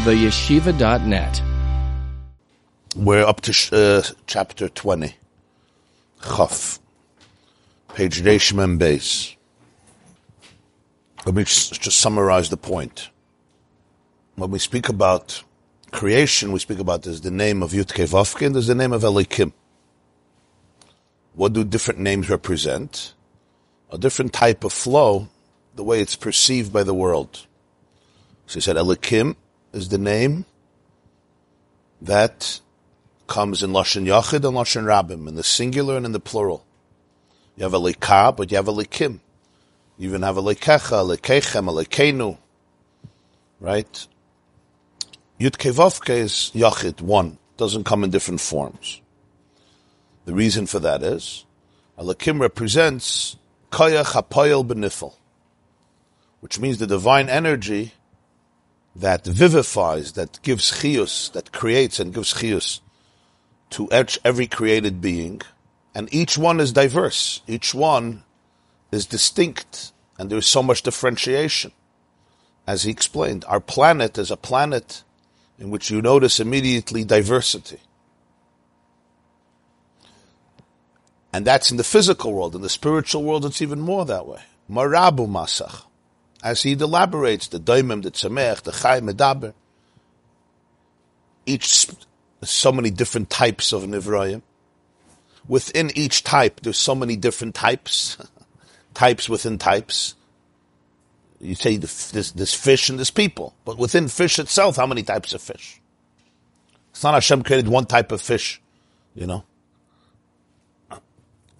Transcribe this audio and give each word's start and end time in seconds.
theyeshiva.net. 0.00 1.42
We're 2.96 3.24
up 3.24 3.42
to 3.42 3.76
uh, 3.76 4.02
chapter 4.26 4.70
20. 4.70 5.14
Chaf. 6.24 6.80
Page. 7.94 8.22
Let 8.22 8.56
me 11.34 11.44
just, 11.44 11.82
just 11.82 12.00
summarize 12.00 12.48
the 12.48 12.56
point. 12.56 13.10
When 14.36 14.50
we 14.50 14.58
speak 14.58 14.88
about 14.88 15.42
creation, 15.90 16.52
we 16.52 16.60
speak 16.60 16.78
about 16.78 17.02
there's 17.02 17.20
the 17.20 17.30
name 17.30 17.62
of 17.62 17.72
Yudke 17.72 18.08
Vavke 18.08 18.46
and 18.46 18.54
there's 18.54 18.68
the 18.68 18.74
name 18.74 18.94
of 18.94 19.02
Elikim. 19.02 19.52
What 21.34 21.52
do 21.52 21.62
different 21.62 22.00
names 22.00 22.30
represent? 22.30 23.12
A 23.90 23.98
different 23.98 24.32
type 24.32 24.64
of 24.64 24.72
flow, 24.72 25.28
the 25.74 25.84
way 25.84 26.00
it's 26.00 26.16
perceived 26.16 26.72
by 26.72 26.84
the 26.84 26.94
world. 26.94 27.46
So 28.46 28.54
he 28.54 28.60
said 28.60 28.76
Elikim 28.76 29.36
is 29.72 29.88
the 29.88 29.98
name 29.98 30.44
that 32.02 32.60
comes 33.26 33.62
in 33.62 33.70
Lashon 33.70 34.06
Yachid 34.06 34.44
and 34.44 34.56
Lashon 34.56 34.84
Rabim, 34.84 35.28
in 35.28 35.34
the 35.36 35.42
singular 35.42 35.96
and 35.96 36.06
in 36.06 36.12
the 36.12 36.20
plural. 36.20 36.66
You 37.56 37.64
have 37.64 37.74
a 37.74 37.78
Lekah, 37.78 38.36
but 38.36 38.50
you 38.50 38.56
have 38.56 38.68
a 38.68 38.72
Lekim. 38.72 39.20
You 39.98 40.08
even 40.08 40.22
have 40.22 40.36
a 40.36 40.42
Lekecha, 40.42 41.12
a 41.12 41.16
Lekechem, 41.16 41.68
a 41.68 41.84
Lekenu. 41.84 42.38
Right? 43.60 44.06
Yud 45.38 45.56
Kevavke 45.56 46.16
is 46.16 46.50
Yachid, 46.54 47.00
one. 47.00 47.38
Doesn't 47.56 47.84
come 47.84 48.02
in 48.02 48.10
different 48.10 48.40
forms. 48.40 49.00
The 50.24 50.32
reason 50.32 50.66
for 50.66 50.80
that 50.80 51.02
is, 51.02 51.44
a 51.98 52.04
Lekim 52.04 52.40
represents 52.40 53.36
Koyach 53.70 54.12
HaPoyel 54.14 54.66
Benifel, 54.66 55.14
which 56.40 56.58
means 56.58 56.78
the 56.78 56.86
divine 56.86 57.28
energy 57.28 57.92
that 58.94 59.24
vivifies, 59.24 60.12
that 60.12 60.40
gives 60.42 60.80
chius, 60.80 61.28
that 61.30 61.52
creates 61.52 62.00
and 62.00 62.14
gives 62.14 62.34
chius 62.34 62.80
to 63.70 63.88
each, 63.92 64.18
every 64.24 64.46
created 64.46 65.00
being, 65.00 65.40
and 65.94 66.12
each 66.12 66.36
one 66.36 66.60
is 66.60 66.72
diverse. 66.72 67.40
Each 67.46 67.74
one 67.74 68.24
is 68.92 69.06
distinct, 69.06 69.92
and 70.18 70.30
there 70.30 70.38
is 70.38 70.46
so 70.46 70.62
much 70.62 70.82
differentiation. 70.82 71.72
As 72.66 72.84
he 72.84 72.90
explained, 72.90 73.44
our 73.48 73.60
planet 73.60 74.18
is 74.18 74.30
a 74.30 74.36
planet 74.36 75.02
in 75.58 75.70
which 75.70 75.90
you 75.90 76.00
notice 76.02 76.40
immediately 76.40 77.04
diversity. 77.04 77.80
And 81.32 81.46
that's 81.46 81.70
in 81.70 81.76
the 81.76 81.84
physical 81.84 82.32
world. 82.32 82.54
In 82.56 82.62
the 82.62 82.68
spiritual 82.68 83.22
world, 83.22 83.44
it's 83.44 83.62
even 83.62 83.80
more 83.80 84.04
that 84.04 84.26
way. 84.26 84.42
Marabu 84.68 85.28
masach 85.28 85.82
as 86.42 86.62
he 86.62 86.72
elaborates, 86.72 87.48
the 87.48 87.58
daimim, 87.58 88.02
the 88.02 88.10
tzemech, 88.10 88.62
the 88.62 88.72
chai, 88.72 89.00
medaber, 89.00 89.54
each, 91.46 91.88
so 92.42 92.72
many 92.72 92.90
different 92.90 93.30
types 93.30 93.72
of 93.72 93.82
nivrayim. 93.82 94.42
Within 95.48 95.90
each 95.96 96.22
type, 96.22 96.60
there's 96.60 96.78
so 96.78 96.94
many 96.94 97.16
different 97.16 97.54
types, 97.54 98.16
types 98.94 99.28
within 99.28 99.58
types. 99.58 100.14
You 101.40 101.54
say 101.54 101.76
this, 101.76 102.10
this 102.10 102.54
fish 102.54 102.90
and 102.90 102.98
this 102.98 103.10
people, 103.10 103.54
but 103.64 103.78
within 103.78 104.08
fish 104.08 104.38
itself, 104.38 104.76
how 104.76 104.86
many 104.86 105.02
types 105.02 105.32
of 105.32 105.40
fish? 105.40 105.80
It's 106.90 107.02
not 107.02 107.14
Hashem 107.14 107.42
created 107.42 107.68
one 107.68 107.86
type 107.86 108.12
of 108.12 108.20
fish, 108.20 108.60
you 109.14 109.26
know, 109.26 109.44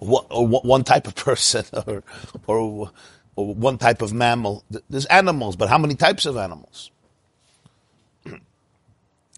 or 0.00 0.46
one 0.46 0.84
type 0.84 1.06
of 1.06 1.14
person, 1.26 1.64
or, 1.86 2.02
or 2.46 2.90
or 3.36 3.54
one 3.54 3.78
type 3.78 4.02
of 4.02 4.12
mammal. 4.12 4.64
There's 4.88 5.06
animals, 5.06 5.56
but 5.56 5.68
how 5.68 5.78
many 5.78 5.94
types 5.94 6.26
of 6.26 6.36
animals? 6.36 6.90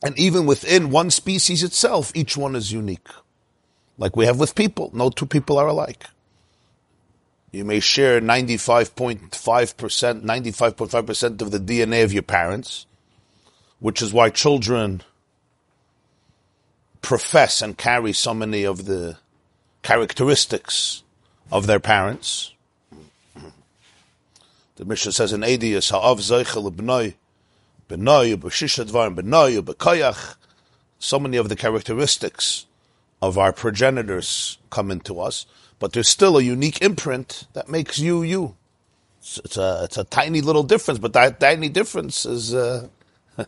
And 0.05 0.19
even 0.19 0.47
within 0.47 0.91
one 0.91 1.11
species 1.11 1.63
itself, 1.63 2.11
each 2.17 2.37
one 2.37 2.57
is 2.57 2.73
unique. 2.73 3.07
Like 3.99 4.17
we 4.17 4.27
have 4.27 4.41
with 4.41 4.57
people. 4.57 4.91
No 4.93 5.11
two 5.11 5.27
people 5.27 5.59
are 5.59 5.69
alike. 5.69 6.07
You 7.53 7.65
may 7.65 7.81
share 7.81 8.21
95.5%, 8.21 9.31
95.5% 9.31 11.43
of 11.43 11.51
the 11.51 11.61
DNA 11.61 12.03
of 12.03 12.13
your 12.13 12.23
parents, 12.23 12.87
which 13.79 14.01
is 14.01 14.13
why 14.13 14.31
children 14.31 15.03
profess 17.03 17.61
and 17.61 17.77
carry 17.77 18.15
so 18.15 18.33
many 18.33 18.65
of 18.65 18.87
the 18.87 19.19
characteristics 19.83 21.03
of 21.51 21.67
their 21.67 21.81
parents. 21.81 22.55
The 24.83 24.89
Mishnah 24.89 25.13
says 25.13 25.33
in 25.33 25.43
Adius, 25.43 25.93
Ha'av 25.93 26.19
Zeichel 26.19 26.69
B'noi, 26.73 27.15
B'noi, 27.89 28.35
B'shisha 28.35 28.85
Dvarim, 28.85 29.15
B'noi, 29.15 29.61
B'koyach. 29.63 30.35
So 30.99 31.21
many 31.21 31.37
of 31.37 31.49
the 31.49 31.55
characteristics 31.55 32.67
of 33.21 33.39
our 33.39 33.53
progenitors 33.53 34.59
come 34.71 34.91
into 34.91 35.21
us, 35.21 35.47
but 35.79 35.93
there's 35.93 36.09
still 36.09 36.37
a 36.37 36.43
unique 36.43 36.83
imprint 36.83 37.47
that 37.53 37.69
makes 37.69 38.01
you 38.01 38.25
you. 38.25 38.57
It's, 39.21 39.39
it's 39.45 39.57
a 39.57 39.83
it's 39.85 39.99
a 39.99 40.03
tiny 40.03 40.41
little 40.41 40.65
difference, 40.65 40.99
but 40.99 41.13
that 41.13 41.39
tiny 41.39 41.69
difference 41.69 42.27
is 42.27 42.53
uh, 42.53 42.89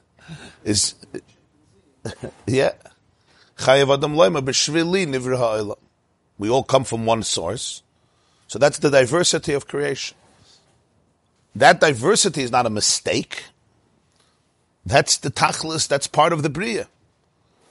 is 0.64 0.94
yeah. 2.46 2.74
We 6.38 6.48
all 6.48 6.62
come 6.62 6.84
from 6.84 7.06
one 7.06 7.24
source, 7.24 7.82
so 8.46 8.60
that's 8.60 8.78
the 8.78 8.90
diversity 8.90 9.52
of 9.52 9.66
creation. 9.66 10.16
That 11.54 11.80
diversity 11.80 12.42
is 12.42 12.50
not 12.50 12.66
a 12.66 12.70
mistake. 12.70 13.44
That's 14.84 15.16
the 15.16 15.30
tachlis, 15.30 15.88
that's 15.88 16.06
part 16.06 16.32
of 16.32 16.42
the 16.42 16.50
bria. 16.50 16.88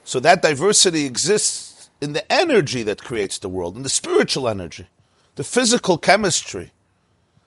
So 0.04 0.20
that 0.20 0.42
diversity 0.42 1.06
exists 1.06 1.90
in 2.00 2.12
the 2.12 2.30
energy 2.32 2.82
that 2.82 3.02
creates 3.02 3.38
the 3.38 3.48
world, 3.48 3.76
in 3.76 3.82
the 3.82 3.88
spiritual 3.88 4.48
energy. 4.48 4.86
The 5.36 5.44
physical 5.44 5.98
chemistry 5.98 6.72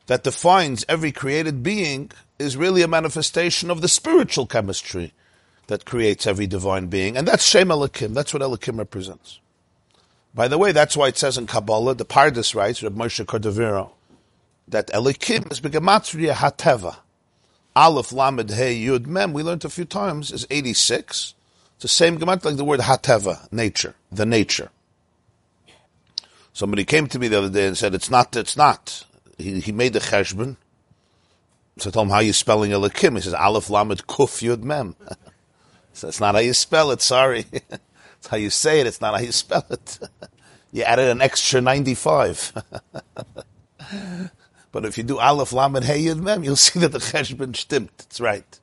that 0.07 0.23
defines 0.23 0.85
every 0.87 1.11
created 1.11 1.63
being 1.63 2.11
is 2.39 2.57
really 2.57 2.81
a 2.81 2.87
manifestation 2.87 3.69
of 3.69 3.81
the 3.81 3.87
spiritual 3.87 4.45
chemistry 4.45 5.13
that 5.67 5.85
creates 5.85 6.25
every 6.25 6.47
divine 6.47 6.87
being. 6.87 7.17
And 7.17 7.27
that's 7.27 7.45
Shem 7.45 7.67
Elikim. 7.67 8.13
That's 8.13 8.33
what 8.33 8.41
Elikim 8.41 8.77
represents. 8.77 9.39
By 10.33 10.47
the 10.47 10.57
way, 10.57 10.71
that's 10.71 10.95
why 10.95 11.07
it 11.07 11.17
says 11.17 11.37
in 11.37 11.47
Kabbalah, 11.47 11.95
the 11.95 12.05
Pardes 12.05 12.55
writes, 12.55 12.81
Reb 12.83 12.95
Moshe 12.95 13.23
Cordovero, 13.25 13.91
that 14.67 14.87
Elikim 14.87 15.51
is 15.51 15.61
Begematria 15.61 16.33
Hateva. 16.33 16.97
Aleph 17.75 18.11
Lamed 18.11 18.51
Hey 18.51 18.75
Yud 18.79 19.05
Mem, 19.05 19.33
we 19.33 19.43
learned 19.43 19.63
a 19.63 19.69
few 19.69 19.85
times, 19.85 20.31
is 20.31 20.47
86. 20.49 21.35
It's 21.75 21.81
the 21.83 21.87
same 21.87 22.17
gemat 22.17 22.43
like 22.43 22.57
the 22.57 22.65
word 22.65 22.79
Hateva, 22.81 23.51
nature, 23.51 23.95
the 24.11 24.25
nature. 24.25 24.71
Somebody 26.53 26.85
came 26.85 27.05
to 27.07 27.19
me 27.19 27.27
the 27.27 27.37
other 27.37 27.49
day 27.49 27.67
and 27.67 27.77
said, 27.77 27.93
it's 27.93 28.09
not, 28.09 28.35
it's 28.35 28.57
not. 28.57 29.05
He, 29.37 29.59
he 29.59 29.71
made 29.71 29.93
the 29.93 29.99
cheshbon. 29.99 30.57
So 31.77 31.89
I 31.89 31.91
told 31.91 32.07
him, 32.07 32.11
how 32.11 32.19
you 32.19 32.33
spelling 32.33 32.71
Elikim? 32.71 33.13
He 33.13 33.21
says, 33.21 33.35
Aleph 33.35 33.69
Lamed 33.69 34.07
Kuf 34.07 34.41
Yud 34.41 34.63
Mem. 34.63 34.95
so 35.93 36.07
it's 36.07 36.19
not 36.19 36.33
how 36.33 36.41
you 36.41 36.53
spell 36.53 36.89
it, 36.89 37.01
sorry. 37.03 37.45
it's 37.53 38.27
how 38.27 38.37
you 38.37 38.49
say 38.49 38.79
it, 38.79 38.87
it's 38.87 39.01
not 39.01 39.13
how 39.13 39.19
you 39.21 39.31
spell 39.31 39.65
it. 39.69 39.99
you 40.71 40.81
added 40.81 41.09
an 41.09 41.21
extra 41.21 41.61
95. 41.61 42.53
But 44.71 44.85
if 44.85 44.97
you 44.97 45.03
do 45.03 45.19
Aleph, 45.19 45.53
Lamed, 45.53 45.83
Hey, 45.83 46.03
Yud, 46.03 46.19
Mem, 46.19 46.43
you'll 46.43 46.55
see 46.67 46.79
that 46.79 46.91
the 46.91 46.99
Cheshbon 46.99 47.53
stimmt. 47.53 47.89
It's 47.99 48.19
right. 48.19 48.59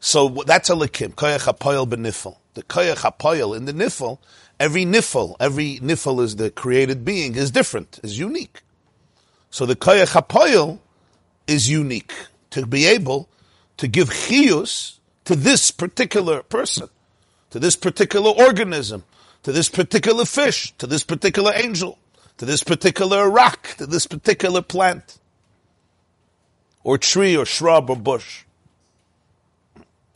So 0.00 0.28
that's 0.46 0.68
a 0.68 0.74
likim. 0.74 1.14
Koyach 1.14 1.50
HaPoyel. 1.50 1.88
The 2.54 2.62
Koyach 2.62 2.96
HaPoyel 2.98 3.56
in 3.56 3.64
the 3.64 3.72
nifel, 3.72 4.18
every 4.60 4.84
nifel, 4.84 5.34
every 5.40 5.78
nifel 5.78 6.22
is 6.22 6.36
the 6.36 6.50
created 6.50 7.04
being, 7.04 7.34
is 7.34 7.50
different, 7.50 8.00
is 8.02 8.18
unique. 8.18 8.62
So 9.50 9.66
the 9.66 9.74
Koyach 9.76 10.12
HaPoyel 10.12 10.78
is 11.46 11.70
unique 11.70 12.12
to 12.50 12.66
be 12.66 12.86
able 12.86 13.28
to 13.78 13.88
give 13.88 14.10
chiyus 14.10 14.98
to 15.24 15.34
this 15.34 15.70
particular 15.70 16.42
person, 16.42 16.88
to 17.50 17.58
this 17.58 17.74
particular 17.74 18.30
organism, 18.30 19.04
to 19.42 19.52
this 19.52 19.68
particular 19.68 20.24
fish, 20.24 20.74
to 20.78 20.86
this 20.86 21.02
particular 21.02 21.52
angel 21.54 21.98
to 22.38 22.44
this 22.44 22.62
particular 22.62 23.30
rock, 23.30 23.74
to 23.78 23.86
this 23.86 24.06
particular 24.06 24.62
plant, 24.62 25.18
or 26.82 26.98
tree, 26.98 27.36
or 27.36 27.46
shrub, 27.46 27.88
or 27.88 27.96
bush. 27.96 28.44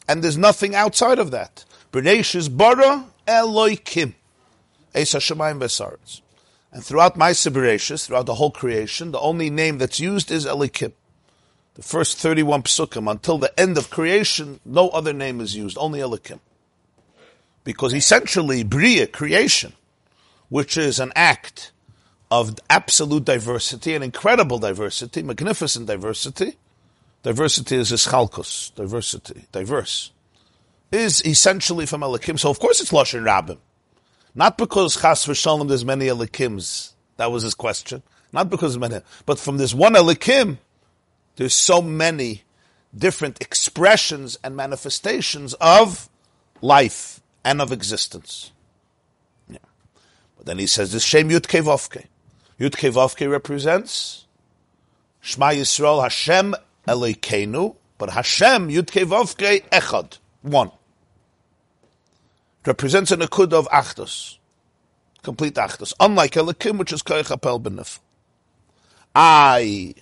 And 0.08 0.22
there's 0.22 0.38
nothing 0.38 0.74
outside 0.74 1.18
of 1.18 1.30
that. 1.30 1.64
B'nei 1.92 2.56
bara 2.56 3.06
Eloikim. 3.26 4.14
Eis 4.94 5.12
HaShemayim. 5.12 6.20
And 6.72 6.84
throughout 6.84 7.16
my 7.16 7.30
Bereshis, 7.30 8.06
throughout 8.06 8.26
the 8.26 8.34
whole 8.34 8.50
creation, 8.50 9.12
the 9.12 9.20
only 9.20 9.50
name 9.50 9.78
that's 9.78 10.00
used 10.00 10.30
is 10.30 10.44
Elikim. 10.44 10.92
The 11.74 11.82
first 11.82 12.18
31 12.18 12.64
psukim, 12.64 13.10
until 13.10 13.38
the 13.38 13.58
end 13.58 13.78
of 13.78 13.88
creation, 13.88 14.60
no 14.64 14.88
other 14.90 15.12
name 15.12 15.40
is 15.40 15.54
used, 15.54 15.78
only 15.78 16.00
Elikim. 16.00 16.40
Because 17.64 17.94
essentially, 17.94 18.64
Bria, 18.64 19.06
creation, 19.06 19.74
which 20.48 20.76
is 20.76 20.98
an 20.98 21.12
act 21.14 21.72
of 22.30 22.58
absolute 22.68 23.24
diversity 23.24 23.94
and 23.94 24.04
incredible 24.04 24.58
diversity, 24.58 25.22
magnificent 25.22 25.86
diversity, 25.86 26.56
Diversity 27.22 27.76
is 27.76 27.90
ischalkus, 27.90 28.74
diversity, 28.74 29.46
diverse, 29.50 30.12
is 30.92 31.24
essentially 31.26 31.84
from 31.84 32.02
Elikim. 32.02 32.38
So 32.38 32.48
of 32.48 32.60
course 32.60 32.80
it's 32.80 32.92
Lashon 32.92 33.24
Rabbim. 33.24 33.58
Not 34.34 34.56
because 34.56 35.00
Chas 35.00 35.26
v'shalom 35.26 35.68
there's 35.68 35.84
many 35.84 36.06
Elikims. 36.06 36.92
That 37.16 37.32
was 37.32 37.42
his 37.42 37.54
question. 37.54 38.02
Not 38.32 38.50
because 38.50 38.78
many, 38.78 39.00
but 39.26 39.38
from 39.38 39.56
this 39.56 39.74
one 39.74 39.94
Elikim, 39.94 40.58
there's 41.36 41.54
so 41.54 41.82
many 41.82 42.44
different 42.96 43.40
expressions 43.40 44.38
and 44.44 44.54
manifestations 44.54 45.54
of 45.54 46.08
life 46.60 47.20
and 47.44 47.60
of 47.60 47.72
existence. 47.72 48.52
Yeah. 49.50 49.58
But 50.36 50.46
then 50.46 50.58
he 50.58 50.66
says 50.66 50.92
this 50.92 51.02
Shem 51.02 51.30
Yud 51.30 51.46
Kevovke. 51.46 52.06
Yud 52.58 52.72
Kevovke 52.72 53.30
represents 53.30 54.26
Shema 55.20 55.50
Yisrael 55.50 56.02
Hashem 56.02 56.54
Elokeinu, 56.86 57.76
but 57.98 58.10
Hashem 58.10 58.68
Yud 58.68 58.86
Kevovke 58.86 59.68
Echad, 59.68 60.18
one. 60.42 60.68
It 60.68 62.66
represents 62.66 63.10
an 63.12 63.20
akud 63.20 63.52
of 63.52 63.68
Achdus, 63.68 64.38
complete 65.22 65.54
Achdus, 65.54 65.92
unlike 66.00 66.32
Elokim, 66.32 66.78
which 66.78 66.92
is 66.92 67.02
Koyach 67.02 67.36
Apel 67.36 67.62
Benif. 67.62 68.00
I, 69.14 69.94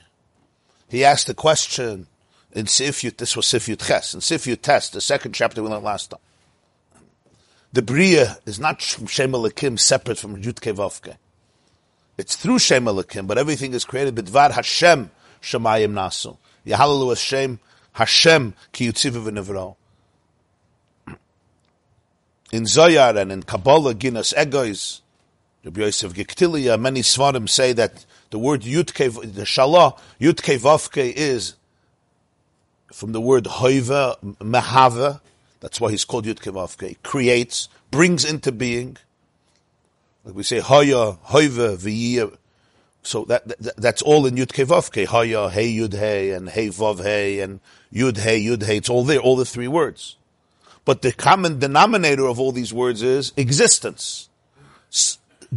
he 0.88 1.04
asked 1.04 1.26
the 1.26 1.34
question, 1.34 2.06
in 2.52 2.64
Sifyut, 2.64 3.18
this 3.18 3.36
was 3.36 3.44
Sifyut 3.44 3.86
Ches, 3.86 4.14
in 4.14 4.20
Sifyut 4.20 4.62
Test, 4.62 4.94
the 4.94 5.00
second 5.02 5.32
chapter 5.32 5.62
we 5.62 5.68
learned 5.68 5.84
last 5.84 6.10
time. 6.10 6.20
The 7.72 7.82
Bria 7.82 8.38
is 8.46 8.58
not 8.58 8.80
Shem 8.80 9.32
Elikim 9.32 9.78
separate 9.78 10.18
from 10.18 10.42
Yud 10.42 10.60
Kevavke. 10.60 11.16
It's 12.18 12.36
through 12.36 12.58
Shem 12.58 12.84
Elikim, 12.84 13.26
but 13.26 13.38
everything 13.38 13.74
is 13.74 13.84
created 13.84 14.14
Bidvar 14.14 14.52
Hashem 14.52 15.10
Shemayim 15.42 15.92
Nasu. 15.92 16.36
Yahalalu 16.66 17.10
Hashem 17.10 17.60
Hashem 17.92 18.54
Ki 18.72 18.88
Yutzivu 18.88 19.24
V'Nivro. 19.30 19.76
In 22.52 22.64
Zoyar 22.64 23.16
and 23.20 23.32
in 23.32 23.42
Kabbalah, 23.42 23.94
Guinness 23.94 24.32
Egois, 24.32 25.00
Rabbi 25.64 25.80
Yosef 25.80 26.14
Gikatilla, 26.14 26.80
many 26.80 27.00
Svarim 27.00 27.48
say 27.48 27.72
that 27.72 28.06
the 28.30 28.38
word 28.38 28.62
Yutke, 28.62 29.34
the 29.34 29.42
Shalah, 29.42 29.98
Yutke 30.20 30.58
Vavke 30.58 31.12
is 31.12 31.54
from 32.92 33.12
the 33.12 33.20
word 33.20 33.44
hoiva, 33.44 34.16
mehava, 34.38 35.20
that's 35.60 35.80
why 35.80 35.90
he's 35.90 36.04
called 36.04 36.26
Yud 36.26 36.38
Kevavke, 36.38 36.96
creates, 37.02 37.68
brings 37.90 38.24
into 38.24 38.52
being. 38.52 38.96
Like 40.26 40.34
we 40.34 40.42
say, 40.42 40.58
hoya, 40.58 41.18
hoiva, 41.28 41.76
v'yiyah. 41.76 42.36
So 43.04 43.24
that, 43.26 43.46
that, 43.46 43.76
that's 43.76 44.02
all 44.02 44.26
in 44.26 44.34
Yud 44.34 44.48
Kevavke, 44.48 45.06
hoya, 45.06 45.48
hey 45.48 45.72
Yud 45.72 45.94
Hey, 45.94 46.32
and 46.32 46.48
hey 46.48 46.66
Vav 46.66 47.00
Hey, 47.00 47.38
and 47.38 47.60
Yud 47.92 48.18
Hey, 48.18 48.42
Yud 48.42 48.64
Hey, 48.64 48.78
it's 48.78 48.90
all 48.90 49.04
there, 49.04 49.20
all 49.20 49.36
the 49.36 49.44
three 49.44 49.68
words. 49.68 50.16
But 50.84 51.02
the 51.02 51.12
common 51.12 51.60
denominator 51.60 52.26
of 52.26 52.40
all 52.40 52.50
these 52.50 52.74
words 52.74 53.02
is 53.02 53.32
existence. 53.36 54.28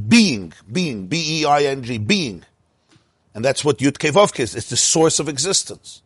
Being, 0.07 0.53
being, 0.71 1.07
B-E-I-N-G, 1.07 1.97
being. 1.97 2.45
And 3.33 3.43
that's 3.43 3.65
what 3.65 3.79
Yud 3.79 3.93
Kevavke 3.93 4.41
is, 4.41 4.53
it's 4.53 4.69
the 4.69 4.77
source 4.77 5.19
of 5.19 5.27
existence. 5.27 6.03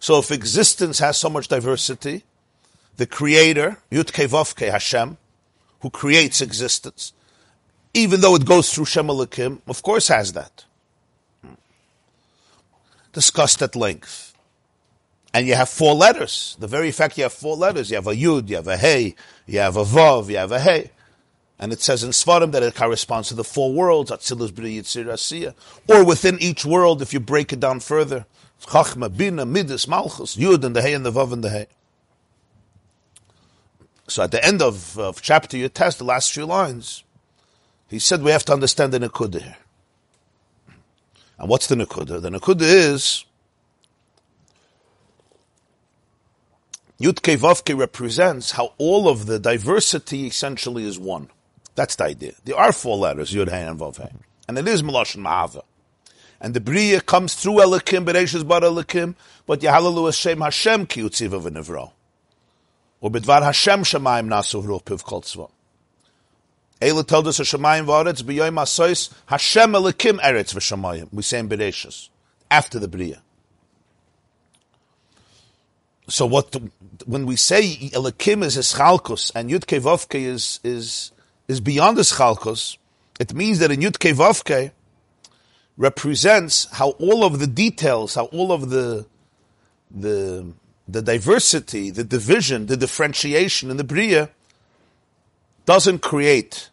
So 0.00 0.18
if 0.18 0.30
existence 0.30 1.00
has 1.00 1.18
so 1.18 1.28
much 1.28 1.48
diversity, 1.48 2.24
the 2.96 3.06
creator, 3.06 3.82
Yud 3.90 4.10
Kevavke 4.10 4.70
Hashem, 4.70 5.18
who 5.80 5.90
creates 5.90 6.40
existence, 6.40 7.12
even 7.94 8.20
though 8.20 8.34
it 8.34 8.44
goes 8.44 8.74
through 8.74 8.86
Shem 8.86 9.06
Elikim, 9.06 9.60
of 9.68 9.82
course 9.82 10.08
has 10.08 10.32
that. 10.32 10.64
Discussed 13.12 13.62
at 13.62 13.76
length. 13.76 14.34
And 15.32 15.46
you 15.46 15.54
have 15.54 15.68
four 15.68 15.94
letters. 15.94 16.56
The 16.58 16.66
very 16.66 16.90
fact 16.90 17.16
you 17.16 17.22
have 17.22 17.32
four 17.32 17.56
letters, 17.56 17.90
you 17.90 17.96
have 17.96 18.08
a 18.08 18.14
Yud, 18.14 18.48
you 18.48 18.56
have 18.56 18.68
a 18.68 18.76
Hey, 18.76 19.14
you 19.46 19.60
have 19.60 19.76
a 19.76 19.84
Vav, 19.84 20.28
you 20.28 20.36
have 20.36 20.52
a 20.52 20.60
Hey. 20.60 20.90
And 21.58 21.72
it 21.72 21.80
says 21.80 22.02
in 22.02 22.10
Svarim 22.10 22.50
that 22.52 22.64
it 22.64 22.74
corresponds 22.74 23.28
to 23.28 23.34
the 23.34 23.44
four 23.44 23.72
worlds, 23.72 24.10
Atzilus 24.10 24.50
B'ri 24.50 24.78
Yitzir 24.78 25.06
Asiya. 25.06 25.54
Or 25.88 26.04
within 26.04 26.38
each 26.40 26.64
world, 26.64 27.00
if 27.00 27.12
you 27.12 27.20
break 27.20 27.52
it 27.52 27.60
down 27.60 27.78
further, 27.78 28.26
Chachma, 28.62 29.16
Bina, 29.16 29.46
Midas, 29.46 29.86
Malchus, 29.86 30.36
Yud, 30.36 30.64
and 30.64 30.74
the 30.74 30.82
Hey, 30.82 30.94
and 30.94 31.06
the 31.06 31.12
Vav, 31.12 31.32
and 31.32 31.44
the 31.44 31.50
Hey. 31.50 31.66
So 34.08 34.24
at 34.24 34.32
the 34.32 34.44
end 34.44 34.60
of, 34.60 34.98
of 34.98 35.22
chapter 35.22 35.56
you 35.56 35.68
test 35.68 35.98
the 35.98 36.04
last 36.04 36.32
few 36.32 36.44
lines, 36.44 37.03
he 37.88 37.98
said 37.98 38.22
we 38.22 38.30
have 38.30 38.44
to 38.46 38.52
understand 38.52 38.92
the 38.92 38.98
Nakuda 38.98 39.42
here. 39.42 39.56
And 41.38 41.48
what's 41.48 41.66
the 41.66 41.74
Nakuda? 41.74 42.20
The 42.20 42.30
Nakuda 42.30 42.62
is 42.62 43.24
Yud 47.00 47.16
Vavke 47.16 47.76
represents 47.76 48.52
how 48.52 48.72
all 48.78 49.08
of 49.08 49.26
the 49.26 49.38
diversity 49.38 50.26
essentially 50.26 50.86
is 50.86 50.98
one. 50.98 51.28
That's 51.74 51.96
the 51.96 52.04
idea. 52.04 52.34
There 52.44 52.56
are 52.56 52.72
four 52.72 52.96
letters, 52.96 53.32
Yud 53.32 53.50
Hey 53.50 53.62
and 53.62 53.78
Vav. 53.78 54.10
And 54.46 54.58
it 54.58 54.68
is 54.68 54.82
Melashon 54.82 55.22
Ma'ava. 55.22 55.62
And 56.40 56.54
the 56.54 56.60
Bria 56.60 57.00
comes 57.00 57.34
through 57.34 57.54
Elikim, 57.54 58.04
Bereshis 58.04 58.46
Bar 58.46 58.60
Elikim, 58.60 59.16
but 59.46 59.60
Yahalalu 59.60 60.06
Hashem 60.06 60.40
Hashem 60.40 60.86
ki 60.86 61.02
Yutziva 61.02 61.42
v'nivro. 61.42 61.90
Or 63.00 63.10
Bidvar 63.10 63.42
Hashem 63.42 63.80
Shemaim 63.80 64.28
Nasu 64.28 64.82
Piv 64.82 65.02
Kol 65.02 65.22
Tzva. 65.22 65.50
Eila 66.80 67.06
told 67.06 67.28
us 67.28 67.38
Hashemayim 67.38 67.86
V'aretz 67.86 68.22
B'yoyim 68.22 68.60
Asois 68.60 69.12
Hashem 69.26 69.72
Elikim 69.72 70.20
Eretz 70.20 70.54
V'shemayim. 70.54 71.08
We 71.12 71.22
say 71.22 71.38
in 71.38 71.48
Bereshis, 71.48 72.08
after 72.50 72.78
the 72.78 72.88
Bria. 72.88 73.22
So 76.08 76.26
what, 76.26 76.54
when 77.06 77.24
we 77.24 77.36
say 77.36 77.62
Elikim 77.92 78.44
is 78.44 78.56
Eschalkus 78.56 79.32
and 79.34 79.50
Yud 79.50 79.64
Kevavke 79.64 80.20
is, 80.20 80.60
is, 80.62 81.12
is 81.48 81.60
beyond 81.60 81.96
Eschalkus, 81.96 82.76
it 83.18 83.32
means 83.32 83.60
that 83.60 83.70
in 83.70 83.80
Yud 83.80 83.98
Kevavke, 83.98 84.72
represents 85.76 86.68
how 86.72 86.90
all 86.90 87.24
of 87.24 87.38
the 87.38 87.46
details, 87.46 88.14
how 88.14 88.26
all 88.26 88.52
of 88.52 88.70
the 88.70 89.06
the 89.90 90.52
the 90.86 91.02
diversity, 91.02 91.90
the 91.90 92.04
division, 92.04 92.66
the 92.66 92.76
differentiation 92.76 93.70
in 93.70 93.76
the 93.76 93.84
bria 93.84 94.30
doesn't 95.66 96.00
create 96.00 96.70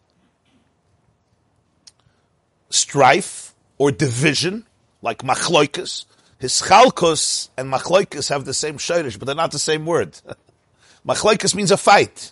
strife 2.69 3.53
or 3.77 3.91
division 3.91 4.65
like 5.01 5.19
machloikas. 5.19 6.05
Hischalkos 6.39 7.49
and 7.57 7.71
machloikas 7.71 8.29
have 8.29 8.45
the 8.45 8.53
same 8.53 8.77
shirish, 8.77 9.19
but 9.19 9.25
they're 9.25 9.35
not 9.35 9.51
the 9.51 9.59
same 9.59 9.85
word. 9.85 10.19
machloikas 11.07 11.55
means 11.55 11.71
a 11.71 11.77
fight. 11.77 12.31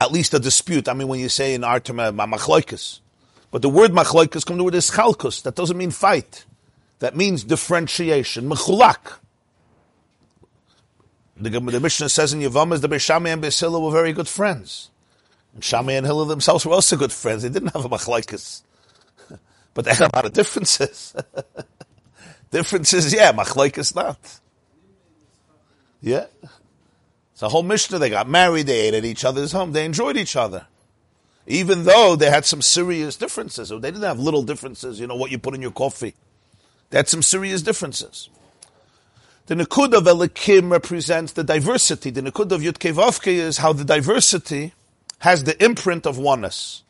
At 0.00 0.10
least 0.10 0.34
a 0.34 0.40
dispute. 0.40 0.88
I 0.88 0.94
mean, 0.94 1.06
when 1.06 1.20
you 1.20 1.28
say 1.28 1.54
in 1.54 1.62
our 1.62 1.78
term. 1.78 1.96
But 1.96 3.62
the 3.62 3.68
word 3.68 3.92
machlokes 3.92 4.32
comes 4.32 4.44
from 4.44 4.58
the 4.58 4.64
word 4.64 4.74
ischalkus. 4.74 5.42
That 5.42 5.54
doesn't 5.54 5.76
mean 5.76 5.92
fight. 5.92 6.44
That 6.98 7.16
means 7.16 7.44
differentiation. 7.44 8.48
Mechulak. 8.48 9.18
The, 11.42 11.50
the 11.50 11.80
Mishnah 11.80 12.08
says 12.08 12.32
in 12.32 12.40
Yavamas, 12.40 12.80
the 12.80 12.88
Beis 12.88 13.00
Shammai 13.00 13.30
and 13.30 13.42
Beis 13.42 13.58
Hillel 13.58 13.82
were 13.82 13.90
very 13.90 14.12
good 14.12 14.28
friends. 14.28 14.90
And 15.54 15.62
Shammai 15.62 15.92
and 15.92 16.06
Hillel 16.06 16.26
themselves 16.26 16.64
were 16.64 16.72
also 16.72 16.96
good 16.96 17.12
friends. 17.12 17.42
They 17.42 17.48
didn't 17.48 17.72
have 17.74 17.84
a 17.84 17.88
machlokes. 17.88 18.62
but 19.74 19.84
they 19.84 19.92
had 19.92 20.12
a 20.12 20.16
lot 20.16 20.26
of 20.26 20.32
differences. 20.32 21.14
differences, 22.50 23.12
yeah, 23.12 23.32
machlokes 23.32 23.94
not. 23.94 24.40
Yeah. 26.00 26.26
It's 27.32 27.42
a 27.42 27.48
whole 27.48 27.62
Mishnah. 27.62 27.98
They 27.98 28.10
got 28.10 28.28
married, 28.28 28.66
they 28.66 28.88
ate 28.88 28.94
at 28.94 29.04
each 29.04 29.24
other's 29.24 29.52
home, 29.52 29.72
they 29.72 29.84
enjoyed 29.84 30.16
each 30.16 30.36
other 30.36 30.66
even 31.46 31.84
though 31.84 32.16
they 32.16 32.30
had 32.30 32.44
some 32.44 32.62
serious 32.62 33.16
differences. 33.16 33.68
So 33.68 33.78
they 33.78 33.90
didn't 33.90 34.04
have 34.04 34.18
little 34.18 34.42
differences, 34.42 35.00
you 35.00 35.06
know, 35.06 35.16
what 35.16 35.30
you 35.30 35.38
put 35.38 35.54
in 35.54 35.62
your 35.62 35.72
coffee. 35.72 36.14
They 36.90 36.98
had 36.98 37.08
some 37.08 37.22
serious 37.22 37.62
differences. 37.62 38.28
The 39.46 39.56
Nakud 39.56 39.92
of 39.92 40.04
Elikim 40.04 40.70
represents 40.70 41.32
the 41.32 41.42
diversity. 41.42 42.10
The 42.10 42.22
Nakud 42.22 42.52
of 42.52 42.60
Yud 42.60 43.26
is 43.26 43.58
how 43.58 43.72
the 43.72 43.84
diversity 43.84 44.72
has 45.18 45.44
the 45.44 45.62
imprint 45.62 46.06
of 46.06 46.16
oneness. 46.18 46.84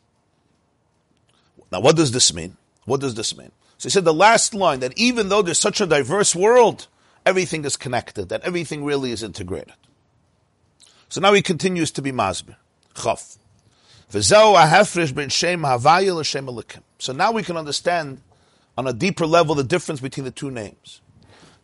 Now, 1.71 1.79
what 1.79 1.95
does 1.95 2.11
this 2.11 2.33
mean? 2.33 2.57
What 2.85 3.01
does 3.01 3.15
this 3.15 3.35
mean? 3.35 3.51
So 3.77 3.87
he 3.87 3.91
said 3.91 4.05
the 4.05 4.13
last 4.13 4.53
line 4.53 4.79
that 4.81 4.97
even 4.97 5.29
though 5.29 5.41
there's 5.41 5.59
such 5.59 5.81
a 5.81 5.87
diverse 5.87 6.35
world, 6.35 6.87
everything 7.25 7.65
is 7.65 7.75
connected, 7.75 8.29
that 8.29 8.43
everything 8.43 8.85
really 8.85 9.11
is 9.11 9.23
integrated. 9.23 9.73
So 11.09 11.21
now 11.21 11.33
he 11.33 11.41
continues 11.41 11.91
to 11.91 12.01
be 12.01 12.11
Masbir. 12.11 12.55
Chaf. 12.95 13.37
So 14.09 14.19
now 17.13 17.31
we 17.31 17.43
can 17.43 17.57
understand 17.57 18.21
on 18.77 18.87
a 18.87 18.93
deeper 18.93 19.25
level 19.25 19.55
the 19.55 19.63
difference 19.63 20.01
between 20.01 20.23
the 20.25 20.31
two 20.31 20.51
names. 20.51 21.01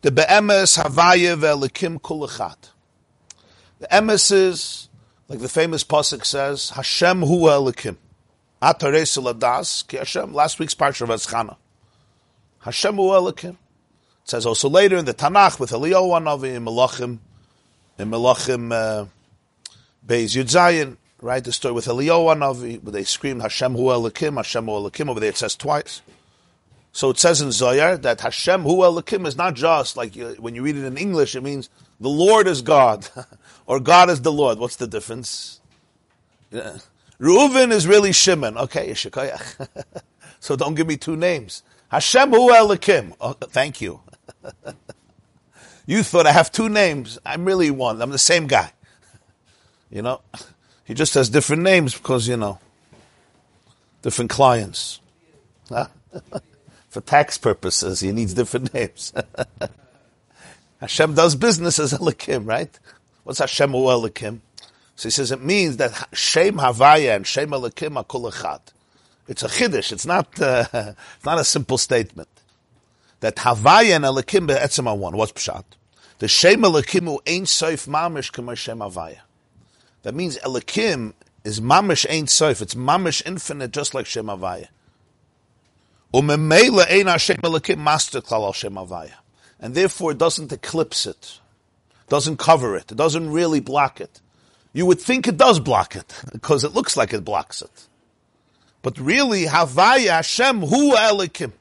The 0.02 0.10
be'emes 0.10 0.82
havaya 0.82 1.36
ve'elikim 1.38 2.00
kulachat. 2.00 2.70
The 3.80 3.86
emes 3.88 4.32
is, 4.32 4.88
like 5.28 5.40
the 5.40 5.48
famous 5.48 5.84
pasuk 5.84 6.24
says, 6.24 6.70
Hashem 6.70 7.20
hu 7.20 7.42
elikim. 7.42 7.96
Atares 8.62 9.18
ladas 9.20 9.86
ki 9.86 9.98
Hashem. 9.98 10.32
Last 10.32 10.58
week's 10.58 10.74
parsha 10.74 11.02
of 11.02 11.10
Eschana. 11.10 11.56
Hashem 12.60 12.96
hu 12.96 13.02
elikim. 13.02 13.56
says 14.24 14.46
also 14.46 14.70
later 14.70 14.96
in 14.96 15.04
the 15.04 15.14
Tanakh 15.14 15.60
with 15.60 15.70
Eliyahu 15.70 16.22
Navi 16.22 16.54
in 16.54 16.64
Melachim, 16.64 17.18
in 17.98 18.10
Melachim 18.10 18.72
uh, 18.72 19.06
Beis 20.06 20.36
Yud 20.36 20.44
Zayin, 20.44 20.96
right? 21.20 21.44
The 21.44 21.52
story 21.52 21.74
with 21.74 21.86
Eliyahu 21.86 22.36
Navi, 22.38 22.82
where 22.82 22.92
they 22.92 23.04
screamed 23.04 23.42
Hashem 23.42 23.72
Hu 23.74 23.84
Elikim, 23.84 24.36
Hashem 24.36 24.64
Hu 24.64 24.70
Elikim. 24.70 25.10
Over 25.10 25.20
there 25.20 25.30
it 25.30 25.36
says 25.36 25.56
twice. 25.56 26.00
So 26.92 27.10
it 27.10 27.18
says 27.18 27.40
in 27.40 27.52
Zohar 27.52 27.96
that 27.98 28.20
Hashem 28.20 28.62
Hu 28.62 28.78
Elikim 28.78 29.26
is 29.26 29.36
not 29.36 29.54
just 29.54 29.96
like 29.96 30.16
you, 30.16 30.36
when 30.38 30.54
you 30.54 30.62
read 30.62 30.76
it 30.76 30.84
in 30.84 30.96
English, 30.96 31.36
it 31.36 31.42
means 31.42 31.70
the 32.00 32.08
Lord 32.08 32.46
is 32.46 32.62
God, 32.62 33.08
or 33.66 33.78
God 33.78 34.10
is 34.10 34.22
the 34.22 34.32
Lord. 34.32 34.58
What's 34.58 34.76
the 34.76 34.86
difference? 34.86 35.60
Yeah. 36.50 36.78
Reuven 37.20 37.70
is 37.70 37.86
really 37.86 38.12
Shimon. 38.12 38.56
Okay, 38.56 38.94
so 40.40 40.56
don't 40.56 40.74
give 40.74 40.86
me 40.86 40.96
two 40.96 41.16
names. 41.16 41.62
Hashem 41.88 42.30
Hu 42.30 42.50
Elikim. 42.50 43.14
Oh, 43.20 43.34
thank 43.34 43.80
you. 43.80 44.00
you 45.86 46.02
thought 46.02 46.26
I 46.26 46.32
have 46.32 46.50
two 46.50 46.68
names. 46.68 47.18
I'm 47.26 47.44
really 47.44 47.70
one. 47.70 48.00
I'm 48.00 48.10
the 48.10 48.18
same 48.18 48.46
guy. 48.46 48.72
You 49.90 50.02
know, 50.02 50.20
he 50.84 50.94
just 50.94 51.14
has 51.14 51.28
different 51.28 51.62
names 51.62 51.94
because, 51.94 52.26
you 52.26 52.36
know, 52.36 52.58
different 54.02 54.30
clients. 54.30 55.00
Huh? 55.68 55.88
For 56.90 57.00
tax 57.00 57.38
purposes, 57.38 58.00
he 58.00 58.12
needs 58.12 58.34
different 58.34 58.74
names. 58.74 59.12
Hashem 60.80 61.14
does 61.14 61.36
business 61.36 61.78
as 61.78 61.92
Elikim, 61.92 62.46
right? 62.46 62.78
What's 63.22 63.38
Hashem 63.38 63.70
Hu 63.70 63.84
Elikim? 63.84 64.40
So 64.96 65.08
he 65.08 65.10
says 65.10 65.30
it 65.30 65.42
means 65.42 65.76
that 65.76 66.08
Shem 66.12 66.56
Havaya 66.56 67.16
and 67.16 67.26
Shem 67.26 67.50
Elikim 67.50 67.96
are 67.96 68.04
kol 68.04 68.26
It's 69.28 69.42
a 69.42 69.48
chiddush. 69.48 69.92
It's 69.92 70.04
not. 70.04 70.40
Uh, 70.40 70.64
it's 71.16 71.24
not 71.24 71.38
a 71.38 71.44
simple 71.44 71.78
statement 71.78 72.28
that 73.20 73.36
Havaya 73.36 73.96
and 73.96 74.04
Elikim 74.04 74.48
be'etzem 74.48 74.86
are 74.86 74.96
one. 74.96 75.16
What's 75.16 75.32
pshat? 75.32 75.64
The 76.18 76.28
Shem 76.28 76.62
Elikim 76.62 77.18
ain't 77.26 77.46
soif 77.46 77.86
mamish 77.86 78.32
k'ma 78.32 78.56
Shem 78.56 78.80
Havaya. 78.80 79.20
That 80.02 80.14
means 80.14 80.38
Elikim 80.38 81.12
is 81.44 81.60
mamish 81.60 82.04
ain't 82.08 82.28
soif. 82.28 82.60
It's 82.60 82.74
mamish 82.74 83.22
infinite, 83.24 83.70
just 83.70 83.94
like 83.94 84.06
Shem 84.06 84.26
Havaya. 84.26 84.68
And 86.12 86.28
therefore 89.74 90.10
it 90.10 90.18
doesn't 90.18 90.52
eclipse 90.52 91.06
it, 91.06 91.38
doesn't 92.08 92.38
cover 92.38 92.76
it, 92.76 92.90
it 92.90 92.96
doesn't 92.96 93.30
really 93.30 93.60
block 93.60 94.00
it. 94.00 94.20
You 94.72 94.86
would 94.86 95.00
think 95.00 95.28
it 95.28 95.36
does 95.36 95.60
block 95.60 95.94
it 95.96 96.12
because 96.32 96.64
it 96.64 96.74
looks 96.74 96.96
like 96.96 97.12
it 97.12 97.24
blocks 97.24 97.62
it, 97.62 97.86
but 98.82 98.98
really 98.98 99.44
Havaya 99.44 100.08
Hashem 100.08 100.62
Hu 100.62 100.96
Elikim. 100.96 101.52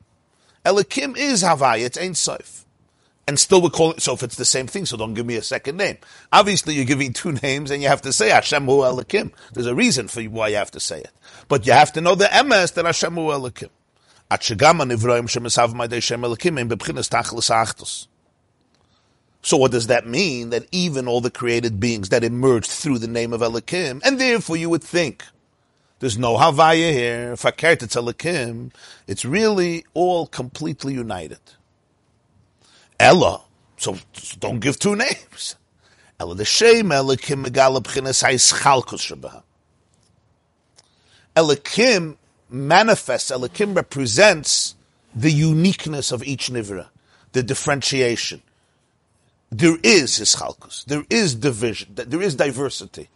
Elikim 0.66 1.16
is 1.18 1.44
Havaya, 1.44 1.86
it's 1.86 1.98
Ein 1.98 2.16
Sof. 2.16 2.66
And 3.28 3.40
still 3.40 3.62
we 3.62 3.70
call 3.70 3.92
it, 3.92 4.02
so 4.02 4.14
if 4.14 4.24
it's 4.24 4.38
the 4.38 4.46
same 4.46 4.66
thing, 4.66 4.88
so 4.88 4.98
don't 4.98 5.14
give 5.14 5.28
me 5.28 5.36
a 5.36 5.44
second 5.44 5.78
name. 5.78 6.00
Obviously 6.34 6.74
you're 6.74 6.86
giving 6.86 7.14
two 7.14 7.34
names 7.44 7.70
and 7.70 7.84
you 7.84 7.88
have 7.88 8.02
to 8.02 8.12
say 8.12 8.30
Hashem 8.30 8.66
Hu 8.66 8.80
Elikim. 8.80 9.32
There's 9.54 9.68
a 9.68 9.76
reason 9.76 10.08
for 10.08 10.24
why 10.24 10.48
you 10.48 10.56
have 10.56 10.72
to 10.72 10.80
say 10.80 11.02
it. 11.02 11.12
But 11.48 11.68
you 11.68 11.74
have 11.74 11.94
to 11.94 12.02
know 12.02 12.16
the 12.16 12.28
MS 12.44 12.72
that 12.72 12.86
Hashem 12.86 13.14
Hu 13.14 13.28
Elikim. 13.28 13.70
So 14.32 14.56
what 19.58 19.72
does 19.72 19.88
that 19.88 20.06
mean? 20.06 20.52
That 20.52 20.68
even 20.72 21.08
all 21.08 21.22
the 21.22 21.32
created 21.32 21.80
beings 21.80 22.10
that 22.10 22.24
emerged 22.24 22.70
through 22.70 23.00
the 23.00 23.08
name 23.08 23.34
of 23.34 23.42
Elikim, 23.42 24.02
and 24.04 24.20
therefore 24.20 24.58
you 24.58 24.70
would 24.70 24.84
think 24.84 25.24
there's 26.00 26.18
no 26.18 26.38
Havaya 26.38 26.94
here. 26.94 27.34
Fakert 27.34 27.84
it's 27.84 27.96
Elikim. 27.96 28.72
It's 29.08 29.26
really 29.26 29.86
all 29.94 30.28
completely 30.28 30.94
united. 30.94 31.40
Ella. 33.00 33.42
So, 33.78 33.98
don't 34.40 34.60
give 34.60 34.78
two 34.78 34.96
names. 34.96 35.56
Ella 36.20 36.36
the 36.36 36.46
Shem 36.46 36.90
Elikim 36.90 37.46
Megala 37.46 37.82
B'chinas 37.82 38.24
HaYischalkus. 38.24 39.42
Elikim 41.36 42.18
manifests, 42.50 43.32
Elikim 43.32 43.76
represents 43.76 44.76
the 45.16 45.32
uniqueness 45.32 46.12
of 46.12 46.24
each 46.24 46.50
Nivra, 46.50 46.88
the 47.32 47.44
differentiation. 47.44 48.42
There 49.52 49.78
is 49.82 50.20
Ischalkus. 50.20 50.86
There 50.86 51.06
is 51.10 51.36
division. 51.36 51.96
There 51.96 52.22
is 52.22 52.36
diversity. 52.36 53.10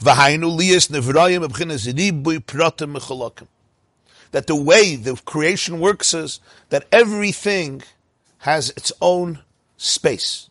That 0.00 0.36
the 4.46 4.54
way 4.54 4.96
the 4.96 5.16
creation 5.24 5.80
works 5.80 6.12
is 6.14 6.40
that 6.68 6.86
everything 6.92 7.82
has 8.38 8.70
its 8.70 8.92
own 9.00 9.40
space. 9.78 10.50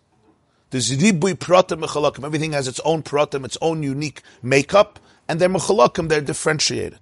Everything 0.73 2.51
has 2.51 2.67
its 2.67 2.79
own 2.81 3.03
pratim, 3.03 3.45
its 3.45 3.57
own 3.61 3.83
unique 3.83 4.21
makeup, 4.41 4.99
and 5.27 5.39
they're 5.39 5.47
mechalakim, 5.47 6.09
they're 6.09 6.21
differentiated. 6.21 6.99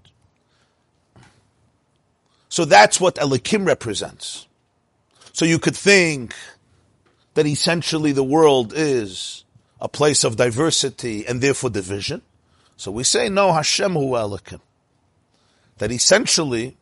So 2.55 2.63
that's 2.63 3.01
what 3.01 3.15
Elikim 3.15 3.67
represents. 3.67 4.47
So 5.33 5.43
you 5.43 5.59
could 5.59 5.75
think 5.75 6.33
that 7.33 7.45
essentially 7.45 8.13
the 8.13 8.24
world 8.24 8.71
is 8.74 9.43
a 9.81 9.89
place 9.89 10.24
of 10.24 10.38
diversity 10.38 11.27
and 11.27 11.41
therefore 11.41 11.69
division. 11.69 12.21
So 12.77 12.91
we 12.93 13.03
say, 13.03 13.27
no, 13.27 13.51
Hashem 13.51 13.91
hu 13.91 14.12
Elikim. 14.12 14.62
That 15.79 15.91
essentially, 15.91 16.77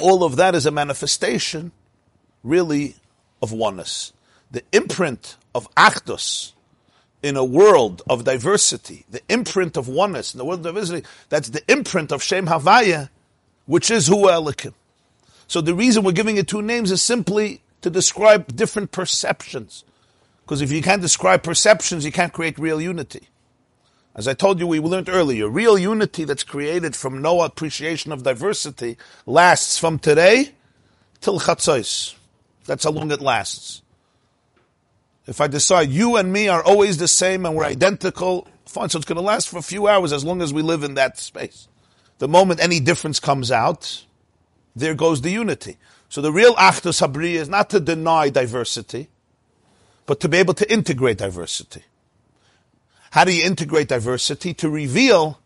all 0.00 0.22
of 0.22 0.36
that 0.36 0.54
is 0.54 0.66
a 0.66 0.70
manifestation, 0.70 1.72
really, 2.44 2.96
of 3.40 3.52
oneness. 3.52 4.12
The 4.50 4.64
imprint 4.72 5.38
of 5.54 5.74
Achdus 5.76 6.52
in 7.22 7.38
a 7.38 7.44
world 7.44 8.02
of 8.10 8.24
diversity, 8.24 9.06
the 9.08 9.22
imprint 9.30 9.78
of 9.78 9.88
oneness 9.88 10.34
in 10.34 10.38
the 10.38 10.44
world 10.44 10.58
of 10.58 10.74
diversity, 10.74 11.06
that's 11.30 11.48
the 11.48 11.62
imprint 11.72 12.12
of 12.12 12.22
Shem 12.22 12.48
Havaya, 12.48 13.08
which 13.68 13.90
is 13.90 14.06
Hu 14.06 14.26
Elikim. 14.26 14.72
So 15.46 15.60
the 15.60 15.74
reason 15.74 16.02
we're 16.02 16.12
giving 16.12 16.38
it 16.38 16.48
two 16.48 16.62
names 16.62 16.90
is 16.90 17.02
simply 17.02 17.60
to 17.82 17.90
describe 17.90 18.56
different 18.56 18.90
perceptions. 18.92 19.84
Because 20.42 20.62
if 20.62 20.72
you 20.72 20.82
can't 20.82 21.02
describe 21.02 21.42
perceptions, 21.42 22.04
you 22.04 22.10
can't 22.10 22.32
create 22.32 22.58
real 22.58 22.80
unity. 22.80 23.28
As 24.14 24.26
I 24.26 24.32
told 24.32 24.58
you, 24.58 24.66
we 24.66 24.80
learned 24.80 25.10
earlier, 25.10 25.48
real 25.48 25.78
unity 25.78 26.24
that's 26.24 26.42
created 26.42 26.96
from 26.96 27.20
no 27.20 27.42
appreciation 27.42 28.10
of 28.10 28.22
diversity 28.22 28.96
lasts 29.26 29.78
from 29.78 29.98
today 29.98 30.52
till 31.20 31.38
Chatzos. 31.38 32.14
That's 32.64 32.84
how 32.84 32.90
long 32.90 33.10
it 33.10 33.20
lasts. 33.20 33.82
If 35.26 35.42
I 35.42 35.46
decide 35.46 35.90
you 35.90 36.16
and 36.16 36.32
me 36.32 36.48
are 36.48 36.64
always 36.64 36.96
the 36.96 37.06
same 37.06 37.44
and 37.44 37.54
we're 37.54 37.64
identical, 37.64 38.48
fine, 38.64 38.88
so 38.88 38.96
it's 38.96 39.06
going 39.06 39.16
to 39.16 39.22
last 39.22 39.50
for 39.50 39.58
a 39.58 39.62
few 39.62 39.86
hours 39.86 40.10
as 40.14 40.24
long 40.24 40.40
as 40.40 40.54
we 40.54 40.62
live 40.62 40.82
in 40.82 40.94
that 40.94 41.18
space. 41.18 41.68
The 42.18 42.28
moment 42.28 42.60
any 42.60 42.80
difference 42.80 43.20
comes 43.20 43.50
out, 43.50 44.04
there 44.74 44.94
goes 44.94 45.22
the 45.22 45.30
unity. 45.30 45.76
So 46.08 46.20
the 46.20 46.32
real 46.32 46.54
Achdus 46.54 47.06
Habriya 47.06 47.36
is 47.36 47.48
not 47.48 47.70
to 47.70 47.80
deny 47.80 48.28
diversity, 48.28 49.08
but 50.06 50.20
to 50.20 50.28
be 50.28 50.38
able 50.38 50.54
to 50.54 50.72
integrate 50.72 51.18
diversity. 51.18 51.82
How 53.10 53.24
do 53.24 53.34
you 53.34 53.44
integrate 53.44 53.88
diversity? 53.88 54.54
To 54.54 54.68
reveal 54.68 55.38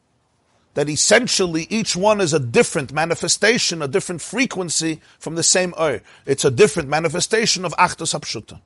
that 0.75 0.89
essentially 0.89 1.67
each 1.69 1.95
one 1.95 2.21
is 2.21 2.33
a 2.33 2.41
different 2.41 2.93
manifestation, 2.93 3.83
a 3.83 3.89
different 3.89 4.23
frequency 4.23 5.01
from 5.19 5.35
the 5.35 5.43
same 5.43 5.75
Ur. 5.79 6.01
It's 6.25 6.45
a 6.45 6.51
different 6.51 6.89
manifestation 6.89 7.65
of 7.65 7.75
Achdus 7.75 8.19
Hapshuta. 8.19 8.61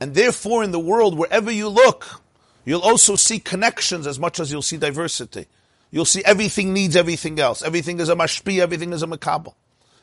And 0.00 0.14
therefore 0.14 0.64
in 0.64 0.72
the 0.72 0.80
world, 0.80 1.16
wherever 1.16 1.50
you 1.50 1.68
look, 1.68 2.22
you'll 2.64 2.80
also 2.80 3.14
see 3.14 3.38
connections 3.38 4.06
as 4.06 4.18
much 4.18 4.40
as 4.40 4.50
you'll 4.50 4.62
see 4.62 4.76
diversity. 4.76 5.46
You'll 5.92 6.04
see 6.04 6.24
everything 6.24 6.72
needs 6.72 6.96
everything 6.96 7.38
else. 7.38 7.62
Everything 7.62 8.00
is 8.00 8.08
a 8.08 8.16
mashpi, 8.16 8.58
everything 8.60 8.92
is 8.92 9.04
a 9.04 9.06
makabel. 9.06 9.54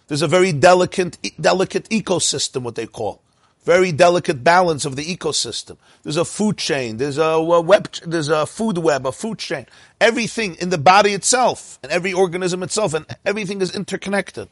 There's 0.07 0.21
a 0.21 0.27
very 0.27 0.53
delicate, 0.53 1.17
delicate 1.39 1.89
ecosystem, 1.89 2.61
what 2.61 2.75
they 2.75 2.87
call 2.87 3.21
very 3.69 3.91
delicate 3.91 4.43
balance 4.43 4.85
of 4.85 4.95
the 4.95 5.03
ecosystem. 5.03 5.77
There's 6.03 6.17
a 6.17 6.25
food 6.25 6.57
chain, 6.57 6.97
there's 6.97 7.17
a 7.17 7.39
web, 7.39 7.91
there's 8.05 8.29
a 8.29 8.45
food 8.45 8.77
web, 8.77 9.05
a 9.05 9.11
food 9.11 9.37
chain. 9.37 9.67
Everything 9.99 10.55
in 10.55 10.69
the 10.69 10.77
body 10.77 11.13
itself 11.13 11.77
and 11.83 11.91
every 11.91 12.13
organism 12.13 12.63
itself 12.63 12.93
and 12.93 13.05
everything 13.25 13.61
is 13.61 13.75
interconnected. 13.75 14.47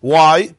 Why? 0.00 0.54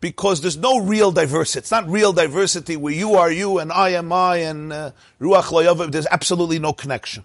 Because 0.00 0.40
there's 0.40 0.56
no 0.56 0.80
real 0.80 1.12
diversity. 1.12 1.60
It's 1.60 1.70
not 1.70 1.88
real 1.88 2.12
diversity 2.12 2.76
where 2.76 2.92
you 2.92 3.14
are 3.14 3.30
you 3.30 3.58
and 3.58 3.70
I 3.70 3.90
am 3.90 4.12
I 4.12 4.38
and 4.38 4.72
uh, 4.72 4.90
Ruach 5.20 5.52
Loyav. 5.52 5.92
There's 5.92 6.08
absolutely 6.10 6.58
no 6.58 6.72
connection. 6.72 7.24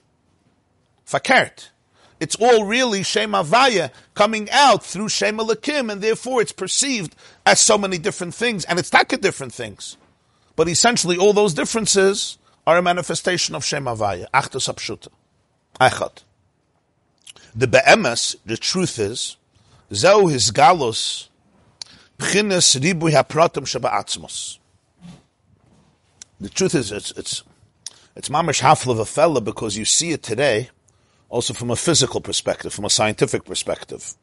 Fakert. 1.07 1.69
It's 2.19 2.35
all 2.35 2.65
really 2.65 3.03
Shem 3.03 3.33
Avaya 3.33 3.91
coming 4.15 4.49
out 4.51 4.83
through 4.83 5.09
Shem 5.09 5.37
Alakim, 5.37 5.91
and 5.91 6.01
therefore 6.01 6.41
it's 6.41 6.51
perceived 6.51 7.15
as 7.45 7.59
so 7.59 7.77
many 7.77 7.97
different 7.97 8.33
things, 8.33 8.65
and 8.65 8.79
it's 8.79 8.89
taka 8.89 9.17
different 9.17 9.53
things. 9.53 9.97
But 10.55 10.67
essentially, 10.67 11.17
all 11.17 11.33
those 11.33 11.53
differences 11.53 12.37
are 12.65 12.77
a 12.77 12.81
manifestation 12.81 13.55
of 13.55 13.63
Shem 13.63 13.85
Avaya, 13.85 14.25
Achtus 14.33 14.67
Apshuta. 14.67 15.09
Echad. 15.79 16.23
The 17.55 17.67
Be'emes, 17.67 18.35
the 18.45 18.57
truth 18.57 18.99
is, 18.99 19.37
Zeu 19.93 20.27
his 20.27 20.51
galus, 20.51 21.29
Pchines 22.17 22.79
ribui 22.81 23.11
hapratim 23.11 23.65
shaba'atzmos. 23.65 24.57
The 26.41 26.49
truth 26.49 26.73
is, 26.73 26.91
it's, 26.91 27.11
it's, 27.11 27.43
it's 28.15 28.29
mamash 28.29 28.61
hafla 28.61 28.91
of 28.91 28.99
a 28.99 29.05
fella 29.05 29.39
because 29.39 29.77
you 29.77 29.85
see 29.85 30.11
it 30.11 30.23
today, 30.23 30.69
also 31.29 31.53
from 31.53 31.71
a 31.71 31.75
physical 31.75 32.21
perspective, 32.21 32.73
from 32.73 32.85
a 32.85 32.89
scientific 32.89 33.45
perspective. 33.45 34.13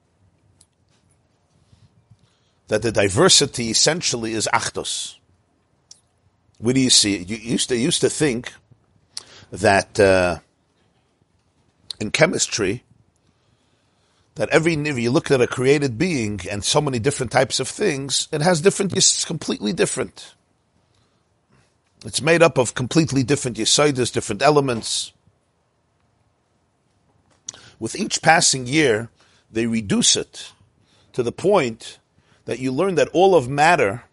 That 2.69 2.83
the 2.83 2.93
diversity 2.93 3.71
essentially 3.71 4.33
is 4.33 4.49
achtos. 4.53 5.17
Where 6.59 6.75
do 6.75 6.81
you 6.81 6.91
see 6.91 7.17
it? 7.17 7.29
You 7.29 7.37
used 7.37 7.69
to, 7.69 7.77
used 7.77 8.01
to 8.01 8.09
think 8.09 8.53
that 9.51 10.01
uh, 10.01 10.39
in 12.01 12.11
chemistry, 12.11 12.85
that 14.37 14.49
every 14.49 14.75
if 14.75 14.99
you 14.99 15.11
look 15.11 15.31
at 15.31 15.41
a 15.41 15.47
created 15.47 15.97
being 15.99 16.41
and 16.51 16.65
so 16.65 16.81
many 16.81 16.99
different 16.99 17.31
types 17.31 17.61
of 17.61 17.69
things, 17.69 18.29
it 18.33 18.41
has 18.41 18.61
different. 18.61 18.97
It's 18.97 19.25
completely 19.25 19.73
different. 19.73 20.35
It's 22.05 22.21
made 22.21 22.43
up 22.43 22.59
of 22.59 22.75
completely 22.75 23.23
different 23.23 23.57
yesaidas, 23.57 24.13
different 24.13 24.43
elements. 24.43 25.14
With 27.79 27.97
each 27.97 28.23
passing 28.23 28.67
year, 28.67 29.09
they 29.51 29.67
reduce 29.67 30.17
it 30.17 30.53
to 31.13 31.23
the 31.23 31.33
point 31.33 31.99
that 32.45 32.59
you 32.59 32.73
learn 32.73 32.95
that 32.97 33.09
all 33.09 33.35
of 33.35 33.49
matter 33.49 34.05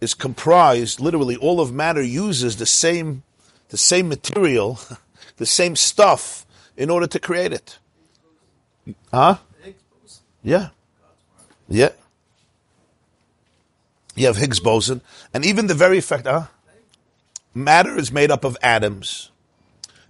is 0.00 0.14
comprised, 0.14 1.00
literally 1.00 1.36
all 1.36 1.60
of 1.60 1.72
matter 1.72 2.02
uses 2.02 2.56
the 2.56 2.66
same, 2.66 3.22
the 3.68 3.78
same 3.78 4.08
material, 4.08 4.78
the 5.36 5.46
same 5.46 5.76
stuff 5.76 6.46
in 6.76 6.90
order 6.90 7.06
to 7.06 7.18
create 7.18 7.52
it. 7.52 7.78
Huh? 9.12 9.38
Yeah. 10.42 10.68
Yeah. 11.68 11.90
You 14.14 14.26
have 14.26 14.36
Higgs 14.36 14.60
boson, 14.60 15.02
and 15.34 15.44
even 15.44 15.66
the 15.66 15.74
very 15.74 16.00
fact, 16.00 16.26
huh? 16.26 16.46
Matter 17.54 17.96
is 17.96 18.12
made 18.12 18.30
up 18.30 18.44
of 18.44 18.56
atoms 18.62 19.30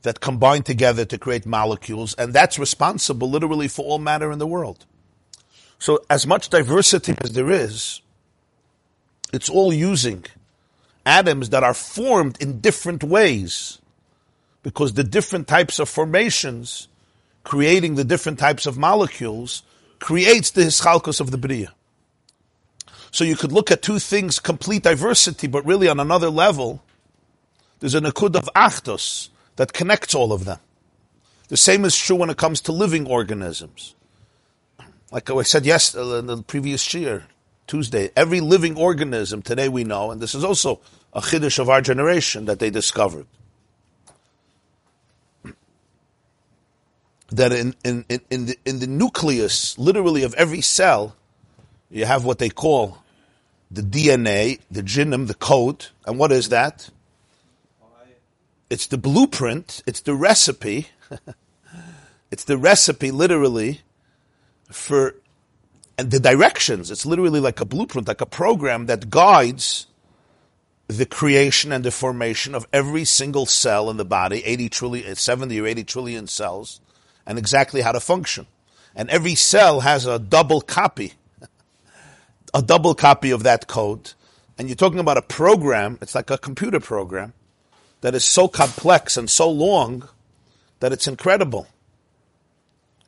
that 0.07 0.21
combine 0.21 0.63
together 0.63 1.05
to 1.05 1.19
create 1.19 1.45
molecules, 1.45 2.15
and 2.15 2.33
that's 2.33 2.61
responsible 2.61 3.29
literally 3.29 3.67
for 3.67 3.85
all 3.85 3.99
matter 3.99 4.31
in 4.31 4.39
the 4.39 4.47
world. 4.47 4.87
So, 5.81 5.99
as 6.09 6.29
much 6.29 6.49
diversity 6.49 7.17
as 7.23 7.33
there 7.33 7.51
is, 7.51 8.01
it's 9.33 9.51
all 9.51 9.73
using 9.73 10.25
atoms 11.05 11.51
that 11.51 11.65
are 11.65 11.75
formed 11.75 12.41
in 12.41 12.61
different 12.61 13.03
ways 13.03 13.81
because 14.63 14.93
the 14.93 15.03
different 15.03 15.49
types 15.49 15.81
of 15.81 15.89
formations 15.89 16.87
creating 17.43 17.97
the 17.97 18.05
different 18.05 18.39
types 18.39 18.65
of 18.65 18.79
molecules 18.79 19.65
creates 19.99 20.53
the 20.53 20.63
hischalkos 20.63 21.21
of 21.21 21.33
the 21.33 21.39
bria. 21.39 21.75
So 23.11 23.25
you 23.25 23.35
could 23.35 23.51
look 23.51 23.73
at 23.73 23.83
two 23.83 23.99
things, 23.99 24.39
complete 24.39 24.85
diversity, 24.85 25.49
but 25.49 25.67
really 25.67 25.89
on 25.89 25.99
another 25.99 26.31
level, 26.31 26.85
there's 27.81 27.95
a 27.97 28.01
nakud 28.01 28.37
of 28.37 28.49
achtos 28.55 29.31
that 29.57 29.73
connects 29.73 30.15
all 30.15 30.33
of 30.33 30.45
them. 30.45 30.59
The 31.49 31.57
same 31.57 31.85
is 31.85 31.97
true 31.97 32.17
when 32.17 32.31
it 32.31 32.37
comes 32.37 32.61
to 32.63 32.73
living 32.73 33.07
organisms. 33.07 33.95
Like 35.11 35.31
I 35.31 35.43
said 35.43 35.65
yes 35.65 35.95
uh, 35.95 36.17
in 36.17 36.27
the 36.27 36.43
previous 36.43 36.93
year, 36.93 37.25
Tuesday, 37.67 38.11
every 38.17 38.41
living 38.41 38.77
organism 38.77 39.43
today 39.43 39.69
we 39.69 39.85
know, 39.85 40.11
and 40.11 40.21
this 40.21 40.35
is 40.35 40.45
also 40.45 40.81
a 41.13 41.21
chiddush 41.21 41.59
of 41.59 41.69
our 41.69 41.81
generation 41.81 42.45
that 42.47 42.59
they 42.59 42.71
discovered. 42.71 43.27
That 47.31 47.53
in, 47.53 47.75
in, 47.85 48.05
in, 48.31 48.47
the, 48.47 48.57
in 48.65 48.79
the 48.79 48.87
nucleus, 48.87 49.77
literally 49.79 50.23
of 50.23 50.35
every 50.35 50.61
cell, 50.61 51.17
you 51.91 52.05
have 52.05 52.25
what 52.25 52.39
they 52.39 52.51
call 52.51 52.99
the 53.71 53.83
DNA, 53.83 54.61
the 54.71 54.83
genome, 54.83 55.27
the 55.27 55.35
code. 55.35 55.87
And 56.07 56.19
what 56.19 56.31
is 56.31 56.51
that? 56.51 56.91
It's 58.69 58.87
the 58.87 58.99
blueprint, 58.99 59.83
it's 59.87 60.01
the 60.01 60.15
recipe, 60.15 60.89
it's 62.31 62.45
the 62.45 62.59
recipe 62.59 63.11
literally 63.11 63.83
for 64.71 65.15
and 65.99 66.11
the 66.11 66.21
directions. 66.21 66.91
It's 66.91 67.07
literally 67.07 67.41
like 67.41 67.61
a 67.61 67.65
blueprint, 67.65 68.09
like 68.09 68.21
a 68.21 68.27
program 68.27 68.87
that 68.87 69.11
guides 69.11 69.87
the 70.89 71.07
creation 71.07 71.73
and 71.73 71.85
the 71.85 71.91
formation 71.91 72.55
of 72.55 72.67
every 72.73 73.05
single 73.05 73.47
cell 73.47 73.91
in 73.91 73.97
the 73.97 74.05
body, 74.05 74.45
80 74.45 74.69
trillion, 74.69 75.15
70 75.15 75.61
or 75.61 75.67
80 75.67 75.85
trillion 75.85 76.27
cells, 76.27 76.81
and 77.27 77.39
exactly 77.39 77.81
how 77.81 77.93
to 77.93 78.01
function. 78.01 78.47
And 78.95 79.11
every 79.11 79.35
cell 79.35 79.81
has 79.81 80.07
a 80.07 80.19
double 80.19 80.61
copy, 80.61 81.15
a 82.55 82.63
double 82.63 82.95
copy 82.95 83.31
of 83.31 83.43
that 83.43 83.67
code. 83.67 84.13
And 84.59 84.69
you're 84.69 84.77
talking 84.77 85.01
about 85.01 85.17
a 85.17 85.23
program, 85.23 85.99
it's 86.01 86.15
like 86.15 86.31
a 86.31 86.39
computer 86.39 86.81
program, 86.81 87.33
that 88.01 88.15
is 88.15 88.25
so 88.25 88.49
complex 88.49 89.17
and 89.17 89.29
so 89.29 89.51
long 89.51 90.09
that 90.81 90.93
it's 90.93 91.09
incredible. 91.09 91.67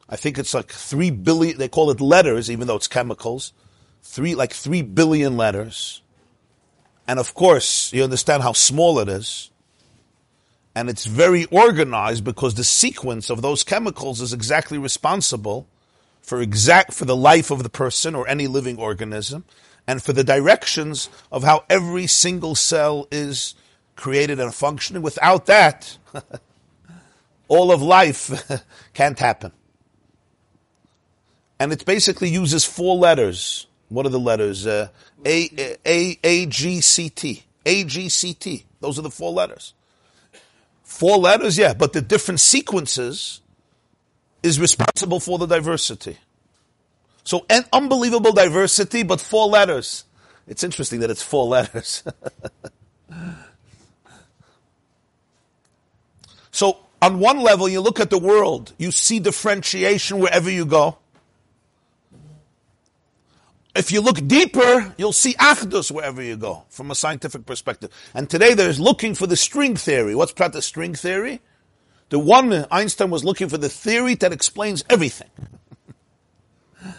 I 0.08 0.16
think 0.16 0.38
it's 0.38 0.54
like 0.54 0.70
three 0.70 1.10
billion, 1.10 1.58
they 1.58 1.68
call 1.68 1.90
it 1.90 2.00
letters, 2.00 2.50
even 2.50 2.66
though 2.66 2.76
it's 2.76 2.88
chemicals. 2.88 3.52
Three, 4.02 4.34
like 4.34 4.52
three 4.52 4.82
billion 4.82 5.36
letters. 5.36 6.00
And 7.06 7.18
of 7.18 7.34
course, 7.34 7.92
you 7.92 8.02
understand 8.02 8.42
how 8.42 8.52
small 8.52 8.98
it 8.98 9.08
is. 9.08 9.50
And 10.74 10.88
it's 10.88 11.06
very 11.06 11.44
organized 11.46 12.24
because 12.24 12.54
the 12.54 12.64
sequence 12.64 13.30
of 13.30 13.42
those 13.42 13.62
chemicals 13.62 14.20
is 14.20 14.32
exactly 14.32 14.78
responsible 14.78 15.66
for 16.20 16.40
exact, 16.40 16.92
for 16.92 17.04
the 17.04 17.16
life 17.16 17.50
of 17.50 17.62
the 17.62 17.70
person 17.70 18.14
or 18.14 18.28
any 18.28 18.46
living 18.46 18.78
organism 18.78 19.44
and 19.86 20.02
for 20.02 20.12
the 20.12 20.22
directions 20.22 21.08
of 21.32 21.42
how 21.42 21.64
every 21.68 22.06
single 22.06 22.54
cell 22.54 23.08
is 23.10 23.54
created 23.98 24.40
and 24.40 24.54
functioning. 24.54 25.02
Without 25.02 25.44
that, 25.46 25.98
all 27.48 27.70
of 27.70 27.82
life 27.82 28.50
can't 28.94 29.18
happen 29.18 29.52
and 31.58 31.72
it 31.72 31.84
basically 31.84 32.28
uses 32.28 32.64
four 32.64 32.96
letters. 32.96 33.66
What 33.88 34.06
are 34.06 34.10
the 34.10 34.20
letters? 34.20 34.66
Uh, 34.66 34.88
a, 35.24 35.76
A, 35.84 36.18
A, 36.22 36.46
G, 36.46 36.80
C, 36.80 37.08
T. 37.08 37.44
A, 37.66 37.84
G, 37.84 38.08
C, 38.08 38.34
T. 38.34 38.64
Those 38.80 38.98
are 38.98 39.02
the 39.02 39.10
four 39.10 39.32
letters. 39.32 39.74
Four 40.84 41.18
letters, 41.18 41.58
yeah, 41.58 41.74
but 41.74 41.92
the 41.92 42.00
different 42.00 42.40
sequences 42.40 43.40
is 44.42 44.60
responsible 44.60 45.20
for 45.20 45.38
the 45.38 45.46
diversity. 45.46 46.18
So, 47.24 47.44
an 47.50 47.64
unbelievable 47.72 48.32
diversity, 48.32 49.02
but 49.02 49.20
four 49.20 49.48
letters. 49.48 50.04
It's 50.46 50.64
interesting 50.64 51.00
that 51.00 51.10
it's 51.10 51.22
four 51.22 51.46
letters. 51.46 52.02
so, 56.58 56.78
on 57.00 57.20
one 57.20 57.38
level, 57.38 57.68
you 57.68 57.80
look 57.80 58.00
at 58.00 58.10
the 58.10 58.18
world, 58.18 58.72
you 58.78 58.90
see 58.90 59.20
differentiation 59.20 60.18
wherever 60.18 60.50
you 60.50 60.66
go. 60.66 60.98
If 63.76 63.92
you 63.92 64.00
look 64.00 64.26
deeper, 64.26 64.92
you'll 64.98 65.12
see 65.12 65.34
achdus 65.34 65.92
wherever 65.92 66.20
you 66.20 66.36
go, 66.36 66.64
from 66.68 66.90
a 66.90 66.96
scientific 66.96 67.46
perspective. 67.46 67.90
And 68.12 68.28
today 68.28 68.54
there's 68.54 68.80
looking 68.80 69.14
for 69.14 69.28
the 69.28 69.36
string 69.36 69.76
theory. 69.76 70.16
What's 70.16 70.32
part 70.32 70.52
the 70.52 70.60
string 70.60 70.96
theory? 70.96 71.42
The 72.08 72.18
one 72.18 72.66
Einstein 72.72 73.10
was 73.10 73.24
looking 73.24 73.48
for 73.48 73.58
the 73.58 73.68
theory 73.68 74.16
that 74.16 74.32
explains 74.32 74.84
everything. 74.90 75.30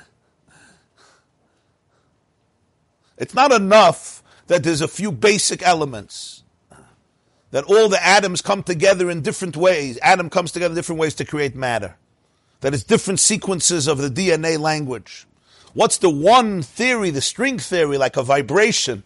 it's 3.17 3.34
not 3.34 3.52
enough 3.52 4.24
that 4.48 4.63
there's 4.63 4.80
a 4.80 4.88
few 4.88 5.12
basic 5.12 5.62
elements. 5.63 6.43
That 7.52 7.64
all 7.66 7.90
the 7.90 8.06
atoms 8.06 8.42
come 8.42 8.64
together 8.64 9.10
in 9.10 9.22
different 9.22 9.58
ways. 9.58 9.98
Atom 9.98 10.30
comes 10.30 10.52
together 10.52 10.72
in 10.72 10.76
different 10.76 11.02
ways 11.02 11.16
to 11.16 11.26
create 11.26 11.56
matter. 11.56 11.96
That 12.62 12.74
it's 12.74 12.84
different 12.84 13.20
sequences 13.20 13.88
of 13.88 13.98
the 13.98 14.10
DNA 14.10 14.60
language. 14.60 15.26
What's 15.74 15.98
the 15.98 16.10
one 16.10 16.62
theory, 16.62 17.10
the 17.10 17.22
string 17.22 17.60
theory, 17.60 17.98
like 17.98 18.18
a 18.18 18.24
vibration, 18.24 19.04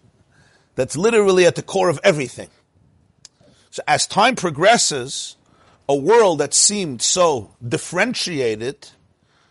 that's 0.75 0.97
literally 0.97 1.45
at 1.45 1.55
the 1.55 1.61
core 1.61 1.89
of 1.89 1.99
everything? 2.03 2.49
So 3.69 3.81
as 3.87 4.07
time 4.07 4.35
progresses, 4.35 5.35
a 5.87 5.95
world 5.95 6.39
that 6.39 6.53
seemed 6.53 7.01
so 7.01 7.55
differentiated 7.65 8.89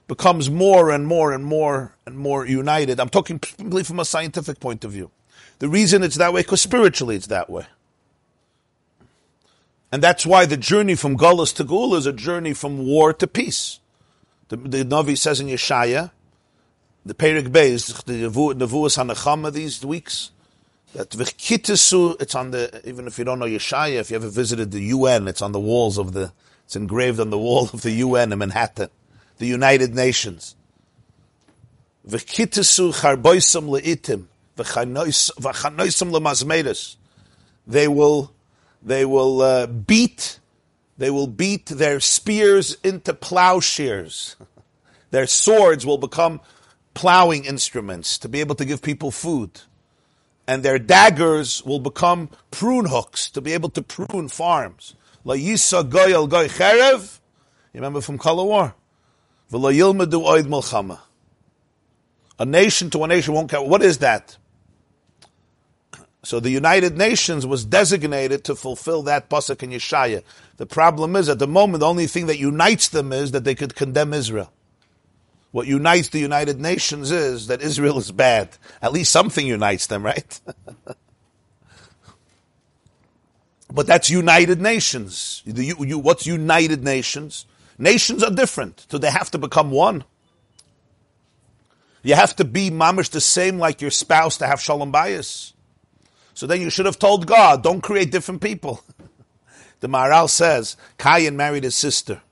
becomes 0.08 0.50
more 0.50 0.90
and 0.90 1.06
more 1.06 1.32
and 1.32 1.44
more 1.44 1.96
and 2.06 2.16
more 2.16 2.46
united. 2.46 3.00
I'm 3.00 3.08
talking 3.08 3.40
simply 3.42 3.82
from 3.84 4.00
a 4.00 4.04
scientific 4.04 4.60
point 4.60 4.84
of 4.84 4.92
view. 4.92 5.10
The 5.58 5.68
reason 5.68 6.02
it's 6.02 6.16
that 6.16 6.32
way, 6.32 6.42
because 6.42 6.60
spiritually 6.60 7.16
it's 7.16 7.28
that 7.28 7.48
way. 7.48 7.66
And 9.92 10.02
that's 10.02 10.24
why 10.24 10.46
the 10.46 10.56
journey 10.56 10.94
from 10.94 11.18
Gullus 11.18 11.54
to 11.56 11.64
Gula 11.64 11.98
is 11.98 12.06
a 12.06 12.14
journey 12.14 12.54
from 12.54 12.78
war 12.86 13.12
to 13.12 13.26
peace. 13.26 13.78
The, 14.48 14.56
the 14.56 14.84
Navi 14.84 15.18
says 15.18 15.38
in 15.38 15.48
Yeshaya, 15.48 16.10
the 17.04 17.12
Perik 17.12 17.48
Beis, 17.48 18.02
the 18.04 18.14
Nevuas 18.14 18.96
Hanachama 18.96 19.52
these 19.52 19.84
weeks, 19.84 20.30
that 20.94 21.10
V'chitisu, 21.10 22.20
it's 22.22 22.34
on 22.34 22.52
the, 22.52 22.80
even 22.88 23.06
if 23.06 23.18
you 23.18 23.24
don't 23.24 23.38
know 23.38 23.46
Yeshaya, 23.46 23.96
if 23.96 24.10
you 24.10 24.16
ever 24.16 24.28
visited 24.28 24.70
the 24.70 24.80
UN, 24.80 25.28
it's 25.28 25.42
on 25.42 25.52
the 25.52 25.60
walls 25.60 25.98
of 25.98 26.14
the, 26.14 26.32
it's 26.64 26.74
engraved 26.74 27.20
on 27.20 27.28
the 27.28 27.38
wall 27.38 27.68
of 27.72 27.82
the 27.82 27.90
UN 27.90 28.32
in 28.32 28.38
Manhattan, 28.38 28.88
the 29.38 29.46
United 29.46 29.94
Nations. 29.94 30.56
V'kitisu 32.08 32.94
charboisam 32.94 33.68
le'itim, 33.68 34.24
v'chanoisam 34.56 36.12
lemazmedes. 36.12 36.96
They 37.66 37.88
will, 37.88 38.32
they 38.82 39.04
will 39.04 39.40
uh, 39.40 39.66
beat, 39.66 40.40
they 40.98 41.10
will 41.10 41.26
beat 41.26 41.66
their 41.66 42.00
spears 42.00 42.76
into 42.82 43.14
plowshares. 43.14 44.36
their 45.10 45.26
swords 45.26 45.86
will 45.86 45.98
become 45.98 46.40
plowing 46.94 47.44
instruments 47.44 48.18
to 48.18 48.28
be 48.28 48.40
able 48.40 48.54
to 48.56 48.64
give 48.64 48.82
people 48.82 49.10
food. 49.10 49.62
And 50.46 50.62
their 50.62 50.78
daggers 50.78 51.64
will 51.64 51.78
become 51.78 52.28
prune 52.50 52.86
hooks 52.86 53.30
to 53.30 53.40
be 53.40 53.52
able 53.52 53.70
to 53.70 53.82
prune 53.82 54.28
farms. 54.28 54.94
La 55.24 55.34
yisa 55.34 55.88
goy 55.88 56.12
al 56.12 56.26
goy 56.26 56.48
cherev. 56.48 57.20
You 57.72 57.78
remember 57.78 58.00
from 58.00 58.18
Kol 58.18 58.44
War? 58.46 58.74
V'lo 59.52 59.72
yilmedu 59.72 60.24
oid. 60.24 60.98
A 62.38 62.44
nation 62.44 62.90
to 62.90 63.04
a 63.04 63.06
nation 63.06 63.34
won't 63.34 63.50
count. 63.50 63.68
What 63.68 63.82
is 63.82 63.98
that? 63.98 64.36
So 66.24 66.38
the 66.38 66.50
United 66.50 66.96
Nations 66.96 67.44
was 67.44 67.64
designated 67.64 68.44
to 68.44 68.54
fulfill 68.54 69.02
that 69.02 69.28
pasuk 69.28 69.62
in 69.62 69.70
Yeshaya. 69.70 70.22
The 70.56 70.66
problem 70.66 71.16
is, 71.16 71.28
at 71.28 71.40
the 71.40 71.48
moment, 71.48 71.80
the 71.80 71.88
only 71.88 72.06
thing 72.06 72.26
that 72.26 72.38
unites 72.38 72.88
them 72.88 73.12
is 73.12 73.32
that 73.32 73.42
they 73.44 73.56
could 73.56 73.74
condemn 73.74 74.14
Israel. 74.14 74.52
What 75.50 75.66
unites 75.66 76.08
the 76.08 76.20
United 76.20 76.60
Nations 76.60 77.10
is 77.10 77.48
that 77.48 77.60
Israel 77.60 77.98
is 77.98 78.12
bad. 78.12 78.50
At 78.80 78.92
least 78.92 79.10
something 79.12 79.46
unites 79.46 79.88
them, 79.88 80.04
right? 80.04 80.40
but 83.72 83.86
that's 83.86 84.08
United 84.08 84.60
Nations. 84.60 85.42
You, 85.44 85.76
you, 85.84 85.98
what's 85.98 86.26
United 86.26 86.84
Nations? 86.84 87.46
Nations 87.78 88.22
are 88.22 88.30
different, 88.30 88.86
so 88.88 88.96
they 88.96 89.10
have 89.10 89.30
to 89.32 89.38
become 89.38 89.72
one. 89.72 90.04
You 92.02 92.14
have 92.14 92.34
to 92.36 92.44
be 92.44 92.70
mamish 92.70 93.10
the 93.10 93.20
same 93.20 93.58
like 93.58 93.80
your 93.80 93.90
spouse 93.90 94.36
to 94.38 94.46
have 94.46 94.60
shalom 94.60 94.90
bias. 94.92 95.51
So 96.34 96.46
then 96.46 96.60
you 96.60 96.70
should 96.70 96.86
have 96.86 96.98
told 96.98 97.26
God, 97.26 97.62
don't 97.62 97.82
create 97.82 98.10
different 98.10 98.40
people. 98.40 98.82
the 99.80 99.88
Maharal 99.88 100.28
says, 100.28 100.76
Cain 100.98 101.36
married 101.36 101.64
his 101.64 101.76
sister. 101.76 102.22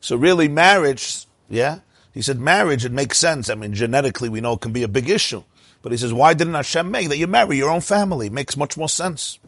So 0.00 0.16
really 0.16 0.48
marriage, 0.48 1.26
yeah, 1.48 1.80
he 2.12 2.22
said, 2.22 2.40
marriage, 2.40 2.84
it 2.84 2.92
makes 2.92 3.18
sense. 3.18 3.50
I 3.50 3.54
mean, 3.56 3.74
genetically, 3.74 4.28
we 4.28 4.40
know 4.40 4.54
it 4.54 4.60
can 4.60 4.72
be 4.72 4.82
a 4.82 4.88
big 4.88 5.10
issue. 5.10 5.42
But 5.82 5.92
he 5.92 5.98
says, 5.98 6.12
why 6.12 6.34
didn't 6.34 6.54
Hashem 6.54 6.90
make 6.90 7.08
that 7.10 7.18
you 7.18 7.26
marry 7.26 7.56
your 7.58 7.70
own 7.70 7.80
family? 7.82 8.28
It 8.28 8.32
makes 8.32 8.56
much 8.56 8.76
more 8.76 8.88
sense. 8.88 9.38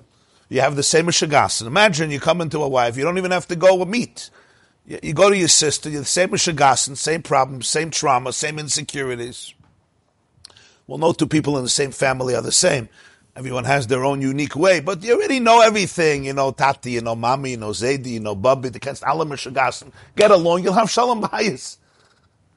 You 0.49 0.61
have 0.61 0.77
the 0.77 0.83
same 0.83 1.07
Mishagas. 1.07 1.67
Imagine 1.67 2.11
you 2.11 2.21
come 2.21 2.41
into 2.41 2.63
a 2.63 2.69
wife, 2.69 2.97
you 2.97 3.05
don't 3.05 3.19
even 3.19 3.31
have 3.31 3.49
to 3.49 3.57
go 3.57 3.75
with 3.75 3.89
meat. 3.89 4.31
You, 4.87 5.13
go 5.13 5.29
to 5.29 5.37
your 5.37 5.49
sister, 5.49 5.91
you're 5.91 6.01
the 6.01 6.07
same 6.07 6.31
Mishagas, 6.31 6.97
same 6.97 7.23
problems, 7.23 7.69
same 7.69 7.91
trauma, 7.91 8.33
same 8.33 8.59
insecurities. 8.59 9.55
Well, 10.87 10.99
no 10.99 11.13
two 11.13 11.27
people 11.27 11.59
in 11.59 11.65
the 11.65 11.71
same 11.71 11.91
family 11.91 12.35
are 12.35 12.43
the 12.43 12.53
same. 12.53 12.89
Everyone 13.39 13.63
has 13.67 13.87
their 13.87 14.05
own 14.05 14.21
unique 14.21 14.57
way, 14.57 14.81
but 14.81 15.01
you 15.05 15.15
already 15.15 15.39
know 15.39 15.61
everything. 15.61 16.25
You 16.25 16.33
know 16.33 16.51
Tati, 16.51 16.91
you 16.91 17.03
know 17.03 17.15
Mami, 17.15 17.51
you 17.51 17.57
know 17.57 17.71
Zaidi, 17.71 18.09
you 18.09 18.19
know 18.19 18.35
Bubby, 18.35 18.69
the 18.69 18.81
Kenst 18.81 19.05
Allah 19.05 19.39
Get 20.17 20.33
along, 20.33 20.65
you'll 20.65 20.73
have 20.73 20.91
Shalom 20.91 21.23
Bayis. 21.23 21.77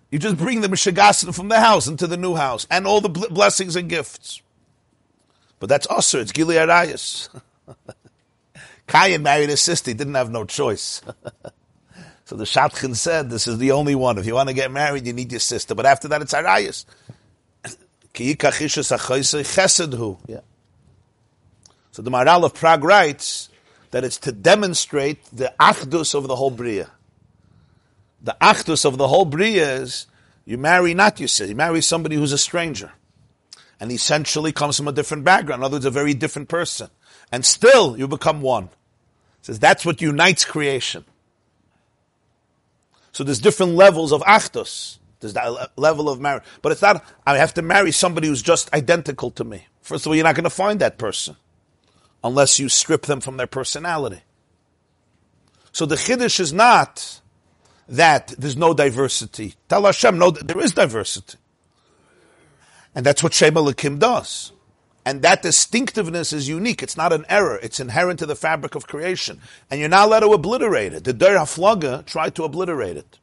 You 0.10 0.18
just 0.18 0.38
bring 0.38 0.62
the 0.62 0.68
Mishigasin 0.68 1.36
from 1.36 1.50
the 1.50 1.60
house 1.60 1.86
into 1.86 2.08
the 2.08 2.18
new 2.18 2.34
house 2.34 2.66
and 2.72 2.88
all 2.88 3.00
the 3.00 3.10
blessings 3.10 3.76
and 3.76 3.88
gifts. 3.90 4.42
But 5.60 5.70
that's 5.70 5.86
also 5.86 6.20
it's 6.20 6.32
Gili 6.32 6.56
Arayas. 6.56 7.30
Cain 8.88 9.22
married 9.22 9.50
his 9.50 9.62
sister, 9.62 9.92
he 9.92 9.94
didn't 9.94 10.16
have 10.16 10.32
no 10.32 10.46
choice. 10.46 11.04
so 12.26 12.36
the 12.36 12.46
Shatkin 12.46 12.96
said, 12.96 13.30
this 13.30 13.48
is 13.48 13.60
the 13.60 13.74
only 13.74 13.94
one. 13.94 14.18
If 14.18 14.26
you 14.26 14.34
want 14.34 14.50
to 14.50 14.56
get 14.56 14.72
married, 14.72 15.06
you 15.06 15.14
need 15.14 15.32
your 15.32 15.42
sister. 15.42 15.76
But 15.76 15.86
after 15.86 16.08
that, 16.08 16.24
it's 16.24 16.34
Arayas. 16.34 16.86
Yeah. 20.28 20.40
So 21.92 22.02
the 22.02 22.12
Maharal 22.12 22.44
of 22.44 22.54
Prague 22.54 22.84
writes 22.84 23.50
that 23.92 24.04
it's 24.04 24.18
to 24.20 24.32
demonstrate 24.32 25.24
the 25.26 25.54
achdus 25.60 26.16
of 26.16 26.28
the 26.28 26.36
whole 26.36 26.52
Bria 26.52 26.90
the 28.22 28.38
achdus 28.40 28.86
of 28.86 28.98
the 28.98 29.08
whole 29.08 29.26
bria 29.26 29.82
is 29.82 30.06
you 30.46 30.58
marry 30.58 30.94
not 30.94 31.20
you 31.20 31.28
say 31.28 31.48
you 31.48 31.56
marry 31.56 31.82
somebody 31.82 32.16
who's 32.16 32.32
a 32.32 32.38
stranger, 32.38 32.92
and 33.80 33.92
essentially 33.92 34.52
comes 34.52 34.78
from 34.78 34.88
a 34.88 34.92
different 34.92 35.24
background. 35.24 35.62
In 35.62 35.66
other 35.66 35.76
words, 35.76 35.86
a 35.86 35.92
very 35.92 36.14
different 36.14 36.50
person, 36.50 36.90
and 37.32 37.46
still 37.46 37.98
you 37.98 38.08
become 38.08 38.42
one. 38.42 38.66
It 38.66 39.46
says 39.46 39.60
that's 39.60 39.86
what 39.86 40.02
unites 40.02 40.46
creation. 40.46 41.06
So 43.12 43.24
there's 43.24 43.40
different 43.40 43.74
levels 43.74 44.14
of 44.14 44.22
achdus. 44.22 44.98
There's 45.20 45.34
that 45.34 45.72
level 45.76 46.10
of 46.10 46.20
marriage, 46.20 46.44
but 46.62 46.72
it's 46.72 46.82
not. 46.82 47.04
I 47.26 47.38
have 47.38 47.54
to 47.56 47.62
marry 47.62 47.92
somebody 47.92 48.28
who's 48.28 48.42
just 48.42 48.74
identical 48.74 49.32
to 49.32 49.44
me. 49.44 49.68
First 49.82 50.06
of 50.06 50.10
all, 50.10 50.16
you're 50.16 50.24
not 50.24 50.36
going 50.36 50.46
to 50.46 50.50
find 50.50 50.80
that 50.80 50.98
person 50.98 51.36
unless 52.24 52.60
you 52.60 52.70
strip 52.70 53.04
them 53.04 53.22
from 53.22 53.38
their 53.38 53.48
personality. 53.48 54.22
So 55.72 55.86
the 55.86 55.96
chiddush 55.96 56.40
is 56.40 56.54
not 56.54 57.22
that 57.88 58.28
there's 58.38 58.58
no 58.58 58.74
diversity. 58.74 59.56
Tell 59.70 59.86
Hashem, 59.86 60.18
no, 60.18 60.32
there 60.32 60.60
is 60.60 60.74
diversity. 60.74 61.38
And 62.94 63.06
that's 63.06 63.24
what 63.24 63.34
Shem 63.34 63.56
Elohim 63.56 64.00
does. 64.00 64.52
And 65.06 65.22
that 65.24 65.42
distinctiveness 65.42 66.32
is 66.32 66.48
unique. 66.48 66.84
It's 66.84 66.98
not 66.98 67.12
an 67.12 67.26
error. 67.28 67.58
It's 67.64 67.80
inherent 67.80 68.20
to 68.20 68.26
the 68.26 68.36
fabric 68.36 68.76
of 68.76 68.86
creation. 68.86 69.40
And 69.70 69.80
you're 69.80 69.90
not 69.90 70.08
allowed 70.08 70.20
to 70.20 70.34
obliterate 70.34 70.94
it. 70.94 71.06
The 71.06 71.14
Der 71.14 71.38
Haflaga 71.38 72.06
tried 72.06 72.36
to 72.36 72.44
obliterate 72.44 72.98
it. 72.98 73.18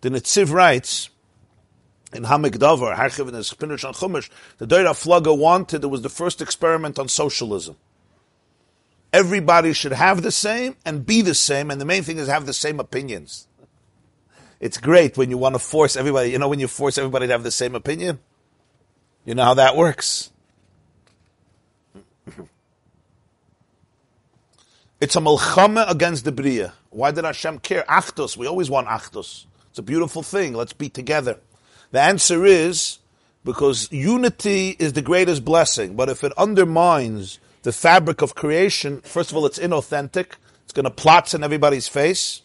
The 0.00 0.08
Netziv 0.08 0.52
writes, 0.52 1.10
in 2.12 2.24
Hamik 2.24 2.54
Harchiv 2.54 3.84
on 3.84 3.94
Chumash, 3.94 4.30
the 4.58 4.66
Der 4.66 4.84
Haflaga 4.84 5.36
wanted, 5.36 5.84
it 5.84 5.86
was 5.86 6.02
the 6.02 6.08
first 6.08 6.42
experiment 6.42 6.98
on 6.98 7.06
socialism. 7.06 7.76
Everybody 9.12 9.72
should 9.72 9.92
have 9.92 10.22
the 10.22 10.30
same 10.30 10.76
and 10.84 11.04
be 11.04 11.22
the 11.22 11.34
same, 11.34 11.70
and 11.70 11.80
the 11.80 11.84
main 11.84 12.02
thing 12.02 12.18
is 12.18 12.28
have 12.28 12.46
the 12.46 12.52
same 12.52 12.78
opinions. 12.78 13.48
It's 14.60 14.78
great 14.78 15.16
when 15.16 15.30
you 15.30 15.38
want 15.38 15.54
to 15.54 15.58
force 15.58 15.96
everybody, 15.96 16.30
you 16.30 16.38
know, 16.38 16.48
when 16.48 16.60
you 16.60 16.68
force 16.68 16.98
everybody 16.98 17.26
to 17.26 17.32
have 17.32 17.42
the 17.42 17.50
same 17.50 17.74
opinion. 17.74 18.20
You 19.24 19.34
know 19.34 19.44
how 19.44 19.54
that 19.54 19.76
works. 19.76 20.30
It's 25.00 25.16
a 25.16 25.18
malchama 25.18 25.90
against 25.90 26.26
the 26.26 26.32
bria. 26.32 26.74
Why 26.90 27.10
did 27.10 27.24
Hashem 27.24 27.60
care? 27.60 27.84
Achtos. 27.88 28.36
We 28.36 28.46
always 28.46 28.68
want 28.68 28.86
achtos. 28.86 29.46
It's 29.70 29.78
a 29.78 29.82
beautiful 29.82 30.22
thing. 30.22 30.52
Let's 30.52 30.74
be 30.74 30.90
together. 30.90 31.40
The 31.90 32.02
answer 32.02 32.44
is 32.44 32.98
because 33.42 33.90
unity 33.90 34.76
is 34.78 34.92
the 34.92 35.00
greatest 35.00 35.42
blessing. 35.42 35.96
But 35.96 36.10
if 36.10 36.22
it 36.22 36.32
undermines 36.36 37.38
the 37.62 37.72
fabric 37.72 38.22
of 38.22 38.34
creation, 38.34 39.00
first 39.02 39.30
of 39.30 39.36
all, 39.36 39.46
it's 39.46 39.58
inauthentic. 39.58 40.32
It's 40.64 40.72
going 40.72 40.84
to 40.84 40.90
plots 40.90 41.34
in 41.34 41.42
everybody's 41.42 41.88
face 41.88 42.42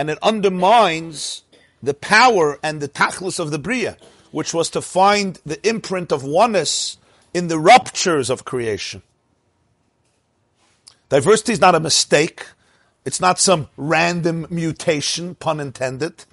and 0.00 0.08
it 0.08 0.18
undermines 0.22 1.42
the 1.82 1.92
power 1.92 2.58
and 2.62 2.80
the 2.80 2.88
tachlis 2.88 3.38
of 3.38 3.50
the 3.50 3.58
Bria, 3.58 3.98
which 4.30 4.54
was 4.54 4.70
to 4.70 4.80
find 4.80 5.38
the 5.44 5.60
imprint 5.68 6.10
of 6.10 6.24
oneness 6.24 6.96
in 7.34 7.48
the 7.48 7.58
ruptures 7.58 8.30
of 8.30 8.46
creation. 8.46 9.02
Diversity 11.10 11.52
is 11.52 11.60
not 11.60 11.74
a 11.74 11.80
mistake. 11.80 12.46
It's 13.04 13.20
not 13.20 13.38
some 13.38 13.68
random 13.76 14.46
mutation, 14.48 15.34
pun 15.34 15.60
intended. 15.60 16.24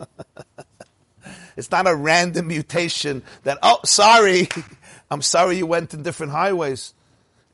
it's 1.57 1.69
not 1.69 1.87
a 1.87 1.95
random 1.95 2.47
mutation 2.47 3.21
that, 3.43 3.57
oh, 3.61 3.81
sorry, 3.83 4.47
I'm 5.11 5.21
sorry 5.21 5.57
you 5.57 5.65
went 5.65 5.93
in 5.93 6.03
different 6.03 6.31
highways. 6.31 6.93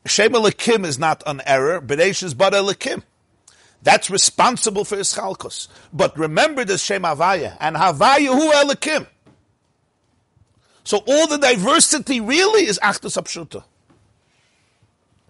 Shema 0.06 0.40
Lakim 0.40 0.86
is 0.86 1.00
not 1.00 1.24
an 1.26 1.42
error, 1.46 1.82
Beresh 1.82 2.24
is 2.24 2.34
but 2.34 2.54
a 2.54 2.58
Lakim. 2.58 3.04
That's 3.82 4.10
responsible 4.10 4.86
for 4.86 4.98
Ischalkos. 4.98 5.68
But 5.92 6.18
remember 6.18 6.64
the 6.66 6.78
Shem 6.78 7.04
Havaya, 7.04 7.58
and 7.60 7.76
Havaya 7.76 8.28
hu 8.28 8.52
Elikim. 8.52 9.08
So 10.84 11.00
all 11.08 11.28
the 11.28 11.38
diversity 11.38 12.20
really 12.20 12.66
is 12.66 12.80
Achdus 12.80 13.22
Apshuta. 13.22 13.64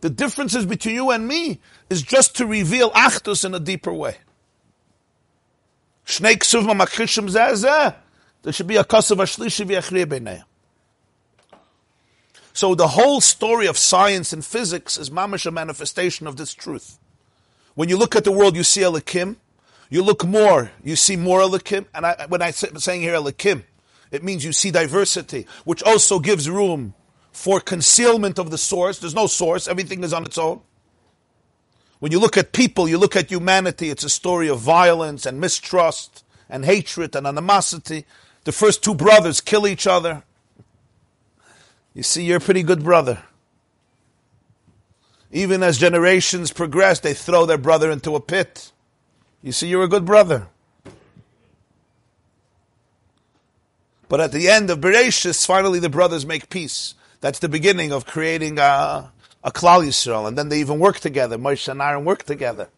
The 0.02 0.10
differences 0.10 0.66
between 0.66 0.96
you 0.96 1.12
and 1.12 1.28
me 1.28 1.60
is 1.90 2.02
just 2.02 2.36
to 2.38 2.46
reveal 2.46 2.92
Achdus 2.92 3.46
in 3.46 3.54
a 3.54 3.60
deeper 3.60 3.94
way. 3.94 4.18
There 6.06 6.14
should 8.52 8.68
be 8.68 8.76
a 8.76 8.84
Kasav 8.84 9.18
Ashlishi 9.18 9.66
V'Yachriya 9.66 10.44
So 12.54 12.76
the 12.76 12.90
whole 12.90 13.20
story 13.20 13.66
of 13.66 13.78
science 13.78 14.32
and 14.32 14.46
physics 14.46 14.98
is 14.98 15.10
mamash 15.10 15.48
a 15.48 15.52
manifestation 15.52 16.28
of 16.28 16.38
this 16.38 16.54
truth. 16.54 17.00
When 17.74 17.90
you 17.90 17.98
look 17.98 18.16
at 18.16 18.24
the 18.24 18.32
world, 18.32 18.56
you 18.56 18.64
see 18.64 18.82
Elikim. 18.82 19.38
You 19.90 20.04
look 20.04 20.24
more, 20.26 20.72
you 20.84 20.96
see 20.96 21.16
more 21.16 21.40
Elikim. 21.40 21.86
And 21.94 22.06
I, 22.06 22.26
when 22.28 22.42
I'm 22.42 22.54
saying 22.54 23.02
here 23.02 23.16
Elikim, 23.16 23.64
it 24.12 24.24
means 24.24 24.46
you 24.46 24.54
see 24.54 24.70
diversity, 24.70 25.48
which 25.66 25.82
also 25.84 26.20
gives 26.20 26.48
room 26.48 26.94
for 27.32 27.60
concealment 27.60 28.38
of 28.38 28.52
the 28.52 28.58
source. 28.60 29.00
There's 29.00 29.16
no 29.16 29.26
source, 29.26 29.68
everything 29.68 30.04
is 30.04 30.14
on 30.14 30.24
its 30.24 30.38
own. 30.38 30.62
When 32.00 32.12
you 32.12 32.20
look 32.20 32.38
at 32.38 32.52
people, 32.52 32.88
you 32.88 32.98
look 33.00 33.16
at 33.16 33.32
humanity, 33.32 33.90
it's 33.90 34.04
a 34.04 34.10
story 34.10 34.48
of 34.50 34.60
violence 34.60 35.26
and 35.26 35.40
mistrust 35.40 36.24
and 36.50 36.66
hatred 36.66 37.16
and 37.16 37.26
animosity. 37.26 38.06
The 38.44 38.52
first 38.52 38.84
two 38.84 38.94
brothers 38.94 39.42
kill 39.42 39.66
each 39.66 39.88
other. 39.88 40.24
You 41.94 42.04
see, 42.04 42.24
you're 42.24 42.38
a 42.38 42.42
pretty 42.42 42.64
good 42.64 42.84
brother. 42.84 43.24
Even 45.32 45.64
as 45.64 45.78
generations 45.78 46.52
progress, 46.52 47.00
they 47.00 47.14
throw 47.14 47.46
their 47.46 47.58
brother 47.58 47.90
into 47.92 48.16
a 48.16 48.20
pit. 48.20 48.72
You 49.42 49.52
see, 49.52 49.68
you're 49.68 49.84
a 49.84 49.88
good 49.88 50.06
brother. 50.06 50.48
But 54.08 54.22
at 54.22 54.32
the 54.32 54.48
end 54.48 54.70
of 54.70 54.80
Bereshis, 54.80 55.46
finally 55.46 55.80
the 55.80 55.90
brothers 55.90 56.26
make 56.26 56.50
peace. 56.50 56.94
That's 57.20 57.40
the 57.40 57.50
beginning 57.50 57.92
of 57.92 58.06
creating 58.06 58.60
a, 58.60 59.12
a 59.44 59.52
Klal 59.52 59.84
Yisrael. 59.84 60.28
And 60.28 60.38
then 60.38 60.50
they 60.50 60.60
even 60.60 60.78
work 60.78 61.00
together. 61.00 61.38
Moshe 61.38 61.68
and 61.68 61.82
Aaron 61.82 62.06
work 62.06 62.24
together. 62.24 62.70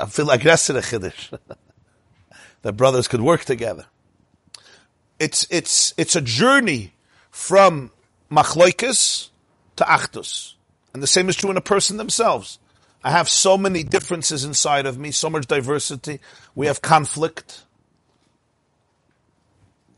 I 0.00 0.06
feel 0.06 0.24
like 0.24 0.42
that's 0.42 0.68
chiddush. 0.68 1.38
that 2.62 2.72
brothers 2.72 3.06
could 3.06 3.20
work 3.20 3.44
together. 3.44 3.84
It's, 5.18 5.46
it's, 5.50 5.92
it's 5.96 6.16
a 6.16 6.20
journey 6.20 6.94
from 7.30 7.90
machloikas 8.30 9.28
to 9.76 9.84
achdus. 9.84 10.54
And 10.92 11.02
the 11.02 11.06
same 11.06 11.28
is 11.28 11.36
true 11.36 11.50
in 11.50 11.56
a 11.56 11.62
person 11.62 11.96
themselves. 11.96 12.58
I 13.04 13.10
have 13.10 13.28
so 13.28 13.56
many 13.56 13.84
differences 13.84 14.44
inside 14.44 14.86
of 14.86 14.98
me, 14.98 15.10
so 15.10 15.30
much 15.30 15.46
diversity. 15.46 16.20
We 16.54 16.66
have 16.66 16.82
conflict. 16.82 17.62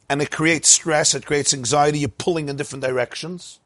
And 0.08 0.20
it 0.20 0.30
creates 0.30 0.68
stress, 0.68 1.14
it 1.14 1.24
creates 1.24 1.54
anxiety, 1.54 2.00
you're 2.00 2.08
pulling 2.08 2.48
in 2.48 2.56
different 2.56 2.84
directions. 2.84 3.60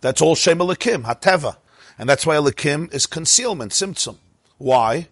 That's 0.00 0.20
all 0.20 0.34
Shem 0.34 0.58
Elikim, 0.58 1.04
Hateva. 1.04 1.56
And 1.98 2.08
that's 2.08 2.26
why 2.26 2.36
Elikim 2.36 2.92
is 2.92 3.06
concealment, 3.06 3.72
Tzimtzum. 3.72 4.16
Why? 4.58 5.08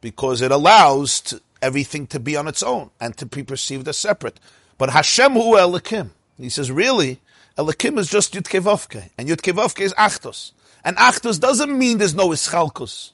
Because 0.00 0.40
it 0.40 0.50
allows 0.50 1.20
to, 1.22 1.42
everything 1.60 2.06
to 2.06 2.20
be 2.20 2.36
on 2.36 2.48
its 2.48 2.62
own 2.62 2.90
and 3.00 3.16
to 3.18 3.26
be 3.26 3.42
perceived 3.42 3.86
as 3.88 3.96
separate. 3.96 4.40
But 4.78 4.90
Hashem 4.90 5.32
hu 5.32 5.56
Elikim. 5.56 6.10
He 6.38 6.48
says, 6.48 6.70
really, 6.70 7.20
Elikim 7.56 7.98
is 7.98 8.10
just 8.10 8.34
Yud 8.34 9.10
and 9.16 9.28
Yud 9.28 9.80
is 9.80 9.94
Achtos. 9.94 10.52
And 10.84 10.96
Achtos 10.96 11.40
doesn't 11.40 11.76
mean 11.76 11.98
there's 11.98 12.14
no 12.14 12.28
Ischalkus. 12.28 13.12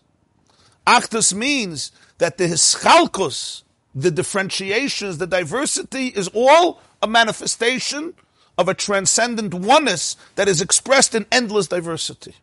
Achtos 0.87 1.33
means 1.33 1.92
that 2.18 2.38
the 2.38 2.44
Ischalkus, 2.44 3.62
the 3.94 4.11
differentiations, 4.11 5.18
the 5.18 5.26
diversity 5.26 6.09
is 6.09 6.28
all 6.35 6.81
a 7.00 7.07
manifestation 7.07 8.14
of 8.59 8.68
a 8.68 8.74
transcendent 8.74 9.55
oneness 9.55 10.16
that 10.35 10.48
is 10.48 10.61
expressed 10.61 11.14
in 11.14 11.26
endless 11.33 11.68
diversity. 11.68 12.35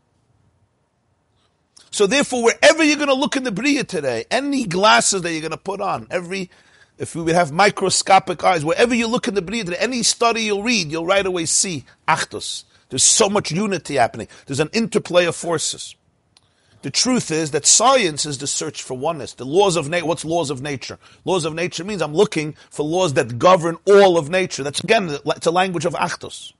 So 1.91 2.07
therefore, 2.07 2.43
wherever 2.43 2.83
you're 2.83 2.97
going 2.97 3.07
to 3.07 3.13
look 3.13 3.35
in 3.35 3.43
the 3.43 3.51
Bria 3.51 3.83
today, 3.83 4.25
any 4.29 4.65
glasses 4.65 5.21
that 5.23 5.31
you're 5.31 5.41
going 5.41 5.51
to 5.51 5.57
put 5.57 5.81
on, 5.81 6.07
every 6.09 6.49
if 6.99 7.15
we 7.15 7.21
would 7.21 7.33
have 7.33 7.51
microscopic 7.51 8.43
eyes, 8.43 8.65
wherever 8.65 8.93
you 8.93 9.07
look 9.07 9.27
in 9.27 9.33
the 9.33 9.41
Bria, 9.41 9.63
any 9.79 10.03
study 10.03 10.43
you'll 10.43 10.63
read, 10.63 10.91
you'll 10.91 11.05
right 11.05 11.25
away 11.25 11.45
see 11.45 11.85
Achdus. 12.07 12.65
There's 12.89 13.03
so 13.03 13.29
much 13.29 13.51
unity 13.51 13.95
happening. 13.95 14.27
There's 14.45 14.59
an 14.59 14.69
interplay 14.73 15.25
of 15.25 15.35
forces. 15.35 15.95
The 16.81 16.91
truth 16.91 17.31
is 17.31 17.51
that 17.51 17.65
science 17.65 18.25
is 18.25 18.37
the 18.37 18.47
search 18.47 18.83
for 18.83 18.97
oneness. 18.97 19.33
The 19.33 19.45
laws 19.45 19.75
of 19.75 19.89
nature, 19.89 20.05
what's 20.05 20.25
laws 20.25 20.49
of 20.49 20.61
nature? 20.61 20.97
Laws 21.25 21.45
of 21.45 21.53
nature 21.53 21.83
means 21.83 22.01
I'm 22.01 22.13
looking 22.13 22.55
for 22.69 22.83
laws 22.83 23.13
that 23.13 23.39
govern 23.39 23.77
all 23.85 24.17
of 24.17 24.29
nature. 24.29 24.63
That's 24.63 24.81
again, 24.81 25.17
it's 25.25 25.47
a 25.47 25.51
language 25.51 25.85
of 25.85 25.93
Achdus. 25.93 26.53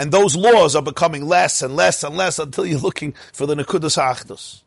And 0.00 0.12
those 0.12 0.36
laws 0.36 0.76
are 0.76 0.82
becoming 0.82 1.26
less 1.26 1.60
and 1.60 1.74
less 1.74 2.04
and 2.04 2.16
less 2.16 2.38
until 2.38 2.64
you're 2.64 2.78
looking 2.78 3.14
for 3.32 3.46
the 3.46 3.54
Nekudas 3.54 3.98
Achdus. 3.98 4.62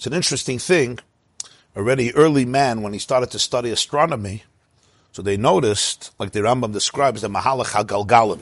It's 0.00 0.06
an 0.06 0.14
interesting 0.14 0.58
thing. 0.58 0.98
Already 1.76 2.14
early 2.14 2.46
man, 2.46 2.80
when 2.80 2.94
he 2.94 2.98
started 2.98 3.30
to 3.32 3.38
study 3.38 3.68
astronomy, 3.68 4.44
so 5.12 5.20
they 5.20 5.36
noticed, 5.36 6.10
like 6.18 6.32
the 6.32 6.40
Rambam 6.40 6.72
describes, 6.72 7.20
the 7.20 7.28
Mahalach 7.28 7.74
HaGalgalim, 7.74 8.40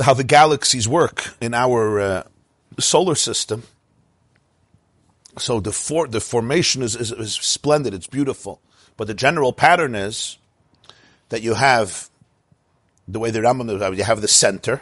how 0.00 0.14
the 0.14 0.24
galaxies 0.24 0.88
work 0.88 1.34
in 1.42 1.52
our 1.52 2.00
uh, 2.00 2.22
solar 2.78 3.14
system. 3.14 3.64
So 5.36 5.60
the 5.60 5.72
for, 5.72 6.08
the 6.08 6.22
formation 6.22 6.80
is, 6.80 6.96
is, 6.96 7.12
is 7.12 7.34
splendid, 7.34 7.92
it's 7.92 8.06
beautiful. 8.06 8.62
But 8.96 9.08
the 9.08 9.14
general 9.14 9.52
pattern 9.52 9.94
is 9.94 10.38
that 11.28 11.42
you 11.42 11.52
have 11.52 12.08
the 13.06 13.18
way 13.18 13.30
the 13.30 13.40
Rambam 13.40 13.94
you 13.94 14.04
have 14.04 14.22
the 14.22 14.28
center, 14.28 14.80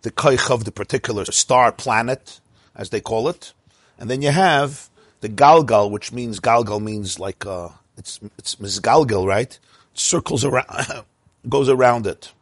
the 0.00 0.10
koich 0.10 0.50
of 0.50 0.64
the 0.64 0.72
particular 0.72 1.26
star 1.26 1.72
planet, 1.72 2.40
as 2.76 2.90
they 2.90 3.00
call 3.00 3.28
it, 3.28 3.52
and 3.98 4.10
then 4.10 4.22
you 4.22 4.30
have 4.30 4.88
the 5.20 5.28
galgal, 5.28 5.90
which 5.90 6.12
means 6.12 6.40
galgal 6.40 6.82
means 6.82 7.18
like 7.18 7.46
uh, 7.46 7.70
it's 7.96 8.20
it's 8.38 8.56
misgalgal, 8.56 9.26
right? 9.26 9.58
It 9.92 9.98
circles 9.98 10.44
around, 10.44 11.04
goes 11.48 11.68
around 11.68 12.06
it, 12.06 12.32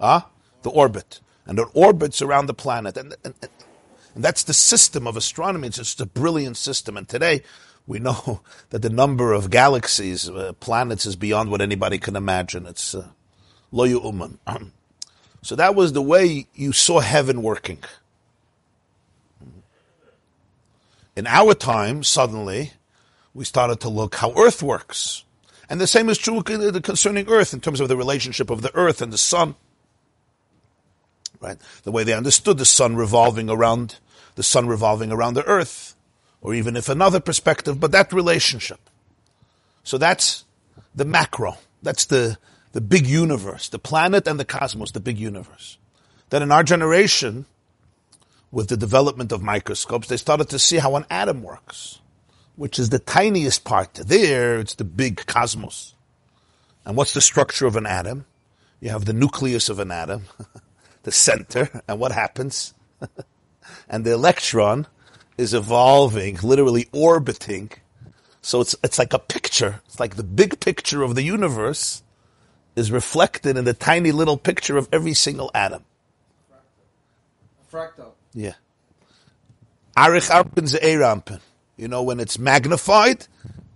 ah, 0.00 0.20
huh? 0.20 0.26
the 0.62 0.70
orbit, 0.70 1.20
and 1.46 1.58
it 1.58 1.68
orbits 1.74 2.20
around 2.20 2.46
the 2.46 2.54
planet, 2.54 2.96
and, 2.96 3.14
and, 3.24 3.34
and 4.14 4.24
that's 4.24 4.42
the 4.42 4.54
system 4.54 5.06
of 5.06 5.16
astronomy. 5.16 5.68
It's 5.68 5.78
just 5.78 6.00
a 6.00 6.06
brilliant 6.06 6.56
system, 6.56 6.96
and 6.96 7.08
today 7.08 7.42
we 7.86 7.98
know 7.98 8.40
that 8.70 8.82
the 8.82 8.90
number 8.90 9.32
of 9.32 9.50
galaxies, 9.50 10.28
uh, 10.28 10.52
planets, 10.60 11.06
is 11.06 11.16
beyond 11.16 11.50
what 11.50 11.60
anybody 11.60 11.98
can 11.98 12.16
imagine. 12.16 12.66
It's 12.66 12.94
uh, 12.94 13.08
lo 13.70 13.84
uh, 14.46 14.58
So 15.42 15.56
that 15.56 15.74
was 15.74 15.92
the 15.92 16.02
way 16.02 16.46
you 16.54 16.72
saw 16.72 17.00
heaven 17.00 17.42
working. 17.42 17.78
In 21.14 21.26
our 21.26 21.54
time, 21.54 22.02
suddenly, 22.02 22.72
we 23.34 23.44
started 23.44 23.80
to 23.80 23.88
look 23.88 24.16
how 24.16 24.32
Earth 24.36 24.62
works. 24.62 25.24
And 25.68 25.80
the 25.80 25.86
same 25.86 26.08
is 26.08 26.18
true 26.18 26.38
uh, 26.38 26.80
concerning 26.80 27.28
Earth 27.28 27.52
in 27.52 27.60
terms 27.60 27.80
of 27.80 27.88
the 27.88 27.96
relationship 27.96 28.50
of 28.50 28.62
the 28.62 28.74
Earth 28.74 29.00
and 29.02 29.12
the 29.12 29.18
Sun. 29.18 29.54
Right? 31.40 31.58
The 31.84 31.92
way 31.92 32.04
they 32.04 32.12
understood 32.12 32.58
the 32.58 32.64
Sun 32.64 32.96
revolving 32.96 33.50
around, 33.50 33.96
the 34.34 34.42
Sun 34.42 34.68
revolving 34.68 35.12
around 35.12 35.34
the 35.34 35.44
Earth. 35.44 35.94
Or 36.40 36.54
even 36.54 36.76
if 36.76 36.88
another 36.88 37.20
perspective, 37.20 37.78
but 37.78 37.92
that 37.92 38.12
relationship. 38.12 38.80
So 39.84 39.98
that's 39.98 40.44
the 40.94 41.04
macro. 41.04 41.58
That's 41.82 42.06
the, 42.06 42.36
the 42.72 42.80
big 42.80 43.06
universe, 43.06 43.68
the 43.68 43.78
planet 43.78 44.26
and 44.26 44.40
the 44.40 44.44
cosmos, 44.44 44.90
the 44.90 45.00
big 45.00 45.18
universe. 45.18 45.78
That 46.30 46.42
in 46.42 46.50
our 46.50 46.62
generation, 46.62 47.46
with 48.52 48.68
the 48.68 48.76
development 48.76 49.32
of 49.32 49.42
microscopes, 49.42 50.06
they 50.08 50.16
started 50.18 50.48
to 50.50 50.58
see 50.58 50.76
how 50.76 50.94
an 50.94 51.06
atom 51.10 51.42
works, 51.42 52.00
which 52.54 52.78
is 52.78 52.90
the 52.90 52.98
tiniest 52.98 53.64
part. 53.64 53.94
There, 53.94 54.60
it's 54.60 54.74
the 54.74 54.84
big 54.84 55.26
cosmos. 55.26 55.94
And 56.84 56.96
what's 56.96 57.14
the 57.14 57.20
structure 57.22 57.66
of 57.66 57.76
an 57.76 57.86
atom? 57.86 58.26
You 58.80 58.90
have 58.90 59.06
the 59.06 59.14
nucleus 59.14 59.68
of 59.68 59.78
an 59.78 59.90
atom, 59.90 60.24
the 61.02 61.12
center, 61.12 61.82
and 61.88 61.98
what 61.98 62.12
happens? 62.12 62.74
and 63.88 64.04
the 64.04 64.12
electron 64.12 64.86
is 65.38 65.54
evolving, 65.54 66.38
literally 66.42 66.88
orbiting. 66.92 67.70
So 68.42 68.60
it's, 68.60 68.76
it's 68.84 68.98
like 68.98 69.14
a 69.14 69.18
picture. 69.18 69.80
It's 69.86 69.98
like 69.98 70.16
the 70.16 70.22
big 70.22 70.60
picture 70.60 71.02
of 71.02 71.14
the 71.14 71.22
universe 71.22 72.02
is 72.76 72.92
reflected 72.92 73.56
in 73.56 73.64
the 73.64 73.72
tiny 73.72 74.12
little 74.12 74.36
picture 74.36 74.76
of 74.76 74.88
every 74.92 75.14
single 75.14 75.50
atom. 75.54 75.84
Fractal. 77.72 78.12
Yeah. 78.34 78.54
Arich 79.96 80.30
Anpin 80.30 80.68
Ze'erampen. 80.68 81.40
You 81.76 81.88
know, 81.88 82.02
when 82.02 82.20
it's 82.20 82.38
magnified, 82.38 83.26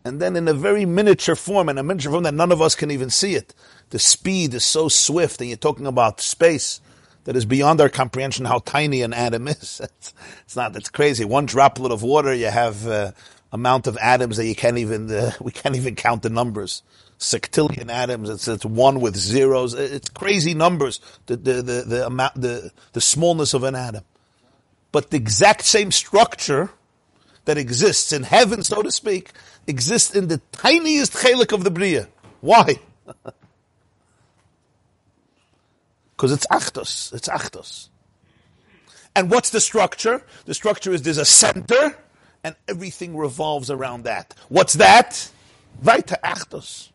and 0.04 0.20
then 0.20 0.36
in 0.36 0.46
a 0.46 0.52
very 0.54 0.84
miniature 0.84 1.34
form, 1.34 1.68
in 1.68 1.78
a 1.78 1.82
miniature 1.82 2.12
form 2.12 2.24
that 2.24 2.34
none 2.34 2.52
of 2.52 2.60
us 2.60 2.74
can 2.74 2.90
even 2.90 3.10
see 3.10 3.34
it. 3.34 3.54
The 3.90 3.98
speed 3.98 4.54
is 4.54 4.64
so 4.64 4.88
swift, 4.88 5.40
and 5.40 5.48
you're 5.48 5.56
talking 5.56 5.86
about 5.86 6.20
space 6.20 6.80
that 7.24 7.36
is 7.36 7.44
beyond 7.44 7.80
our 7.80 7.88
comprehension 7.88 8.44
how 8.44 8.58
tiny 8.60 9.02
an 9.02 9.14
atom 9.14 9.48
is. 9.48 9.80
It's, 9.82 10.14
it's 10.42 10.56
not, 10.56 10.76
it's 10.76 10.90
crazy. 10.90 11.24
One 11.24 11.46
droplet 11.46 11.90
of 11.90 12.02
water, 12.02 12.34
you 12.34 12.46
have 12.46 12.86
uh, 12.86 13.12
amount 13.50 13.86
of 13.86 13.96
atoms 13.96 14.36
that 14.36 14.46
you 14.46 14.54
can't 14.54 14.78
even, 14.78 15.10
uh, 15.10 15.32
we 15.40 15.52
can't 15.52 15.74
even 15.74 15.94
count 15.94 16.22
the 16.22 16.30
numbers. 16.30 16.82
Sextillion 17.18 17.90
atoms, 17.90 18.28
it's, 18.28 18.46
it's 18.46 18.64
one 18.64 19.00
with 19.00 19.16
zeros. 19.16 19.74
It's 19.74 20.10
crazy 20.10 20.54
numbers, 20.54 21.00
the, 21.26 21.36
the, 21.36 21.52
the, 21.62 21.82
the 21.82 22.06
amount, 22.06 22.34
the, 22.40 22.70
the 22.92 23.00
smallness 23.00 23.54
of 23.54 23.64
an 23.64 23.74
atom 23.74 24.04
but 24.96 25.10
the 25.10 25.18
exact 25.18 25.62
same 25.62 25.92
structure 25.92 26.70
that 27.44 27.58
exists 27.58 28.14
in 28.14 28.22
heaven, 28.22 28.62
so 28.62 28.80
to 28.80 28.90
speak, 28.90 29.30
exists 29.66 30.14
in 30.14 30.28
the 30.28 30.40
tiniest 30.52 31.12
chelik 31.12 31.52
of 31.52 31.64
the 31.64 31.70
Bria. 31.70 32.08
Why? 32.40 32.80
Because 36.16 36.32
it's 36.32 36.46
achtos. 36.46 37.12
It's 37.12 37.28
achtos. 37.28 37.90
And 39.14 39.30
what's 39.30 39.50
the 39.50 39.60
structure? 39.60 40.22
The 40.46 40.54
structure 40.54 40.90
is 40.92 41.02
there's 41.02 41.18
a 41.18 41.26
center, 41.26 41.94
and 42.42 42.56
everything 42.66 43.18
revolves 43.18 43.70
around 43.70 44.04
that. 44.04 44.32
What's 44.48 44.72
that? 44.74 45.30
Vaita 45.84 46.18
achtos. 46.24 46.88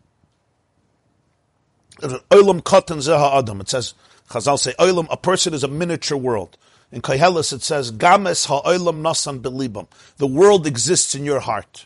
Olam 2.01 2.61
katan 2.61 2.97
zeha 2.97 3.37
adam. 3.39 3.61
It 3.61 3.69
says, 3.69 3.93
Chazal 4.29 4.59
say, 4.59 4.73
Olam, 4.79 5.07
a 5.09 5.17
person 5.17 5.53
is 5.53 5.63
a 5.63 5.67
miniature 5.67 6.17
world. 6.17 6.57
In 6.91 7.01
Koheles 7.01 7.53
it 7.53 7.61
says, 7.61 7.91
Games 7.91 8.45
ha'olam 8.45 9.01
nasan 9.01 9.41
belibam. 9.41 9.87
The 10.17 10.27
world 10.27 10.67
exists 10.67 11.15
in 11.15 11.23
your 11.25 11.39
heart. 11.39 11.85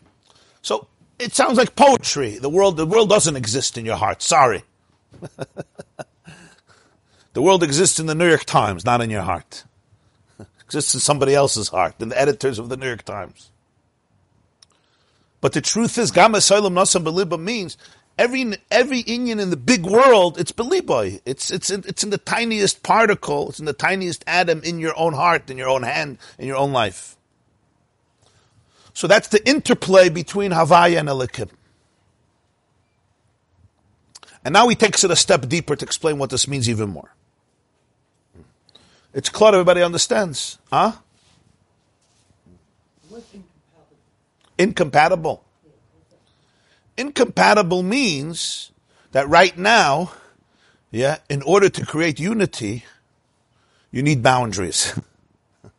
So 0.61 0.87
it 1.19 1.33
sounds 1.33 1.57
like 1.57 1.75
poetry. 1.75 2.37
The 2.37 2.49
world, 2.49 2.77
the 2.77 2.85
world 2.85 3.09
doesn't 3.09 3.35
exist 3.35 3.77
in 3.77 3.85
your 3.85 3.97
heart. 3.97 4.21
Sorry. 4.21 4.63
the 7.33 7.41
world 7.41 7.63
exists 7.63 7.99
in 7.99 8.07
the 8.07 8.15
New 8.15 8.27
York 8.27 8.45
Times, 8.45 8.83
not 8.85 9.01
in 9.01 9.09
your 9.09 9.21
heart. 9.21 9.63
It 10.39 10.47
exists 10.65 10.93
in 10.93 10.99
somebody 10.99 11.35
else's 11.35 11.69
heart, 11.69 11.95
in 11.99 12.09
the 12.09 12.19
editors 12.19 12.59
of 12.59 12.69
the 12.69 12.77
New 12.77 12.87
York 12.87 13.03
Times. 13.03 13.51
But 15.41 15.53
the 15.53 15.61
truth 15.61 15.97
is, 15.99 16.09
Gama 16.09 16.39
Soilam 16.39 16.73
Nasam 16.73 17.03
Beliba 17.03 17.39
means 17.39 17.77
every 18.17 18.57
every 18.71 18.99
Indian 18.99 19.39
in 19.39 19.49
the 19.49 19.57
big 19.57 19.85
world, 19.85 20.39
it's 20.39 20.51
Beliboy. 20.51 21.21
It's 21.25 21.51
it's 21.51 21.69
in, 21.69 21.83
it's 21.87 22.03
in 22.03 22.09
the 22.09 22.17
tiniest 22.17 22.83
particle, 22.83 23.49
it's 23.49 23.59
in 23.59 23.65
the 23.65 23.73
tiniest 23.73 24.23
atom 24.27 24.61
in 24.63 24.79
your 24.79 24.97
own 24.97 25.13
heart, 25.13 25.49
in 25.49 25.57
your 25.57 25.69
own 25.69 25.83
hand, 25.83 26.17
in 26.37 26.47
your 26.47 26.57
own 26.57 26.71
life. 26.71 27.17
So 28.93 29.07
that's 29.07 29.27
the 29.27 29.45
interplay 29.47 30.09
between 30.09 30.51
Havaya 30.51 30.99
and 30.99 31.09
Elikim. 31.09 31.49
And 34.43 34.53
now 34.53 34.67
he 34.69 34.75
takes 34.75 35.03
it 35.03 35.11
a 35.11 35.15
step 35.15 35.47
deeper 35.49 35.75
to 35.75 35.85
explain 35.85 36.17
what 36.17 36.29
this 36.29 36.47
means 36.47 36.69
even 36.69 36.89
more. 36.89 37.13
It's 39.13 39.27
clear 39.27 39.53
everybody 39.53 39.81
understands. 39.81 40.59
Huh? 40.69 40.93
Incompatible. 43.09 43.45
Incompatible 44.57 45.44
means 47.83 48.71
that 49.11 49.29
right 49.29 49.57
now, 49.57 50.11
yeah, 50.91 51.17
in 51.29 51.41
order 51.41 51.69
to 51.69 51.85
create 51.85 52.19
unity, 52.19 52.83
you 53.91 54.03
need 54.03 54.21
boundaries. 54.21 54.99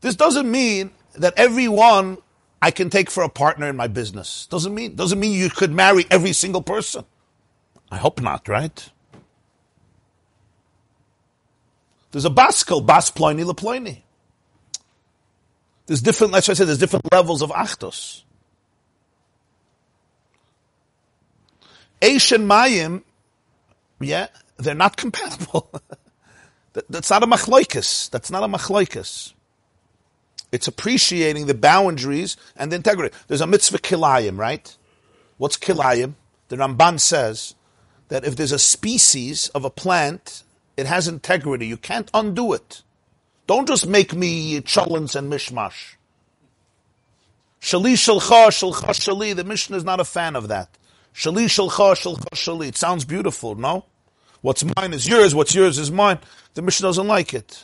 this 0.00 0.16
doesn't 0.16 0.50
mean 0.50 0.90
that 1.14 1.34
everyone 1.36 2.18
I 2.62 2.70
can 2.70 2.90
take 2.90 3.10
for 3.10 3.22
a 3.22 3.28
partner 3.28 3.68
in 3.68 3.76
my 3.76 3.86
business. 3.86 4.46
Doesn't 4.46 4.74
mean 4.74 4.94
doesn't 4.94 5.18
mean 5.18 5.32
you 5.32 5.50
could 5.50 5.72
marry 5.72 6.04
every 6.10 6.32
single 6.32 6.62
person. 6.62 7.04
I 7.90 7.96
hope 7.96 8.20
not, 8.20 8.48
right? 8.48 8.90
There's 12.12 12.24
a 12.24 12.30
baskel, 12.30 12.84
bas 12.84 13.10
ploini 13.10 13.50
leploini. 13.50 14.02
There's 15.86 16.02
different, 16.02 16.32
let's 16.32 16.46
say, 16.46 16.54
there's 16.54 16.78
different 16.78 17.10
levels 17.12 17.42
of 17.42 17.50
achtos. 17.50 18.22
Eish 22.00 22.32
and 22.32 22.48
Mayim, 22.48 23.02
yeah, 24.00 24.28
they're 24.56 24.74
not 24.74 24.96
compatible. 24.96 25.70
that, 26.72 26.88
that's 26.88 27.10
not 27.10 27.22
a 27.22 27.26
machloikus. 27.26 28.10
That's 28.10 28.30
not 28.30 28.42
a 28.42 28.48
machloikus. 28.48 29.34
It's 30.52 30.66
appreciating 30.66 31.46
the 31.46 31.54
boundaries 31.54 32.36
and 32.56 32.72
the 32.72 32.76
integrity. 32.76 33.14
There's 33.28 33.40
a 33.40 33.46
mitzvah 33.46 33.78
kilayim, 33.78 34.38
right? 34.38 34.76
What's 35.38 35.56
kilayim? 35.56 36.14
The 36.48 36.56
Ramban 36.56 36.98
says 36.98 37.54
that 38.08 38.24
if 38.24 38.34
there's 38.34 38.52
a 38.52 38.58
species 38.58 39.48
of 39.48 39.64
a 39.64 39.70
plant, 39.70 40.42
it 40.76 40.86
has 40.86 41.06
integrity. 41.06 41.66
You 41.66 41.76
can't 41.76 42.10
undo 42.12 42.52
it. 42.52 42.82
Don't 43.46 43.68
just 43.68 43.86
make 43.86 44.14
me 44.14 44.60
cholins 44.60 45.14
and 45.14 45.32
mishmash. 45.32 45.94
Shali 47.60 47.92
shalcha, 47.92 48.48
shalcha 48.48 48.90
shali. 48.90 49.34
The 49.36 49.44
Mishnah 49.44 49.76
is 49.76 49.84
not 49.84 50.00
a 50.00 50.04
fan 50.04 50.34
of 50.34 50.48
that. 50.48 50.68
Shali 51.14 51.44
shalcha, 51.44 51.94
shalcha 51.94 52.30
shali. 52.34 52.68
It 52.68 52.76
sounds 52.76 53.04
beautiful, 53.04 53.54
no? 53.54 53.84
What's 54.40 54.64
mine 54.64 54.92
is 54.92 55.06
yours, 55.06 55.34
what's 55.34 55.54
yours 55.54 55.78
is 55.78 55.90
mine. 55.90 56.18
The 56.54 56.62
Mishnah 56.62 56.88
doesn't 56.88 57.06
like 57.06 57.34
it. 57.34 57.62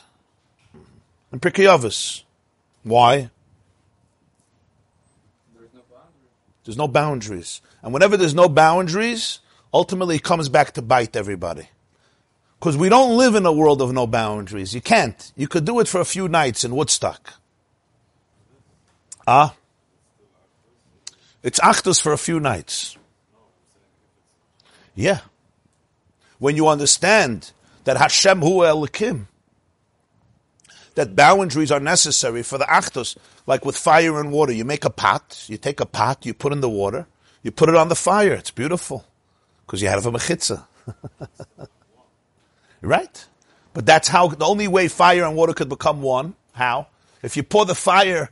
And 1.31 1.41
Pirkei 1.41 2.23
Why? 2.83 3.29
There's 5.55 5.73
no, 5.73 5.81
there's 6.63 6.77
no 6.77 6.87
boundaries. 6.87 7.61
And 7.81 7.93
whenever 7.93 8.15
there's 8.15 8.35
no 8.35 8.47
boundaries, 8.47 9.39
ultimately 9.73 10.17
it 10.17 10.23
comes 10.23 10.49
back 10.49 10.73
to 10.73 10.81
bite 10.81 11.15
everybody. 11.15 11.69
Because 12.59 12.77
we 12.77 12.89
don't 12.89 13.17
live 13.17 13.35
in 13.35 13.45
a 13.45 13.51
world 13.51 13.81
of 13.81 13.93
no 13.93 14.07
boundaries. 14.07 14.73
You 14.73 14.81
can't. 14.81 15.31
You 15.35 15.47
could 15.47 15.65
do 15.65 15.79
it 15.79 15.87
for 15.87 16.01
a 16.01 16.05
few 16.05 16.27
nights 16.27 16.63
in 16.63 16.75
Woodstock. 16.75 17.33
Ah? 19.27 19.55
It's 21.43 21.59
achdus 21.59 22.01
for 22.01 22.13
a 22.13 22.17
few 22.17 22.39
nights. 22.39 22.96
Yeah. 24.97 25.19
When 26.39 26.55
you 26.55 26.67
understand 26.67 27.51
that 27.85 27.97
Hashem 27.97 28.41
Hu 28.41 28.61
Elikim, 28.61 29.27
that 30.95 31.15
boundaries 31.15 31.71
are 31.71 31.79
necessary 31.79 32.41
for 32.41 32.57
the 32.57 32.65
achdus, 32.65 33.15
like 33.45 33.63
with 33.63 33.77
fire 33.77 34.19
and 34.19 34.31
water. 34.31 34.51
You 34.51 34.65
make 34.65 34.83
a 34.83 34.89
pot, 34.89 35.45
you 35.47 35.57
take 35.57 35.79
a 35.79 35.85
pot, 35.85 36.25
you 36.25 36.33
put 36.33 36.51
in 36.51 36.61
the 36.61 36.69
water, 36.69 37.05
you 37.43 37.51
put 37.51 37.69
it 37.69 37.75
on 37.75 37.89
the 37.89 37.95
fire. 37.95 38.33
It's 38.33 38.49
beautiful. 38.49 39.05
Because 39.65 39.81
you 39.81 39.87
have 39.87 40.05
a 40.05 40.11
mechitza. 40.11 40.65
Right? 42.79 43.25
But 43.73 43.87
that's 43.87 44.07
how 44.07 44.27
the 44.27 44.45
only 44.45 44.67
way 44.67 44.87
fire 44.87 45.23
and 45.23 45.35
water 45.35 45.53
could 45.53 45.67
become 45.67 46.03
one. 46.03 46.35
How? 46.53 46.87
If 47.23 47.35
you 47.35 47.41
pour 47.41 47.65
the 47.65 47.73
fire 47.73 48.29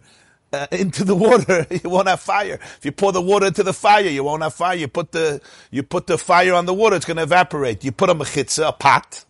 uh, 0.55 0.67
into 0.71 1.03
the 1.03 1.15
water, 1.15 1.67
you 1.83 1.89
won't 1.89 2.07
have 2.07 2.21
fire. 2.21 2.59
If 2.77 2.85
you 2.85 2.91
pour 2.91 3.11
the 3.11 3.21
water 3.21 3.47
into 3.47 3.63
the 3.63 3.73
fire, 3.73 4.07
you 4.07 4.23
won't 4.23 4.43
have 4.43 4.53
fire. 4.53 4.75
You 4.75 4.87
put 4.87 5.11
the 5.11 5.41
you 5.71 5.83
put 5.83 6.07
the 6.07 6.17
fire 6.17 6.53
on 6.53 6.65
the 6.65 6.73
water, 6.73 6.95
it's 6.95 7.05
going 7.05 7.17
to 7.17 7.23
evaporate. 7.23 7.83
You 7.83 7.91
put 7.91 8.09
a 8.09 8.15
mechitza, 8.15 8.69
a 8.69 8.71
pot. 8.71 9.25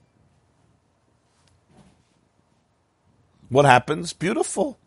What 3.50 3.66
happens? 3.66 4.14
Beautiful. 4.14 4.78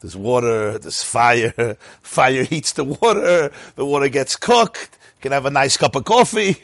There's 0.00 0.16
water, 0.16 0.78
there's 0.78 1.02
fire. 1.02 1.76
Fire 2.02 2.44
heats 2.44 2.72
the 2.72 2.84
water. 2.84 3.50
The 3.74 3.84
water 3.84 4.08
gets 4.08 4.36
cooked. 4.36 4.90
You 5.16 5.22
can 5.22 5.32
have 5.32 5.44
a 5.46 5.50
nice 5.50 5.76
cup 5.76 5.96
of 5.96 6.04
coffee. 6.04 6.62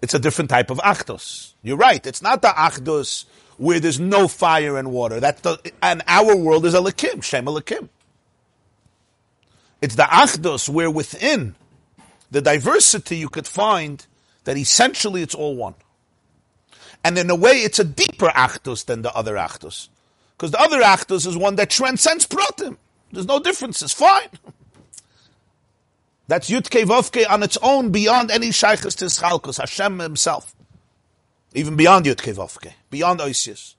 It's 0.00 0.14
a 0.14 0.18
different 0.18 0.48
type 0.50 0.70
of 0.70 0.78
achdus. 0.78 1.52
You're 1.62 1.76
right. 1.76 2.04
It's 2.06 2.22
not 2.22 2.40
the 2.40 2.48
achdus 2.48 3.26
where 3.58 3.80
there's 3.80 4.00
no 4.00 4.28
fire 4.28 4.78
and 4.78 4.90
water. 4.90 5.20
That's 5.20 5.40
the, 5.42 5.72
and 5.82 6.02
our 6.06 6.34
world 6.34 6.64
is 6.64 6.74
a 6.74 6.78
lakim, 6.78 7.22
shem 7.22 7.44
lakim. 7.44 7.88
It's 9.82 9.94
the 9.94 10.04
achdus 10.04 10.68
where 10.68 10.90
within 10.90 11.54
the 12.30 12.40
diversity 12.40 13.16
you 13.16 13.28
could 13.28 13.46
find 13.46 14.06
that 14.44 14.56
essentially 14.56 15.22
it's 15.22 15.34
all 15.34 15.56
one. 15.56 15.74
And 17.04 17.16
in 17.18 17.30
a 17.30 17.34
way, 17.34 17.58
it's 17.58 17.78
a 17.78 17.84
deeper 17.84 18.28
achdus 18.28 18.84
than 18.84 19.02
the 19.02 19.14
other 19.14 19.34
achdus. 19.34 19.88
Because 20.36 20.50
the 20.50 20.60
other 20.60 20.80
achdus 20.80 21.26
is 21.26 21.36
one 21.36 21.56
that 21.56 21.70
transcends 21.70 22.26
pratim. 22.26 22.76
There's 23.12 23.26
no 23.26 23.40
differences. 23.40 23.92
Fine. 23.92 24.28
That's 26.26 26.50
Yutke 26.50 26.84
Vovke 26.84 27.28
on 27.28 27.42
its 27.42 27.56
own 27.62 27.90
beyond 27.90 28.30
any 28.30 28.48
Shaykhs 28.48 28.94
to 28.96 29.06
Schalkus, 29.06 29.58
Hashem 29.58 29.98
himself. 29.98 30.54
Even 31.58 31.74
beyond 31.74 32.06
Yutke 32.06 32.32
Vovke, 32.34 32.74
beyond 32.88 33.18
Oisius. 33.18 33.74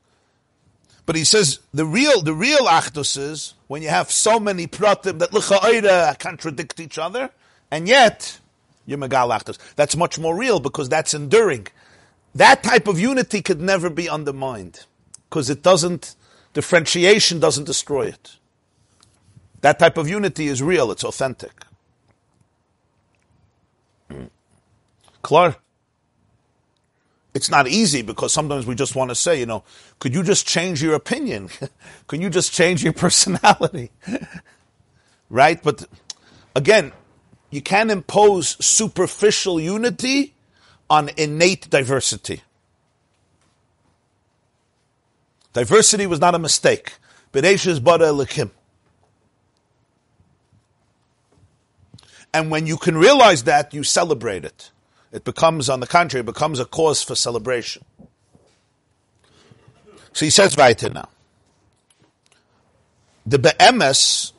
But 1.05 1.15
he 1.15 1.23
says 1.23 1.59
the 1.73 1.85
real, 1.85 2.21
the 2.21 2.33
real 2.33 2.65
Achdus 2.65 3.17
is 3.17 3.53
when 3.67 3.81
you 3.81 3.87
have 3.87 4.11
so 4.11 4.37
many 4.37 4.67
pratim 4.67 5.19
that 5.19 5.31
l'cha'ira 5.33 6.19
contradict 6.19 6.81
each 6.81 6.97
other, 6.97 7.29
and 7.71 7.87
yet 7.87 8.41
you're 8.85 8.97
Megal 8.97 9.31
Achdus. 9.31 9.57
That's 9.77 9.95
much 9.95 10.19
more 10.19 10.35
real 10.35 10.59
because 10.59 10.89
that's 10.89 11.13
enduring. 11.13 11.67
That 12.35 12.63
type 12.63 12.89
of 12.89 12.99
unity 12.99 13.41
could 13.41 13.61
never 13.61 13.89
be 13.89 14.09
undermined 14.09 14.85
because 15.29 15.49
it 15.49 15.63
doesn't, 15.63 16.15
differentiation 16.53 17.39
doesn't 17.39 17.63
destroy 17.63 18.07
it. 18.07 18.35
That 19.61 19.79
type 19.79 19.97
of 19.97 20.09
unity 20.09 20.47
is 20.47 20.61
real, 20.61 20.91
it's 20.91 21.05
authentic. 21.05 21.63
Klar. 25.21 25.55
It's 27.39 27.49
not 27.49 27.69
easy 27.69 28.01
because 28.01 28.33
sometimes 28.33 28.65
we 28.65 28.75
just 28.75 28.97
want 28.97 29.11
to 29.11 29.15
say, 29.15 29.39
you 29.39 29.45
know, 29.45 29.63
could 29.99 30.13
you 30.13 30.23
just 30.23 30.45
change 30.45 30.83
your 30.83 30.93
opinion? 30.93 31.47
could 32.07 32.21
you 32.21 32.29
just 32.29 32.51
change 32.51 32.83
your 32.83 32.91
personality? 33.05 33.91
right? 35.29 35.63
But 35.63 35.85
again, 36.53 36.91
you 37.49 37.61
can't 37.61 37.91
impose 37.91 38.57
superficial 38.59 39.57
unity 39.57 40.33
on 40.89 41.11
innate 41.15 41.69
diversity. 41.69 42.41
Diversity 45.53 46.07
was 46.07 46.19
not 46.19 46.35
a 46.35 46.39
mistake. 46.39 46.91
Bereishis 47.31 47.81
bara 47.81 48.07
elikim. 48.07 48.51
And 52.33 52.51
when 52.51 52.67
you 52.67 52.75
can 52.75 52.97
realize 52.97 53.45
that, 53.45 53.73
you 53.73 53.85
celebrate 53.85 54.43
it. 54.43 54.71
It 55.11 55.23
becomes, 55.23 55.69
on 55.69 55.79
the 55.79 55.87
contrary, 55.87 56.21
it 56.21 56.25
becomes 56.25 56.59
a 56.59 56.65
cause 56.65 57.01
for 57.01 57.15
celebration. 57.15 57.83
So 60.13 60.25
he 60.25 60.29
says 60.29 60.55
weiter 60.55 60.89
now. 60.89 61.09
The 63.25 63.39
be'emes, 63.39 64.33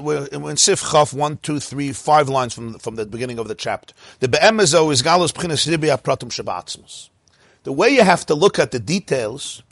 we're 0.00 0.26
in 0.26 0.56
Sif 0.56 0.80
Chaf, 0.80 1.12
one, 1.12 1.38
two, 1.38 1.60
three, 1.60 1.92
five 1.92 2.28
lines 2.28 2.54
from, 2.54 2.78
from 2.78 2.96
the 2.96 3.06
beginning 3.06 3.38
of 3.38 3.48
the 3.48 3.54
chapter. 3.54 3.94
The 4.20 4.28
be'emes, 4.28 4.74
is 4.92 5.02
galus 5.02 5.32
p'chinas 5.32 5.68
ribia 5.68 6.02
pratum 6.02 6.30
shabatzmus. 6.30 7.08
The 7.64 7.72
way 7.72 7.90
you 7.90 8.02
have 8.02 8.26
to 8.26 8.34
look 8.34 8.58
at 8.58 8.72
the 8.72 8.80
details 8.80 9.62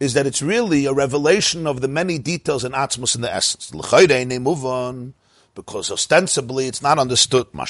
is 0.00 0.14
that 0.14 0.26
it's 0.26 0.42
really 0.42 0.86
a 0.86 0.92
revelation 0.92 1.66
of 1.66 1.80
the 1.80 1.88
many 1.88 2.18
details 2.18 2.64
in 2.64 2.72
Atzmus 2.72 3.14
in 3.14 3.20
the 3.20 3.32
essence. 3.32 3.72
L'chayre 3.74 4.40
move 4.40 4.64
on, 4.64 5.14
because 5.60 5.90
ostensibly 5.90 6.66
it's 6.66 6.80
not 6.80 6.98
understood. 6.98 7.46
How 7.52 7.64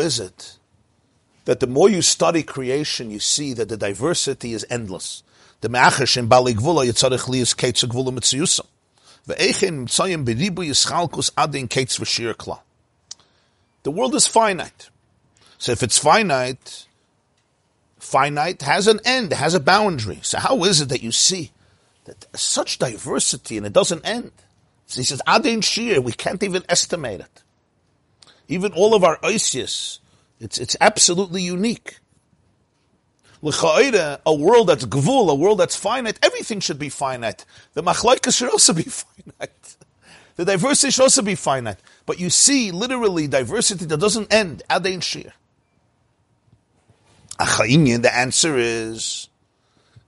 is 0.00 0.20
it 0.20 0.58
that 1.44 1.60
the 1.60 1.66
more 1.68 1.88
you 1.88 2.02
study 2.02 2.42
creation, 2.42 3.10
you 3.10 3.20
see 3.20 3.52
that 3.54 3.68
the 3.68 3.76
diversity 3.76 4.52
is 4.52 4.66
endless? 4.68 5.22
The 5.60 6.04
shem 6.06 6.26
bali 6.26 6.54
gvula 6.54 6.84
liyis 6.84 7.54
ketz 7.54 7.84
gvula. 7.84 8.12
Ve'echen 9.28 9.86
mitzayim 9.86 10.24
yischalkus 10.24 11.30
adin 11.36 11.68
ketz 11.68 12.00
v'shir 12.00 12.36
kla. 12.36 12.60
The 13.84 13.92
world 13.92 14.16
is 14.16 14.26
finite. 14.26 14.90
So 15.58 15.70
if 15.70 15.84
it's 15.84 15.98
finite, 15.98 16.86
finite 17.98 18.62
has 18.62 18.88
an 18.88 18.98
end, 19.04 19.32
has 19.32 19.54
a 19.54 19.60
boundary. 19.60 20.18
So 20.22 20.38
how 20.40 20.64
is 20.64 20.80
it 20.80 20.88
that 20.88 21.02
you 21.02 21.12
see 21.12 21.52
that 22.06 22.26
such 22.34 22.78
diversity 22.78 23.56
and 23.56 23.66
it 23.66 23.72
doesn't 23.72 24.04
end? 24.04 24.32
So 24.90 25.00
he 25.00 25.04
says, 25.04 25.22
Adin 25.24 25.60
Shir, 25.60 26.00
we 26.00 26.10
can't 26.10 26.42
even 26.42 26.64
estimate 26.68 27.20
it. 27.20 27.44
Even 28.48 28.72
all 28.72 28.92
of 28.92 29.04
our 29.04 29.20
Isis, 29.22 30.00
it's, 30.40 30.58
it's 30.58 30.76
absolutely 30.80 31.42
unique. 31.42 32.00
L'cha'ira, 33.40 34.18
a 34.26 34.34
world 34.34 34.68
that's 34.68 34.84
gvul, 34.84 35.30
a 35.30 35.34
world 35.36 35.58
that's 35.58 35.76
finite, 35.76 36.18
everything 36.24 36.58
should 36.58 36.80
be 36.80 36.88
finite. 36.88 37.44
The 37.74 37.84
machlaikas 37.84 38.36
should 38.36 38.50
also 38.50 38.72
be 38.72 38.82
finite. 38.82 39.76
The 40.34 40.44
diversity 40.44 40.90
should 40.90 41.02
also 41.02 41.22
be 41.22 41.36
finite. 41.36 41.78
But 42.04 42.18
you 42.18 42.28
see, 42.28 42.72
literally, 42.72 43.28
diversity 43.28 43.84
that 43.84 43.98
doesn't 43.98 44.34
end. 44.34 44.64
Adin 44.68 45.02
Shir. 45.02 45.32
Achayinyan, 47.38 48.02
the 48.02 48.12
answer 48.12 48.58
is 48.58 49.28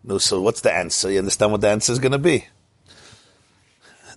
no. 0.02 0.18
So 0.18 0.40
what's 0.40 0.62
the 0.62 0.72
answer? 0.74 1.08
You 1.08 1.20
understand 1.20 1.52
what 1.52 1.60
the 1.60 1.68
answer 1.68 1.92
is 1.92 2.00
going 2.00 2.12
to 2.12 2.18
be? 2.18 2.46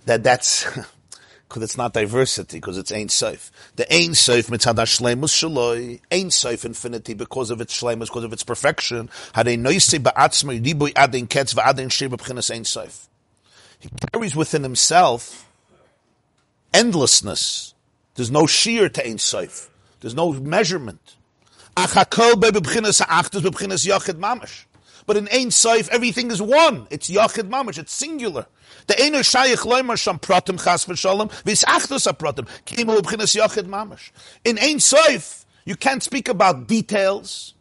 That 0.06 0.24
that's 0.24 0.64
because 1.48 1.62
it's 1.62 1.76
not 1.76 1.92
diversity 1.92 2.58
because 2.58 2.78
it's 2.78 2.90
Ein 2.90 3.08
Sof. 3.08 3.52
The 3.76 3.92
Ein 3.92 4.14
Sof 4.14 4.46
mitzad 4.46 4.74
Shlemus 4.74 5.34
Shaloi 5.34 6.00
Ein 6.10 6.30
Sof 6.30 6.64
infinity 6.64 7.14
because 7.14 7.50
of 7.50 7.60
its 7.60 7.78
Shlemus 7.78 8.06
because 8.06 8.24
of 8.24 8.32
its 8.32 8.42
perfection. 8.42 9.08
He 13.78 13.90
carries 14.12 14.36
within 14.36 14.62
himself 14.62 15.46
endlessness. 16.72 17.74
There's 18.14 18.30
no 18.30 18.46
sheer 18.46 18.88
to 18.88 19.06
Ein 19.06 19.18
Sof. 19.18 19.70
There's 20.00 20.14
no 20.14 20.32
measurement. 20.32 21.16
But 25.06 25.16
in 25.16 25.28
Ein 25.32 25.50
Sof, 25.52 25.88
everything 25.90 26.30
is 26.30 26.42
one. 26.42 26.88
It's 26.90 27.08
Yachid 27.08 27.48
Mamash. 27.48 27.78
It's 27.78 27.94
singular. 27.94 28.46
The 28.88 28.94
Eino 28.94 29.20
Shayich 29.20 29.64
Loimer 29.64 29.96
Sham 29.96 30.18
Pratim 30.18 30.62
Chas 30.62 30.84
V'Shalom 30.84 31.30
V'is 31.44 31.64
Achtos 31.64 32.12
HaPratim 32.12 32.48
Kimu 32.66 32.98
B'chinas 32.98 33.36
Yachid 33.40 33.68
Mamash. 33.68 34.10
In 34.44 34.58
Ein 34.58 34.80
Sof, 34.80 35.46
you 35.64 35.76
can't 35.76 36.02
speak 36.02 36.28
about 36.28 36.66
details. 36.66 37.54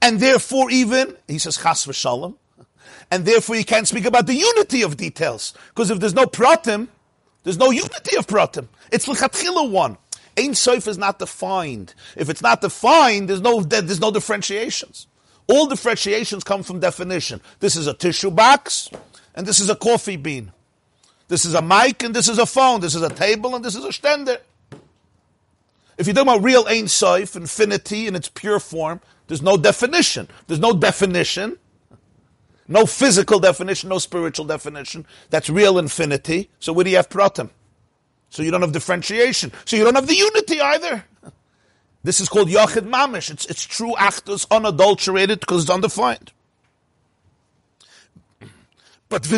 And 0.00 0.20
therefore 0.20 0.70
even, 0.70 1.16
he 1.28 1.38
says 1.38 1.58
Chas 1.58 1.86
V'Shalom, 1.86 2.36
and 3.10 3.26
therefore 3.26 3.56
you 3.56 3.64
can't 3.64 3.86
speak 3.86 4.06
about 4.06 4.26
the 4.26 4.34
unity 4.34 4.82
of 4.82 4.96
details. 4.96 5.52
Because 5.68 5.90
if 5.90 6.00
there's 6.00 6.14
no 6.14 6.24
Pratim, 6.24 6.88
there's 7.42 7.58
no 7.58 7.70
unity 7.70 8.16
of 8.16 8.26
Pratim. 8.26 8.68
It's 8.90 9.06
L'chatchila 9.06 9.70
one. 9.70 9.98
Ein 10.38 10.54
Sof 10.54 10.88
is 10.88 10.98
not 10.98 11.18
defined. 11.18 11.94
If 12.16 12.28
it's 12.30 12.42
not 12.42 12.60
defined, 12.62 13.28
there's 13.28 13.42
no, 13.42 13.60
there's 13.60 14.00
no 14.00 14.10
differentiations. 14.10 15.06
All 15.46 15.66
differentiations 15.66 16.44
come 16.44 16.62
from 16.62 16.80
definition. 16.80 17.40
This 17.60 17.76
is 17.76 17.86
a 17.86 17.94
tissue 17.94 18.30
box, 18.30 18.90
and 19.34 19.46
this 19.46 19.60
is 19.60 19.68
a 19.68 19.76
coffee 19.76 20.16
bean. 20.16 20.52
This 21.28 21.44
is 21.44 21.54
a 21.54 21.62
mic, 21.62 22.02
and 22.02 22.14
this 22.14 22.28
is 22.28 22.38
a 22.38 22.46
phone. 22.46 22.80
This 22.80 22.94
is 22.94 23.02
a 23.02 23.10
table, 23.10 23.54
and 23.54 23.64
this 23.64 23.74
is 23.74 23.84
a 23.84 23.88
stender. 23.88 24.38
If 25.96 26.06
you're 26.06 26.14
talking 26.14 26.28
about 26.28 26.42
real 26.42 26.66
Ein 26.68 26.88
Sof, 26.88 27.36
infinity 27.36 28.06
in 28.06 28.16
its 28.16 28.28
pure 28.28 28.58
form, 28.58 29.00
there's 29.26 29.42
no 29.42 29.56
definition. 29.56 30.28
There's 30.46 30.60
no 30.60 30.72
definition. 30.72 31.58
No 32.66 32.86
physical 32.86 33.38
definition, 33.38 33.90
no 33.90 33.98
spiritual 33.98 34.46
definition. 34.46 35.06
That's 35.30 35.50
real 35.50 35.78
infinity. 35.78 36.50
So 36.60 36.72
where 36.72 36.84
do 36.84 36.90
you 36.90 36.96
have 36.96 37.10
pratim? 37.10 37.50
So 38.30 38.42
you 38.42 38.50
don't 38.50 38.62
have 38.62 38.72
differentiation. 38.72 39.52
So 39.64 39.76
you 39.76 39.84
don't 39.84 39.94
have 39.94 40.06
the 40.06 40.16
unity 40.16 40.60
either. 40.60 41.04
This 42.04 42.20
is 42.20 42.28
called 42.28 42.48
Yachid 42.48 42.88
Mamish. 42.88 43.30
It's, 43.30 43.44
it's 43.46 43.64
true 43.64 43.96
actus, 43.96 44.46
unadulterated, 44.50 45.40
because 45.40 45.62
it's 45.62 45.70
undefined. 45.70 46.30
But 49.08 49.28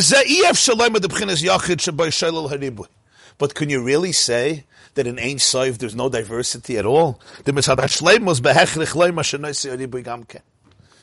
but 3.39 3.55
can 3.55 3.71
you 3.71 3.83
really 3.83 4.13
say 4.13 4.65
that 4.95 5.07
in 5.07 5.19
Ein 5.19 5.39
Sof 5.39 5.79
there's 5.79 5.95
no 5.95 6.09
diversity 6.09 6.77
at 6.77 6.87
all? 6.87 7.21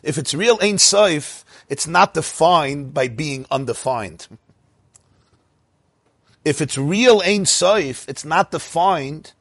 If 0.04 0.18
it's 0.18 0.34
real 0.34 0.60
Ein 0.62 0.78
Sof, 0.78 1.46
it's 1.70 1.88
not 1.88 2.14
defined 2.14 2.94
by 2.94 3.08
being 3.08 3.46
undefined 3.50 4.28
if 6.46 6.62
it's 6.62 6.78
real 6.78 7.22
Ein 7.26 7.46
Sof, 7.46 8.08
it's 8.08 8.26
not 8.26 8.52
defined 8.52 9.34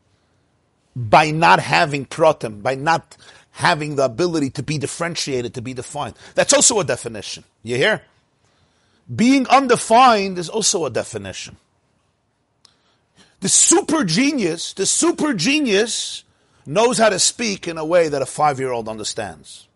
by 0.94 1.30
not 1.30 1.60
having 1.60 2.06
protem, 2.06 2.62
by 2.62 2.74
not 2.74 3.16
having 3.52 3.96
the 3.96 4.04
ability 4.04 4.50
to 4.50 4.62
be 4.62 4.78
differentiated, 4.78 5.54
to 5.54 5.62
be 5.62 5.74
defined. 5.74 6.14
That's 6.34 6.52
also 6.52 6.80
a 6.80 6.84
definition. 6.84 7.44
You 7.62 7.76
hear? 7.76 8.02
Being 9.14 9.46
undefined 9.48 10.38
is 10.38 10.48
also 10.48 10.86
a 10.86 10.90
definition. 10.90 11.56
The 13.40 13.48
super 13.48 14.04
genius, 14.04 14.72
the 14.72 14.86
super 14.86 15.34
genius 15.34 16.24
knows 16.64 16.98
how 16.98 17.08
to 17.08 17.18
speak 17.18 17.66
in 17.66 17.76
a 17.76 17.84
way 17.84 18.08
that 18.08 18.22
a 18.22 18.26
five 18.26 18.60
year 18.60 18.70
old 18.70 18.88
understands. 18.88 19.66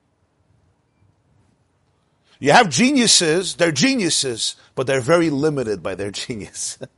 You 2.39 2.53
have 2.53 2.69
geniuses, 2.69 3.57
they're 3.57 3.73
geniuses, 3.73 4.57
but 4.75 4.87
they're 4.87 5.01
very 5.01 5.31
limited 5.31 5.83
by 5.83 5.95
their 5.95 6.11
genius. 6.11 6.79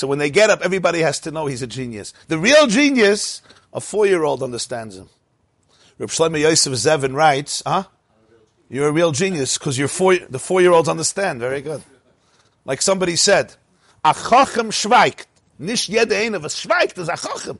so 0.00 0.06
when 0.06 0.18
they 0.18 0.30
get 0.30 0.48
up, 0.48 0.62
everybody 0.62 1.00
has 1.00 1.20
to 1.20 1.30
know 1.30 1.44
he's 1.44 1.60
a 1.60 1.66
genius. 1.66 2.14
The 2.28 2.38
real 2.38 2.66
genius, 2.66 3.42
a 3.70 3.82
four-year-old 3.82 4.42
understands 4.42 4.96
him. 4.96 5.10
Reb 5.98 6.08
Shlomo 6.08 6.40
Yosef 6.40 6.72
Zevin 6.72 7.14
writes, 7.14 7.62
huh? 7.66 7.84
You're 8.70 8.88
a 8.88 8.92
real 8.92 9.12
genius 9.12 9.58
because 9.58 9.76
you're 9.76 9.88
four, 9.88 10.16
the 10.16 10.38
four-year-olds 10.38 10.88
understand. 10.88 11.38
Very 11.38 11.60
good. 11.60 11.82
Like 12.64 12.80
somebody 12.80 13.14
said, 13.14 13.54
Achochem 14.02 14.72
schweigt. 14.72 15.26
Nicht 15.58 15.90
jeder 15.90 16.16
eine 16.16 16.40
was 16.42 16.54
schweigt 16.54 16.96
is 16.96 17.10
Achochem. 17.10 17.58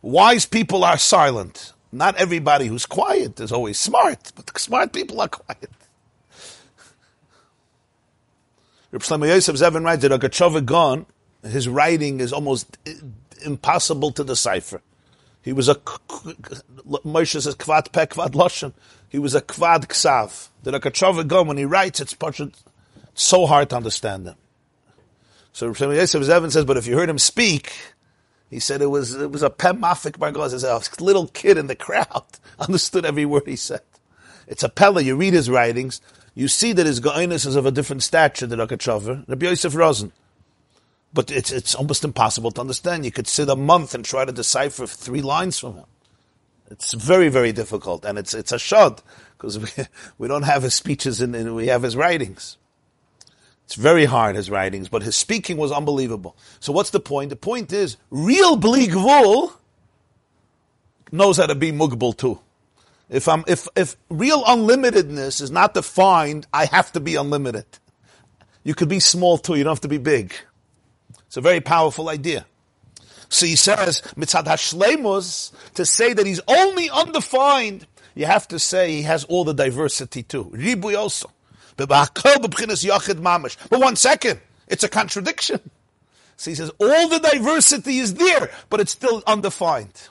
Wise 0.00 0.46
people 0.46 0.82
are 0.82 0.96
silent. 0.96 1.74
Not 1.92 2.16
everybody 2.16 2.68
who's 2.68 2.86
quiet 2.86 3.38
is 3.38 3.52
always 3.52 3.78
smart, 3.78 4.32
but 4.34 4.46
the 4.46 4.58
smart 4.58 4.94
people 4.94 5.20
are 5.20 5.28
quiet. 5.28 5.70
Reb 8.90 9.02
Shlomo 9.02 9.28
Yosef 9.28 9.56
Zevin 9.56 9.84
writes 9.84 10.00
that 10.00 10.12
Rogatchover 10.12 10.64
Gaon, 10.64 11.04
his 11.42 11.68
writing 11.68 12.20
is 12.20 12.32
almost 12.32 12.78
impossible 13.44 14.10
to 14.12 14.24
decipher. 14.24 14.82
He 15.42 15.52
was 15.52 15.68
a 15.68 15.76
Moshe 15.76 17.40
says 17.40 17.54
kvad 17.54 17.92
pe 17.92 18.06
kvad 18.06 18.32
loshen. 18.32 18.72
He 19.08 19.18
was 19.18 19.34
a 19.34 19.40
kvad 19.40 19.86
ksav. 19.86 20.48
The 20.62 20.72
Rogatchover 20.72 21.26
Gaon 21.26 21.46
when 21.46 21.56
he 21.56 21.64
writes, 21.64 22.00
it's 22.00 22.16
so 23.14 23.46
hard 23.46 23.70
to 23.70 23.76
understand 23.76 24.26
him. 24.26 24.34
So 25.52 25.70
Shlomo 25.70 25.96
Yosef 25.96 26.22
Zevin 26.22 26.52
says, 26.52 26.64
but 26.64 26.76
if 26.76 26.86
you 26.86 26.96
heard 26.96 27.08
him 27.08 27.18
speak, 27.18 27.72
he 28.50 28.60
said 28.60 28.82
it 28.82 28.86
was 28.86 29.14
it 29.14 29.30
was 29.30 29.42
a 29.42 29.50
pemafik 29.50 30.18
bargos. 30.18 30.62
A 30.62 30.70
oh, 30.70 30.82
little 31.00 31.28
kid 31.28 31.58
in 31.58 31.66
the 31.66 31.76
crowd 31.76 32.24
understood 32.58 33.04
every 33.04 33.26
word 33.26 33.46
he 33.46 33.56
said. 33.56 33.82
It's 34.46 34.62
a 34.62 34.68
pella. 34.68 35.02
You 35.02 35.16
read 35.16 35.34
his 35.34 35.50
writings, 35.50 36.00
you 36.34 36.48
see 36.48 36.72
that 36.72 36.86
his 36.86 37.00
goinus 37.00 37.46
is 37.46 37.56
of 37.56 37.66
a 37.66 37.70
different 37.70 38.02
stature 38.02 38.46
than 38.46 38.60
Rogatchover, 38.60 39.28
Rabbi 39.28 39.46
Yosef 39.46 39.74
Rosen. 39.74 40.12
But 41.12 41.30
it's 41.30 41.50
it's 41.50 41.74
almost 41.74 42.04
impossible 42.04 42.50
to 42.52 42.60
understand. 42.60 43.04
You 43.04 43.10
could 43.10 43.26
sit 43.26 43.48
a 43.48 43.56
month 43.56 43.94
and 43.94 44.04
try 44.04 44.24
to 44.24 44.32
decipher 44.32 44.86
three 44.86 45.22
lines 45.22 45.58
from 45.58 45.74
him. 45.74 45.86
It's 46.70 46.92
very 46.92 47.28
very 47.28 47.52
difficult, 47.52 48.04
and 48.04 48.18
it's 48.18 48.34
it's 48.34 48.52
a 48.52 48.58
shod 48.58 49.02
because 49.36 49.58
we, 49.58 49.84
we 50.18 50.28
don't 50.28 50.42
have 50.42 50.62
his 50.62 50.74
speeches 50.74 51.20
and 51.20 51.54
we 51.54 51.68
have 51.68 51.82
his 51.82 51.96
writings. 51.96 52.58
It's 53.64 53.74
very 53.74 54.06
hard, 54.06 54.34
his 54.34 54.48
writings, 54.48 54.88
but 54.88 55.02
his 55.02 55.14
speaking 55.14 55.58
was 55.58 55.70
unbelievable. 55.70 56.34
So 56.58 56.72
what's 56.72 56.88
the 56.88 57.00
point? 57.00 57.28
The 57.28 57.36
point 57.36 57.70
is, 57.70 57.98
real 58.10 58.56
Bligvul 58.56 59.52
knows 61.12 61.36
how 61.36 61.46
to 61.46 61.54
be 61.54 61.70
Mugbal 61.70 62.16
too. 62.16 62.40
If 63.10 63.28
I'm, 63.28 63.44
if, 63.46 63.68
if 63.76 63.96
real 64.08 64.42
unlimitedness 64.44 65.42
is 65.42 65.50
not 65.50 65.74
defined, 65.74 66.46
I 66.50 66.64
have 66.64 66.92
to 66.92 67.00
be 67.00 67.16
unlimited. 67.16 67.66
You 68.64 68.74
could 68.74 68.88
be 68.88 69.00
small 69.00 69.36
too, 69.36 69.54
you 69.54 69.64
don't 69.64 69.72
have 69.72 69.80
to 69.82 69.88
be 69.88 69.98
big. 69.98 70.32
It's 71.28 71.36
a 71.36 71.40
very 71.40 71.60
powerful 71.60 72.08
idea. 72.08 72.44
So 73.28 73.46
he 73.46 73.56
says, 73.56 74.02
mitzad 74.16 74.44
hashlemus, 74.44 75.52
to 75.74 75.86
say 75.86 76.12
that 76.12 76.26
he's 76.26 76.40
only 76.48 76.90
undefined 76.90 77.86
you 78.18 78.26
have 78.26 78.48
to 78.48 78.58
say 78.58 78.90
he 78.90 79.02
has 79.02 79.22
all 79.24 79.44
the 79.44 79.54
diversity 79.54 80.24
too. 80.24 80.46
Ribui 80.46 80.98
also. 80.98 81.30
But 81.76 81.88
one 83.70 83.94
second, 83.94 84.40
it's 84.66 84.82
a 84.82 84.88
contradiction. 84.88 85.60
So 86.36 86.50
he 86.50 86.56
says 86.56 86.72
all 86.80 87.08
the 87.08 87.20
diversity 87.20 87.98
is 87.98 88.14
there, 88.14 88.50
but 88.70 88.80
it's 88.80 88.90
still 88.90 89.22
undefined. 89.24 90.08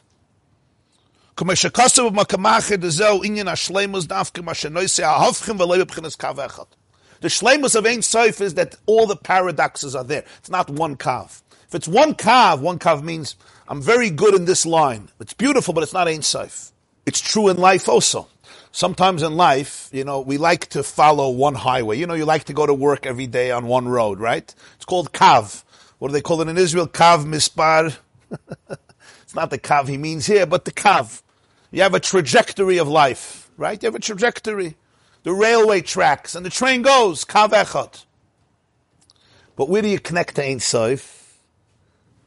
The 7.22 7.30
shlemus 7.30 7.76
of 7.76 7.86
Ein 7.86 8.02
Sof 8.02 8.42
is 8.42 8.54
that 8.56 8.76
all 8.86 9.08
the 9.08 9.16
paradoxes 9.16 9.96
are 9.96 10.04
there. 10.04 10.24
It's 10.40 10.50
not 10.50 10.70
one 10.70 10.98
kav. 10.98 11.42
If 11.68 11.76
it's 11.76 11.88
one 11.88 12.14
kav, 12.14 12.62
one 12.62 12.80
kav 12.80 13.04
means 13.04 13.36
I'm 13.68 13.82
very 13.82 14.10
good 14.10 14.36
in 14.36 14.46
this 14.46 14.66
line. 14.66 15.10
It's 15.20 15.34
beautiful, 15.34 15.74
but 15.74 15.84
it's 15.84 15.94
not 15.94 16.08
Ein 16.08 16.22
Sof. 16.22 16.72
It's 17.06 17.20
true 17.20 17.50
in 17.50 17.58
life 17.58 17.90
also. 17.90 18.28
Sometimes 18.72 19.24
in 19.24 19.36
life, 19.36 19.90
you 19.92 20.04
know, 20.04 20.20
we 20.22 20.38
like 20.38 20.68
to 20.68 20.84
follow 20.84 21.30
one 21.30 21.56
highway. 21.56 21.98
You 21.98 22.06
know, 22.06 22.14
you 22.14 22.26
like 22.26 22.44
to 22.46 22.54
go 22.54 22.66
to 22.66 22.74
work 22.74 23.06
every 23.06 23.28
day 23.28 23.50
on 23.52 23.66
one 23.66 23.88
road, 23.88 24.20
right? 24.20 24.54
It's 24.76 24.86
called 24.86 25.12
kav. 25.14 25.64
What 26.00 26.10
do 26.10 26.14
they 26.14 26.22
call 26.22 26.42
it 26.42 26.48
in 26.48 26.58
Israel? 26.58 26.88
Kav 26.88 27.26
mispar. 27.26 27.98
it's 29.24 29.36
not 29.36 29.50
the 29.50 29.58
kav 29.58 29.88
he 29.88 29.98
means 29.98 30.28
here, 30.28 30.46
but 30.46 30.66
the 30.66 30.72
kav. 30.72 31.24
You 31.72 31.82
have 31.82 31.96
a 31.96 32.00
trajectory 32.00 32.78
of 32.78 32.88
life, 32.88 33.50
right? 33.58 33.82
You 33.82 33.88
have 33.88 33.96
a 33.96 34.00
trajectory. 34.00 34.76
The 35.28 35.34
railway 35.34 35.82
tracks 35.82 36.36
and 36.36 36.46
the 36.46 36.50
train 36.50 36.84
goes, 36.84 37.26
kav 37.26 37.50
echot. 37.50 38.06
But 39.58 39.68
where 39.68 39.82
do 39.82 39.90
you 39.90 40.00
connect 40.00 40.36
to 40.36 40.46
Ein 40.46 40.62
Sof? 40.62 41.38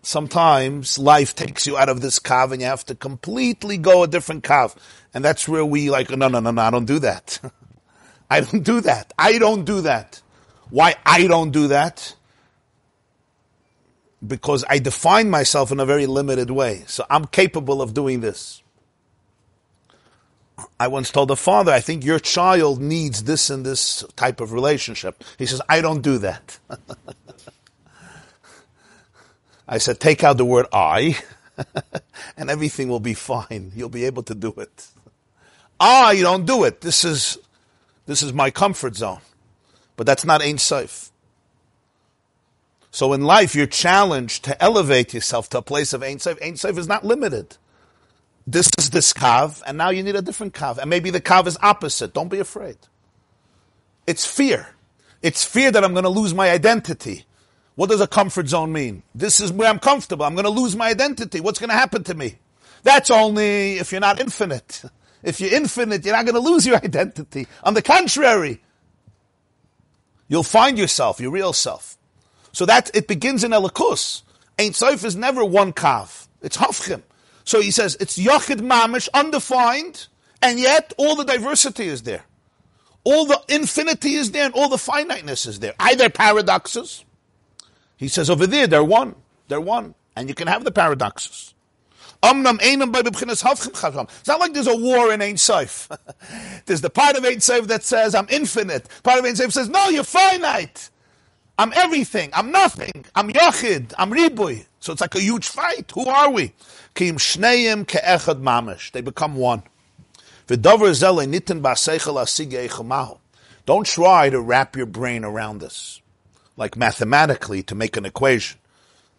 Sometimes 0.03 0.98
life 0.98 1.34
takes 1.34 1.66
you 1.66 1.78
out 1.78 1.88
of 1.88 2.03
this 2.03 2.18
kav 2.18 2.53
and 2.53 2.61
you 2.61 2.66
have 2.66 2.84
to 2.84 2.94
completely 2.94 3.78
go 3.78 4.03
a 4.03 4.07
different 4.07 4.44
kav. 4.44 4.76
And 5.14 5.24
that's 5.24 5.48
where 5.48 5.64
we 5.64 5.88
like, 5.88 6.11
no, 6.11 6.28
no, 6.28 6.40
no, 6.40 6.51
no, 6.51 6.61
I 6.61 6.68
don't 6.68 6.84
do 6.84 6.98
that. 6.98 7.40
I 8.30 8.42
don't 8.42 8.64
do 8.64 8.82
that. 8.82 9.14
I 9.18 9.38
don't 9.38 9.64
do 9.64 9.80
that. 9.80 10.20
Why 10.68 10.94
I 11.07 11.26
don't 11.26 11.53
do 11.53 11.68
that? 11.68 12.14
Because 14.26 14.62
I 14.68 14.78
define 14.78 15.30
myself 15.30 15.72
in 15.72 15.80
a 15.80 15.86
very 15.86 16.05
limited 16.05 16.51
way. 16.51 16.84
So 16.86 17.07
I'm 17.09 17.24
capable 17.24 17.80
of 17.80 17.94
doing 17.94 18.20
this. 18.20 18.60
I 20.79 20.89
once 20.89 21.11
told 21.11 21.31
a 21.31 21.37
father, 21.37 21.73
I 21.73 21.81
think 21.81 22.05
your 22.05 22.19
child 22.19 22.81
needs 22.81 23.25
this 23.25 23.51
and 23.51 23.65
this 23.65 24.05
type 24.17 24.41
of 24.41 24.53
relationship. 24.53 25.23
He 25.39 25.47
says, 25.47 25.61
I 25.69 25.81
don't 25.81 26.03
do 26.03 26.19
that. 26.19 26.59
I 29.69 29.79
said, 29.79 30.01
take 30.01 30.25
out 30.25 30.37
the 30.37 30.45
word 30.45 30.67
I, 30.73 31.19
and 32.37 32.51
everything 32.51 32.89
will 32.89 33.01
be 33.01 33.15
fine. 33.15 33.73
You'll 33.75 33.89
be 33.89 34.05
able 34.05 34.23
to 34.25 34.35
do 34.35 34.53
it. 34.57 34.89
I 35.79 36.21
don't 36.21 36.45
do 36.45 36.65
it. 36.65 36.81
This 36.81 37.05
is, 37.05 37.39
this 38.07 38.23
is 38.23 38.33
my 38.33 38.51
comfort 38.51 38.97
zone. 38.97 39.21
But 39.97 40.07
that's 40.07 40.25
not 40.25 40.43
Ein 40.43 40.59
Sof. 40.59 41.13
So 42.91 43.13
in 43.13 43.23
life, 43.23 43.55
you're 43.55 43.67
challenged 43.67 44.45
to 44.45 44.61
elevate 44.63 45.15
yourself 45.15 45.49
to 45.51 45.59
a 45.59 45.63
place 45.63 45.93
of 45.93 46.03
Ein 46.03 46.19
Sof. 46.19 46.43
Ein 46.43 46.57
Sof 46.57 46.77
is 46.77 46.89
not 46.89 47.05
limited 47.05 47.57
this 48.47 48.70
is 48.78 48.91
this 48.91 49.12
kav, 49.12 49.62
and 49.66 49.78
now 49.78 49.91
you 49.91 50.03
need 50.03 50.16
a 50.16 50.22
different 50.22 50.55
kav. 50.55 50.78
And 50.78 50.91
maybe 50.91 51.11
the 51.11 51.20
kav 51.20 51.47
is 51.47 51.59
opposite. 51.62 52.14
Don't 52.14 52.28
be 52.28 52.38
afraid. 52.38 52.78
It's 54.07 54.26
fear. 54.26 54.68
It's 55.22 55.45
fear 55.45 55.70
that 55.70 55.84
I'm 55.84 55.93
going 55.93 56.05
to 56.05 56.11
lose 56.11 56.34
my 56.34 56.51
identity. 56.51 57.26
What 57.76 57.91
does 57.91 58.01
a 58.01 58.07
comfort 58.07 58.49
zone 58.49 58.72
mean? 58.72 59.03
This 59.14 59.41
is 59.41 59.53
where 59.53 59.68
I'm 59.68 59.78
comfortable. 59.78 60.24
I'm 60.24 60.34
going 60.34 60.45
to 60.45 60.51
lose 60.51 60.76
my 60.76 60.88
identity. 60.88 61.41
What's 61.41 61.59
going 61.59 61.70
to 61.70 61.76
happen 61.76 62.05
to 62.05 62.14
me? 62.14 62.36
That's 62.82 63.11
only 63.11 63.78
if 63.78 63.93
you're 63.93 64.01
not 64.01 64.20
infinite. 64.20 64.82
If 65.22 65.41
you're 65.41 65.53
infinite, 65.53 66.05
you're 66.05 66.16
not 66.16 66.24
going 66.24 66.43
to 66.43 66.51
lose 66.51 66.66
your 66.66 66.76
identity. 66.84 67.47
On 67.62 67.74
the 67.74 67.82
contrary, 67.82 68.61
you'll 70.28 70.43
find 70.43 70.78
yourself, 70.78 71.20
your 71.20 71.30
real 71.30 71.53
self. 71.53 71.99
So 72.53 72.66
that 72.66 72.91
it 72.95 73.07
begins 73.07 73.45
in 73.45 73.53
Elikus. 73.53 74.22
Ein 74.59 74.72
Sof 74.72 75.05
is 75.05 75.14
never 75.14 75.45
one 75.45 75.72
kav. 75.72 76.26
It's 76.43 76.57
hafchim. 76.57 77.03
So 77.51 77.61
he 77.61 77.72
says 77.72 77.96
it's 77.98 78.16
Yachid 78.16 78.61
Mamish, 78.61 79.09
undefined, 79.12 80.07
and 80.40 80.61
yet 80.61 80.92
all 80.96 81.16
the 81.16 81.24
diversity 81.24 81.88
is 81.88 82.03
there. 82.03 82.22
All 83.03 83.26
the 83.26 83.42
infinity 83.48 84.14
is 84.14 84.30
there 84.30 84.44
and 84.44 84.55
all 84.55 84.68
the 84.68 84.78
finiteness 84.78 85.46
is 85.46 85.59
there. 85.59 85.74
Either 85.80 86.09
paradoxes. 86.11 87.05
He 87.96 88.07
says 88.07 88.30
over 88.30 88.46
there, 88.46 88.68
they're 88.68 88.84
one. 88.84 89.16
They're 89.48 89.61
one. 89.61 89.96
And 90.14 90.28
you 90.28 90.34
can 90.36 90.46
have 90.46 90.62
the 90.62 90.70
paradoxes. 90.70 91.55
It's 92.22 92.32
not 94.28 94.38
like 94.38 94.53
there's 94.53 94.68
a 94.68 94.76
war 94.76 95.12
in 95.12 95.20
Ein 95.20 95.36
Sof. 95.36 95.88
there's 96.66 96.82
the 96.82 96.90
part 96.90 97.16
of 97.16 97.24
Ein 97.24 97.40
Sof 97.40 97.66
that 97.66 97.82
says 97.82 98.14
I'm 98.14 98.28
infinite. 98.30 98.86
Part 99.03 99.18
of 99.18 99.24
Ein 99.24 99.34
Sof 99.34 99.53
says, 99.53 99.68
no, 99.68 99.88
you're 99.88 100.05
finite. 100.05 100.88
I'm 101.59 101.72
everything. 101.74 102.30
I'm 102.32 102.53
nothing. 102.53 103.07
I'm 103.16 103.28
Yachid. 103.28 103.92
I'm 103.98 104.12
Ribui. 104.12 104.66
So 104.81 104.93
it's 104.93 105.01
like 105.01 105.14
a 105.14 105.20
huge 105.20 105.47
fight. 105.47 105.93
Who 105.95 106.07
are 106.07 106.31
we? 106.31 106.55
Kim 106.95 107.16
shneim 107.16 107.87
ke'echad 107.87 108.41
mamish. 108.41 108.91
They 108.91 109.03
become 109.03 109.37
one. 109.37 109.62
Don't 113.66 113.87
try 113.87 114.31
to 114.31 114.41
wrap 114.41 114.76
your 114.76 114.87
brain 114.87 115.24
around 115.24 115.61
this, 115.61 116.01
like 116.57 116.76
mathematically 116.76 117.62
to 117.64 117.74
make 117.74 117.97
an 117.97 118.05
equation. 118.05 118.59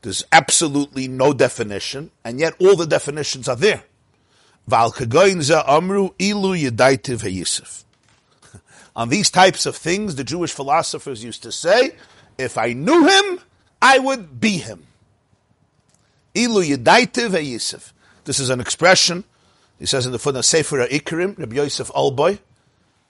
There's 0.01 0.23
absolutely 0.31 1.07
no 1.07 1.31
definition, 1.31 2.11
and 2.25 2.39
yet 2.39 2.55
all 2.59 2.75
the 2.75 2.87
definitions 2.87 3.47
are 3.47 3.55
there. 3.55 3.83
On 8.95 9.09
these 9.09 9.31
types 9.31 9.65
of 9.65 9.75
things, 9.75 10.15
the 10.15 10.23
Jewish 10.23 10.51
philosophers 10.51 11.23
used 11.23 11.43
to 11.43 11.51
say, 11.51 11.91
if 12.37 12.57
I 12.57 12.73
knew 12.73 13.07
him, 13.07 13.39
I 13.81 13.99
would 13.99 14.41
be 14.41 14.57
him. 14.57 14.87
Ilu 16.35 16.63
Yedaitiv 16.63 17.31
Yisif. 17.31 17.91
This 18.25 18.39
is 18.39 18.49
an 18.49 18.59
expression. 18.59 19.23
He 19.79 19.85
says 19.85 20.05
in 20.05 20.11
the 20.11 20.19
footnote 20.19 20.45
Sefer 20.45 20.85
Ikrim, 20.87 21.37
Rabbi 21.37 21.55
Yosef 21.55 21.89
Alboy, 21.89 22.39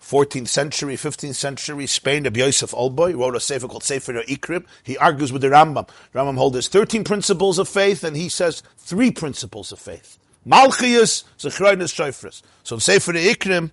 14th 0.01 0.47
century, 0.47 0.95
15th 0.95 1.35
century 1.35 1.85
Spain, 1.85 2.23
Rabbi 2.23 2.39
Yosef 2.39 2.71
Alboy 2.71 3.15
wrote 3.15 3.35
a 3.35 3.39
sefer 3.39 3.67
called 3.67 3.83
Sefer 3.83 4.13
Ikrim. 4.23 4.65
He 4.83 4.97
argues 4.97 5.31
with 5.31 5.41
the 5.41 5.49
Rambam. 5.49 5.87
Rambam 6.15 6.37
holds 6.37 6.53
there's 6.53 6.67
13 6.69 7.03
principles 7.03 7.59
of 7.59 7.67
faith, 7.67 8.03
and 8.03 8.15
he 8.15 8.29
says 8.29 8.63
three 8.77 9.11
principles 9.11 9.71
of 9.71 9.79
faith. 9.79 10.17
Malchias, 10.47 11.25
Zechroinus, 11.37 11.93
Shofris. 11.93 12.41
So 12.63 12.75
in 12.77 12.79
Sefer 12.79 13.13
Ikrim, 13.13 13.71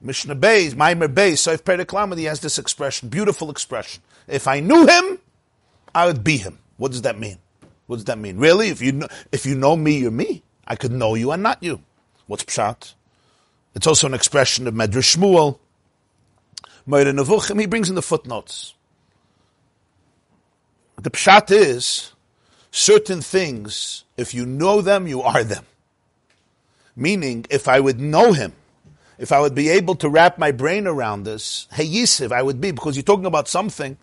Mishnah 0.00 0.34
Beis, 0.34 0.74
Maimer 0.74 1.12
Beis, 1.12 1.34
Soif 1.34 1.62
Periklam, 1.62 2.16
he 2.18 2.24
has 2.24 2.40
this 2.40 2.58
expression, 2.58 3.08
beautiful 3.08 3.50
expression. 3.50 4.02
If 4.26 4.48
I 4.48 4.60
knew 4.60 4.86
him, 4.86 5.18
I 5.94 6.06
would 6.06 6.24
be 6.24 6.38
him. 6.38 6.58
What 6.76 6.90
does 6.90 7.02
that 7.02 7.18
mean? 7.18 7.38
What 7.92 7.98
does 7.98 8.06
that 8.06 8.18
mean? 8.18 8.38
Really? 8.38 8.70
If 8.70 8.80
you 8.80 8.92
know, 8.92 9.08
if 9.32 9.44
you 9.44 9.54
know 9.54 9.76
me, 9.76 9.98
you're 9.98 10.10
me. 10.10 10.42
I 10.66 10.76
could 10.76 10.92
know 10.92 11.14
you 11.14 11.30
and 11.30 11.42
not 11.42 11.62
you. 11.62 11.82
What's 12.26 12.42
pshat? 12.42 12.94
It's 13.74 13.86
also 13.86 14.06
an 14.06 14.14
expression 14.14 14.66
of 14.66 14.72
Medrash 14.72 15.14
Shmuel. 15.14 15.58
Moira 16.86 17.12
Nevuchim, 17.12 17.60
he 17.60 17.66
brings 17.66 17.90
in 17.90 17.94
the 17.94 18.00
footnotes. 18.00 18.72
The 21.02 21.10
pshat 21.10 21.50
is 21.50 22.12
certain 22.70 23.20
things, 23.20 24.04
if 24.16 24.32
you 24.32 24.46
know 24.46 24.80
them, 24.80 25.06
you 25.06 25.20
are 25.20 25.44
them. 25.44 25.66
Meaning, 26.96 27.44
if 27.50 27.68
I 27.68 27.78
would 27.78 28.00
know 28.00 28.32
him, 28.32 28.54
if 29.18 29.32
I 29.32 29.40
would 29.40 29.54
be 29.54 29.68
able 29.68 29.96
to 29.96 30.08
wrap 30.08 30.38
my 30.38 30.50
brain 30.50 30.86
around 30.86 31.24
this, 31.24 31.68
hey 31.72 31.86
Yisiv, 31.86 32.32
I 32.32 32.42
would 32.42 32.58
be, 32.58 32.70
because 32.70 32.96
you're 32.96 33.02
talking 33.02 33.26
about 33.26 33.48
something 33.48 33.98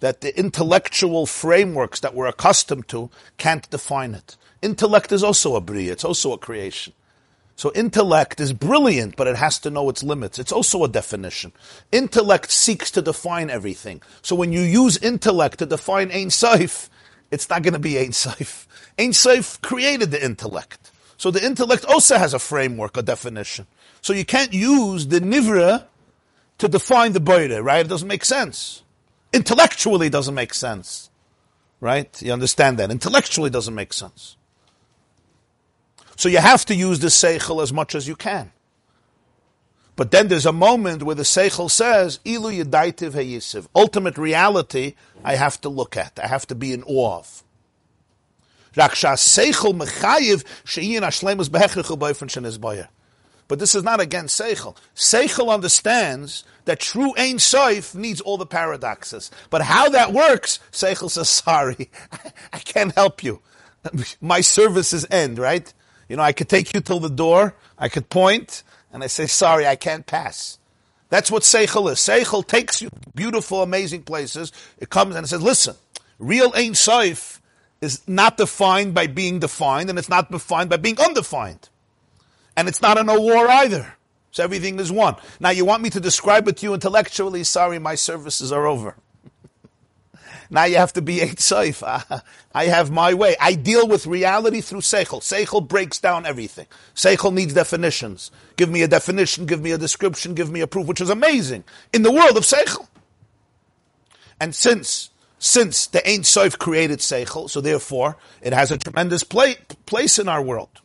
that 0.00 0.20
the 0.20 0.38
intellectual 0.38 1.26
frameworks 1.26 2.00
that 2.00 2.14
we're 2.14 2.26
accustomed 2.26 2.88
to 2.88 3.10
can't 3.36 3.68
define 3.70 4.14
it. 4.14 4.36
Intellect 4.62 5.12
is 5.12 5.22
also 5.22 5.56
a 5.56 5.60
bria, 5.60 5.92
it's 5.92 6.04
also 6.04 6.32
a 6.32 6.38
creation. 6.38 6.92
So 7.56 7.72
intellect 7.74 8.38
is 8.38 8.52
brilliant, 8.52 9.16
but 9.16 9.26
it 9.26 9.34
has 9.34 9.58
to 9.60 9.70
know 9.70 9.88
its 9.88 10.04
limits. 10.04 10.38
It's 10.38 10.52
also 10.52 10.84
a 10.84 10.88
definition. 10.88 11.52
Intellect 11.90 12.52
seeks 12.52 12.92
to 12.92 13.02
define 13.02 13.50
everything. 13.50 14.00
So 14.22 14.36
when 14.36 14.52
you 14.52 14.60
use 14.60 14.96
intellect 14.96 15.58
to 15.58 15.66
define 15.66 16.12
Ein 16.12 16.30
Sof, 16.30 16.88
it's 17.32 17.50
not 17.50 17.62
going 17.62 17.72
to 17.74 17.80
be 17.80 17.98
Ein 17.98 18.12
Sof. 18.12 18.68
Ein 18.96 19.12
Sof 19.12 19.60
created 19.60 20.12
the 20.12 20.24
intellect. 20.24 20.92
So 21.16 21.32
the 21.32 21.44
intellect 21.44 21.84
also 21.84 22.16
has 22.16 22.32
a 22.32 22.38
framework, 22.38 22.96
a 22.96 23.02
definition. 23.02 23.66
So 24.02 24.12
you 24.12 24.24
can't 24.24 24.52
use 24.52 25.08
the 25.08 25.18
Nivra 25.18 25.86
to 26.58 26.68
define 26.68 27.12
the 27.12 27.20
Boire, 27.20 27.60
right? 27.60 27.84
It 27.84 27.88
doesn't 27.88 28.06
make 28.06 28.24
sense 28.24 28.84
intellectually 29.32 30.08
doesn't 30.08 30.34
make 30.34 30.54
sense. 30.54 31.10
Right? 31.80 32.20
You 32.20 32.32
understand 32.32 32.78
that? 32.78 32.90
Intellectually 32.90 33.50
doesn't 33.50 33.74
make 33.74 33.92
sense. 33.92 34.36
So 36.16 36.28
you 36.28 36.38
have 36.38 36.64
to 36.66 36.74
use 36.74 36.98
the 36.98 37.06
seichel 37.06 37.62
as 37.62 37.72
much 37.72 37.94
as 37.94 38.08
you 38.08 38.16
can. 38.16 38.50
But 39.94 40.10
then 40.10 40.28
there's 40.28 40.46
a 40.46 40.52
moment 40.52 41.02
where 41.02 41.14
the 41.14 41.22
seichel 41.22 41.70
says, 41.70 42.20
"Ilu 42.24 42.50
yedaitiv 42.52 43.12
heyisiv." 43.12 43.66
Ultimate 43.74 44.18
reality, 44.18 44.94
I 45.24 45.36
have 45.36 45.60
to 45.60 45.68
look 45.68 45.96
at. 45.96 46.18
I 46.22 46.26
have 46.26 46.46
to 46.48 46.54
be 46.54 46.72
in 46.72 46.82
awe 46.84 47.18
of. 47.18 47.44
seichel 48.74 49.76
mechayiv 49.76 50.44
sheyin 50.64 51.02
ashlemus 51.02 51.48
behechrichul 51.48 51.98
boyfriend 51.98 52.30
shenis 52.30 52.60
boyer. 52.60 52.88
But 53.48 53.58
this 53.58 53.74
is 53.74 53.82
not 53.82 54.00
against 54.00 54.38
Seichel. 54.38 54.76
Seichel 54.94 55.52
understands 55.52 56.44
that 56.66 56.80
true 56.80 57.14
Ein 57.16 57.38
Soif 57.38 57.94
needs 57.94 58.20
all 58.20 58.36
the 58.36 58.46
paradoxes. 58.46 59.30
But 59.48 59.62
how 59.62 59.88
that 59.88 60.12
works, 60.12 60.60
Seichel 60.70 61.10
says, 61.10 61.30
sorry, 61.30 61.90
I 62.52 62.58
can't 62.58 62.94
help 62.94 63.24
you. 63.24 63.40
My 64.20 64.42
services 64.42 65.06
end, 65.10 65.38
right? 65.38 65.72
You 66.08 66.16
know, 66.16 66.22
I 66.22 66.32
could 66.32 66.50
take 66.50 66.74
you 66.74 66.80
till 66.80 67.00
the 67.00 67.08
door, 67.08 67.54
I 67.78 67.88
could 67.88 68.10
point, 68.10 68.62
and 68.92 69.02
I 69.02 69.06
say, 69.06 69.26
sorry, 69.26 69.66
I 69.66 69.76
can't 69.76 70.06
pass. 70.06 70.58
That's 71.08 71.30
what 71.30 71.42
Seichel 71.42 71.90
is. 71.90 71.98
Seichel 71.98 72.46
takes 72.46 72.82
you 72.82 72.90
beautiful, 73.14 73.62
amazing 73.62 74.02
places. 74.02 74.52
It 74.78 74.90
comes 74.90 75.16
and 75.16 75.24
it 75.24 75.28
says, 75.28 75.42
listen, 75.42 75.74
real 76.18 76.52
Ein 76.54 76.72
Soif 76.72 77.40
is 77.80 78.06
not 78.06 78.36
defined 78.36 78.92
by 78.92 79.06
being 79.06 79.38
defined, 79.38 79.88
and 79.88 79.98
it's 79.98 80.08
not 80.08 80.30
defined 80.30 80.68
by 80.68 80.76
being 80.76 81.00
undefined. 81.00 81.68
And 82.58 82.66
it's 82.66 82.82
not 82.82 82.98
a 82.98 83.04
no 83.04 83.20
war 83.20 83.46
either. 83.46 83.94
So 84.32 84.42
everything 84.42 84.80
is 84.80 84.90
one. 84.90 85.14
Now 85.38 85.50
you 85.50 85.64
want 85.64 85.80
me 85.80 85.90
to 85.90 86.00
describe 86.00 86.48
it 86.48 86.56
to 86.56 86.66
you 86.66 86.74
intellectually, 86.74 87.44
sorry, 87.44 87.78
my 87.78 87.94
services 87.94 88.50
are 88.50 88.66
over. 88.66 88.96
now 90.50 90.64
you 90.64 90.74
have 90.76 90.92
to 90.94 91.00
be 91.00 91.22
Ein 91.22 91.36
Soif. 91.36 91.84
I 92.52 92.64
have 92.64 92.90
my 92.90 93.14
way. 93.14 93.36
I 93.40 93.54
deal 93.54 93.86
with 93.86 94.08
reality 94.08 94.60
through 94.60 94.80
Seichel. 94.80 95.20
Seichel 95.20 95.68
breaks 95.68 96.00
down 96.00 96.26
everything. 96.26 96.66
Seichel 96.96 97.32
needs 97.32 97.54
definitions. 97.54 98.32
Give 98.56 98.68
me 98.68 98.82
a 98.82 98.88
definition, 98.88 99.46
give 99.46 99.60
me 99.60 99.70
a 99.70 99.78
description, 99.78 100.34
give 100.34 100.50
me 100.50 100.60
a 100.60 100.66
proof, 100.66 100.88
which 100.88 101.00
is 101.00 101.10
amazing 101.10 101.62
in 101.92 102.02
the 102.02 102.10
world 102.10 102.36
of 102.36 102.42
Seichel. 102.42 102.88
And 104.40 104.52
since 104.52 105.10
since 105.38 105.86
the 105.86 106.04
Ein 106.04 106.24
Sof 106.24 106.58
created 106.58 106.98
Seichel, 106.98 107.48
so 107.48 107.60
therefore 107.60 108.16
it 108.42 108.52
has 108.52 108.72
a 108.72 108.78
tremendous 108.78 109.22
play, 109.22 109.58
place 109.86 110.18
in 110.18 110.28
our 110.28 110.42
world. 110.42 110.80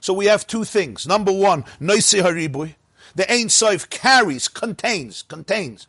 So 0.00 0.12
we 0.14 0.26
have 0.26 0.46
two 0.46 0.64
things. 0.64 1.06
Number 1.06 1.32
one, 1.32 1.64
Noise 1.80 2.14
Haribui. 2.14 2.74
The 3.14 3.30
Ein 3.30 3.48
Sof 3.50 3.90
carries, 3.90 4.48
contains, 4.48 5.22
contains, 5.22 5.86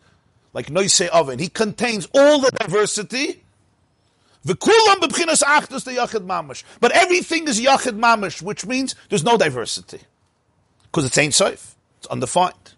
like 0.53 0.69
Noise 0.69 1.01
Oven. 1.09 1.39
He 1.39 1.47
contains 1.47 2.07
all 2.13 2.41
the 2.41 2.51
diversity. 2.51 3.43
But 4.43 4.61
everything 6.91 7.47
is 7.47 7.61
Yachid 7.61 7.97
Mamash, 7.97 8.41
which 8.41 8.65
means 8.65 8.95
there's 9.07 9.23
no 9.23 9.37
diversity. 9.37 10.01
Because 10.83 11.05
it's 11.05 11.17
Ein 11.17 11.31
Sof. 11.31 11.75
It's 11.99 12.07
undefined. 12.07 12.73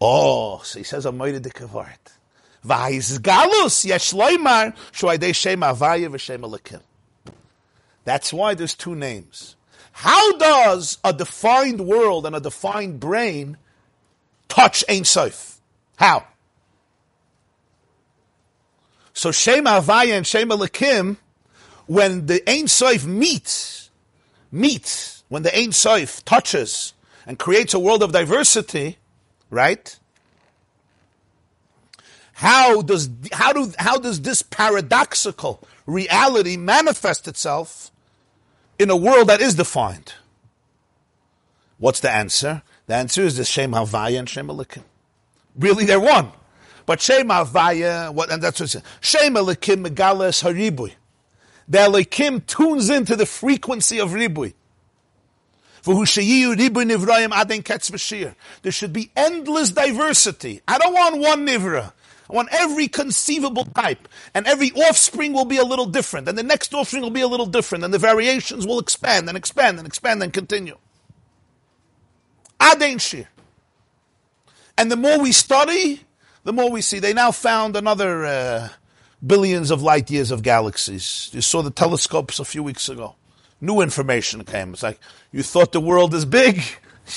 Oh, 0.00 0.60
so 0.64 0.78
he 0.78 0.84
says 0.84 1.04
a 1.06 1.12
de 1.12 1.50
kavart. 1.50 1.98
Vayis 2.64 3.18
galus 3.18 3.84
yesh 3.84 4.12
loymar 4.12 4.74
shoydei 4.92 5.34
shem 5.34 5.60
avaya 5.60 6.08
v'shem 6.08 6.40
elakim. 6.40 6.80
That's 8.06 8.32
why 8.32 8.54
there's 8.54 8.74
two 8.74 8.94
names. 8.94 9.56
How 9.90 10.38
does 10.38 10.98
a 11.02 11.12
defined 11.12 11.80
world 11.80 12.24
and 12.24 12.36
a 12.36 12.40
defined 12.40 13.00
brain 13.00 13.56
touch 14.48 14.84
Ein 14.88 15.04
Sof? 15.04 15.60
How? 15.96 16.24
So 19.12 19.32
Shem 19.32 19.64
Avaya 19.64 20.16
and 20.16 20.24
Shem 20.24 20.50
Elakim, 20.50 21.16
when 21.86 22.26
the 22.26 22.48
Ein 22.48 22.68
Sof 22.68 23.04
meets, 23.04 23.90
meets, 24.52 25.24
when 25.28 25.42
the 25.42 25.58
Ein 25.58 25.72
Sof 25.72 26.24
touches 26.24 26.94
and 27.26 27.40
creates 27.40 27.74
a 27.74 27.80
world 27.80 28.04
of 28.04 28.12
diversity, 28.12 28.98
right? 29.50 29.98
How 32.34 32.82
does 32.82 33.10
how 33.32 33.52
do 33.52 33.72
how 33.78 33.98
does 33.98 34.20
this 34.20 34.42
paradoxical 34.42 35.66
reality 35.86 36.56
manifest 36.56 37.26
itself 37.26 37.90
in 38.78 38.90
a 38.90 38.96
world 38.96 39.28
that 39.28 39.40
is 39.40 39.54
defined? 39.54 40.14
What's 41.78 42.00
the 42.00 42.10
answer? 42.10 42.62
The 42.86 42.94
answer 42.94 43.22
is 43.22 43.36
the 43.36 43.44
Shem 43.44 43.72
Havaya 43.72 44.18
and 44.18 44.28
Shem 44.28 44.48
Elikim. 44.48 44.84
Really, 45.58 45.84
they're 45.84 46.00
one. 46.00 46.30
But 46.86 47.00
Shem 47.00 47.28
Havaya, 47.28 48.12
what, 48.12 48.30
and 48.30 48.42
that's 48.42 48.60
what 48.60 48.66
it 48.66 48.70
says. 48.70 48.82
Shem 49.00 49.34
Elikim 49.34 49.86
Megales 49.86 50.42
Haribui. 50.42 50.94
The 51.68 51.78
Elikim 51.78 52.46
tunes 52.46 52.90
into 52.90 53.16
the 53.16 53.26
frequency 53.26 53.98
of 53.98 54.10
Ribui. 54.10 54.54
There 58.62 58.72
should 58.72 58.92
be 58.92 59.10
endless 59.16 59.70
diversity. 59.70 60.60
I 60.66 60.78
don't 60.78 60.94
want 60.94 61.18
one 61.18 61.46
nivra. 61.46 61.92
I 62.30 62.34
want 62.34 62.48
every 62.52 62.88
conceivable 62.88 63.64
type, 63.64 64.08
and 64.34 64.46
every 64.46 64.72
offspring 64.72 65.32
will 65.32 65.44
be 65.44 65.58
a 65.58 65.64
little 65.64 65.86
different, 65.86 66.28
and 66.28 66.36
the 66.36 66.42
next 66.42 66.74
offspring 66.74 67.02
will 67.02 67.10
be 67.10 67.20
a 67.20 67.28
little 67.28 67.46
different, 67.46 67.84
and 67.84 67.92
the 67.94 67.98
variations 67.98 68.66
will 68.66 68.78
expand 68.78 69.28
and 69.28 69.36
expand 69.36 69.78
and 69.78 69.86
expand 69.86 70.22
and 70.22 70.32
continue. 70.32 70.76
Shir. 72.98 73.28
And 74.78 74.90
the 74.90 74.96
more 74.96 75.20
we 75.20 75.32
study, 75.32 76.02
the 76.44 76.52
more 76.52 76.70
we 76.70 76.80
see. 76.82 76.98
They 76.98 77.14
now 77.14 77.30
found 77.30 77.76
another 77.76 78.24
uh, 78.24 78.68
billions 79.24 79.70
of 79.70 79.82
light 79.82 80.10
years 80.10 80.30
of 80.30 80.42
galaxies. 80.42 81.30
You 81.32 81.40
saw 81.40 81.62
the 81.62 81.70
telescopes 81.70 82.38
a 82.38 82.44
few 82.44 82.62
weeks 82.62 82.88
ago 82.88 83.16
new 83.60 83.80
information 83.80 84.44
came. 84.44 84.72
It's 84.72 84.82
like, 84.82 85.00
you 85.32 85.42
thought 85.42 85.72
the 85.72 85.80
world 85.80 86.14
is 86.14 86.24
big, 86.24 86.62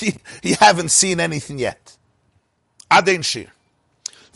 you 0.42 0.56
haven't 0.58 0.90
seen 0.90 1.20
anything 1.20 1.58
yet. 1.58 1.96
Shir. 3.22 3.46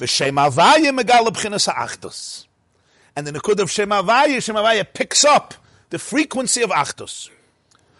V'shem 0.05 0.35
Avaya 0.35 0.91
megala 0.99 1.29
b'chinas 1.29 1.73
ha'achtos. 1.73 2.47
And 3.17 3.27
the 3.27 3.33
Nekud 3.33 3.61
of 3.61 3.71
Shem 3.71 3.89
Avaya, 3.89 4.43
Shem 4.43 4.57
Avaya 4.57 4.87
picks 4.93 5.25
up 5.25 5.55
the 5.91 5.99
frequency 5.99 6.63
of 6.63 6.71
achtos. 6.71 7.31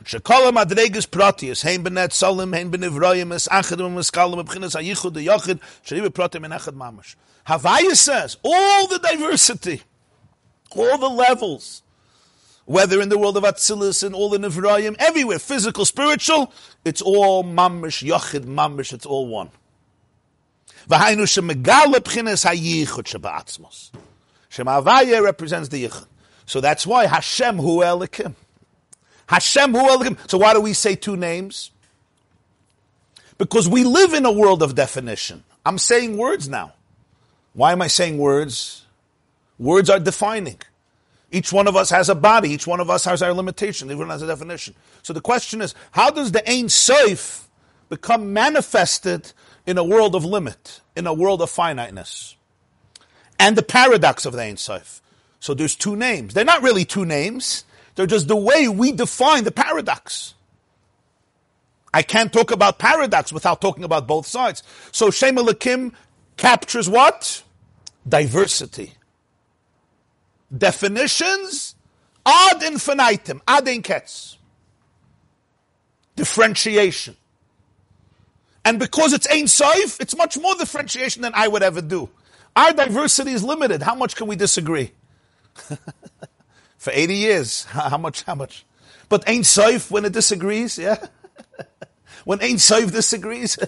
Shekol 0.05 0.53
madreges 0.53 1.09
protius, 1.09 1.63
hein 1.63 1.83
benet 1.83 2.11
solim, 2.11 2.55
hein 2.55 2.71
benivroyim, 2.71 3.33
es 3.33 3.49
achadim, 3.49 3.99
es 3.99 4.11
kalim, 4.11 4.45
b'chinas 4.45 4.75
ha'yichud, 4.75 5.15
the 5.15 5.27
yochid, 5.27 5.61
shribe 5.83 6.09
protim, 6.09 6.45
en 6.45 6.51
achad 6.51 6.75
mamash. 6.75 7.15
Havaya 7.47 7.95
says, 7.95 8.37
all 8.43 8.87
the 8.87 8.99
diversity, 8.99 9.83
all 10.71 10.99
the 10.99 11.09
levels, 11.09 11.83
whether 12.67 13.01
in 13.01 13.09
the 13.09 13.19
world 13.19 13.37
of 13.37 13.45
Atzilus 13.45 14.03
and 14.03 14.15
all 14.15 14.31
the 14.31 14.39
Nevrayim, 14.39 14.97
everywhere, 14.99 15.39
physical, 15.39 15.85
spiritual, 15.85 16.53
it's 16.85 17.03
all 17.03 17.45
mamish, 17.45 18.03
yachid, 18.03 18.45
mamish, 18.45 18.93
it's 18.93 19.07
all 19.07 19.27
one. 19.29 19.51
V'hainu 20.89 21.25
shemegale 21.25 21.97
b'chines 21.97 22.45
hayichud 22.45 23.05
sheba'atzmos. 23.05 23.91
Shem 24.49 24.69
represents 24.69 25.69
the 25.69 25.89
yichud. 25.89 26.07
So 26.47 26.61
that's 26.61 26.87
why 26.87 27.07
Hashem 27.07 27.57
hu 27.57 27.79
elikim. 27.79 28.35
Hashem 29.27 29.73
hu 29.73 29.79
elikim. 29.79 30.31
So 30.31 30.39
why 30.39 30.53
do 30.53 30.61
we 30.61 30.73
say 30.73 30.95
two 30.95 31.17
names? 31.17 31.71
Because 33.39 33.69
we 33.69 33.83
live 33.85 34.15
in 34.15 34.25
a 34.25 34.33
world 34.33 34.63
of 34.63 34.75
definition. 34.75 35.43
I'm 35.67 35.79
saying 35.79 36.17
words 36.17 36.49
now. 36.49 36.75
Why 37.55 37.73
am 37.73 37.83
I 37.83 37.89
saying 37.89 38.19
words? 38.19 38.85
Words 39.59 39.89
are 39.91 39.99
defining. 39.99 40.59
Each 41.33 41.53
one 41.53 41.67
of 41.67 41.75
us 41.75 41.91
has 41.91 42.09
a 42.09 42.15
body. 42.15 42.51
Each 42.51 42.67
one 42.67 42.79
of 42.79 42.91
us 42.91 43.05
has 43.07 43.23
our 43.23 43.33
limitation. 43.33 43.91
Everyone 43.91 44.11
has 44.11 44.23
a 44.23 44.27
definition. 44.27 44.75
So 45.03 45.13
the 45.13 45.21
question 45.21 45.61
is, 45.63 45.75
how 45.91 46.11
does 46.11 46.31
the 46.31 46.49
Ein 46.49 46.69
Sof 46.69 47.49
become 47.89 48.33
manifested 48.33 49.33
in 49.67 49.79
a 49.79 49.85
world 49.85 50.15
of 50.15 50.25
limit, 50.25 50.81
in 50.97 51.07
a 51.07 51.15
world 51.15 51.43
of 51.43 51.51
finiteness? 51.51 52.37
And 53.39 53.57
the 53.57 53.63
paradox 53.63 54.25
of 54.27 54.35
the 54.35 54.43
Ein 54.43 54.57
Sof. 54.57 55.03
So 55.41 55.55
there's 55.55 55.75
two 55.75 55.97
names. 55.97 56.35
They're 56.35 56.45
not 56.45 56.63
really 56.63 56.85
two 56.85 57.05
names. 57.05 57.65
They're 57.95 58.07
just 58.07 58.29
the 58.29 58.37
way 58.37 58.69
we 58.69 58.93
define 58.93 59.45
the 59.45 59.53
paradox. 59.53 60.35
I 61.93 62.03
can't 62.03 62.33
talk 62.33 62.51
about 62.51 62.79
paradox 62.79 63.33
without 63.33 63.61
talking 63.61 63.85
about 63.85 64.07
both 64.07 64.27
sides. 64.27 64.63
So 64.91 65.11
Shem 65.11 65.39
Elohim 65.39 65.93
captures 66.37 66.89
what? 66.89 67.43
Diversity 68.09 68.95
definitions 70.57 71.75
ad 72.25 72.63
infinitum, 72.63 73.43
ad 73.47 73.69
inkets. 73.69 74.39
Differentiation. 76.17 77.17
And 78.65 78.79
because 78.79 79.13
it's 79.13 79.27
Ein 79.31 79.47
Sof, 79.47 80.01
it's 80.01 80.17
much 80.17 80.39
more 80.39 80.55
differentiation 80.55 81.23
than 81.23 81.33
I 81.35 81.49
would 81.49 81.63
ever 81.63 81.83
do. 81.83 82.09
Our 82.57 82.73
diversity 82.73 83.33
is 83.33 83.45
limited. 83.45 83.83
How 83.83 83.95
much 83.95 84.17
can 84.17 84.27
we 84.27 84.37
disagree? 84.37 84.93
For 86.79 86.91
80 86.93 87.15
years, 87.15 87.65
how 87.71 87.99
much, 87.99 88.23
how 88.23 88.35
much? 88.35 88.65
But 89.09 89.29
Ein 89.29 89.45
Sof, 89.45 89.91
when 89.91 90.05
it 90.05 90.13
disagrees, 90.13 90.79
yeah? 90.79 90.97
when 92.25 92.41
Ein 92.43 92.59
Sof 92.59 92.93
disagrees, 92.93 93.59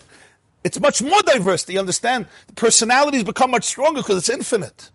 it's 0.64 0.80
much 0.80 1.02
more 1.02 1.22
diverse. 1.22 1.64
Do 1.64 1.72
you 1.72 1.78
understand? 1.78 2.26
The 2.46 2.54
personalities 2.54 3.24
become 3.24 3.50
much 3.50 3.64
stronger 3.64 4.00
because 4.00 4.18
it's 4.18 4.28
infinite. 4.28 4.90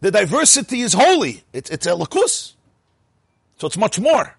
The 0.00 0.10
diversity 0.10 0.80
is 0.80 0.94
holy. 0.94 1.44
It's, 1.52 1.70
it's 1.70 1.86
elikus. 1.86 2.54
So 3.58 3.66
it's 3.66 3.76
much 3.76 4.00
more. 4.00 4.36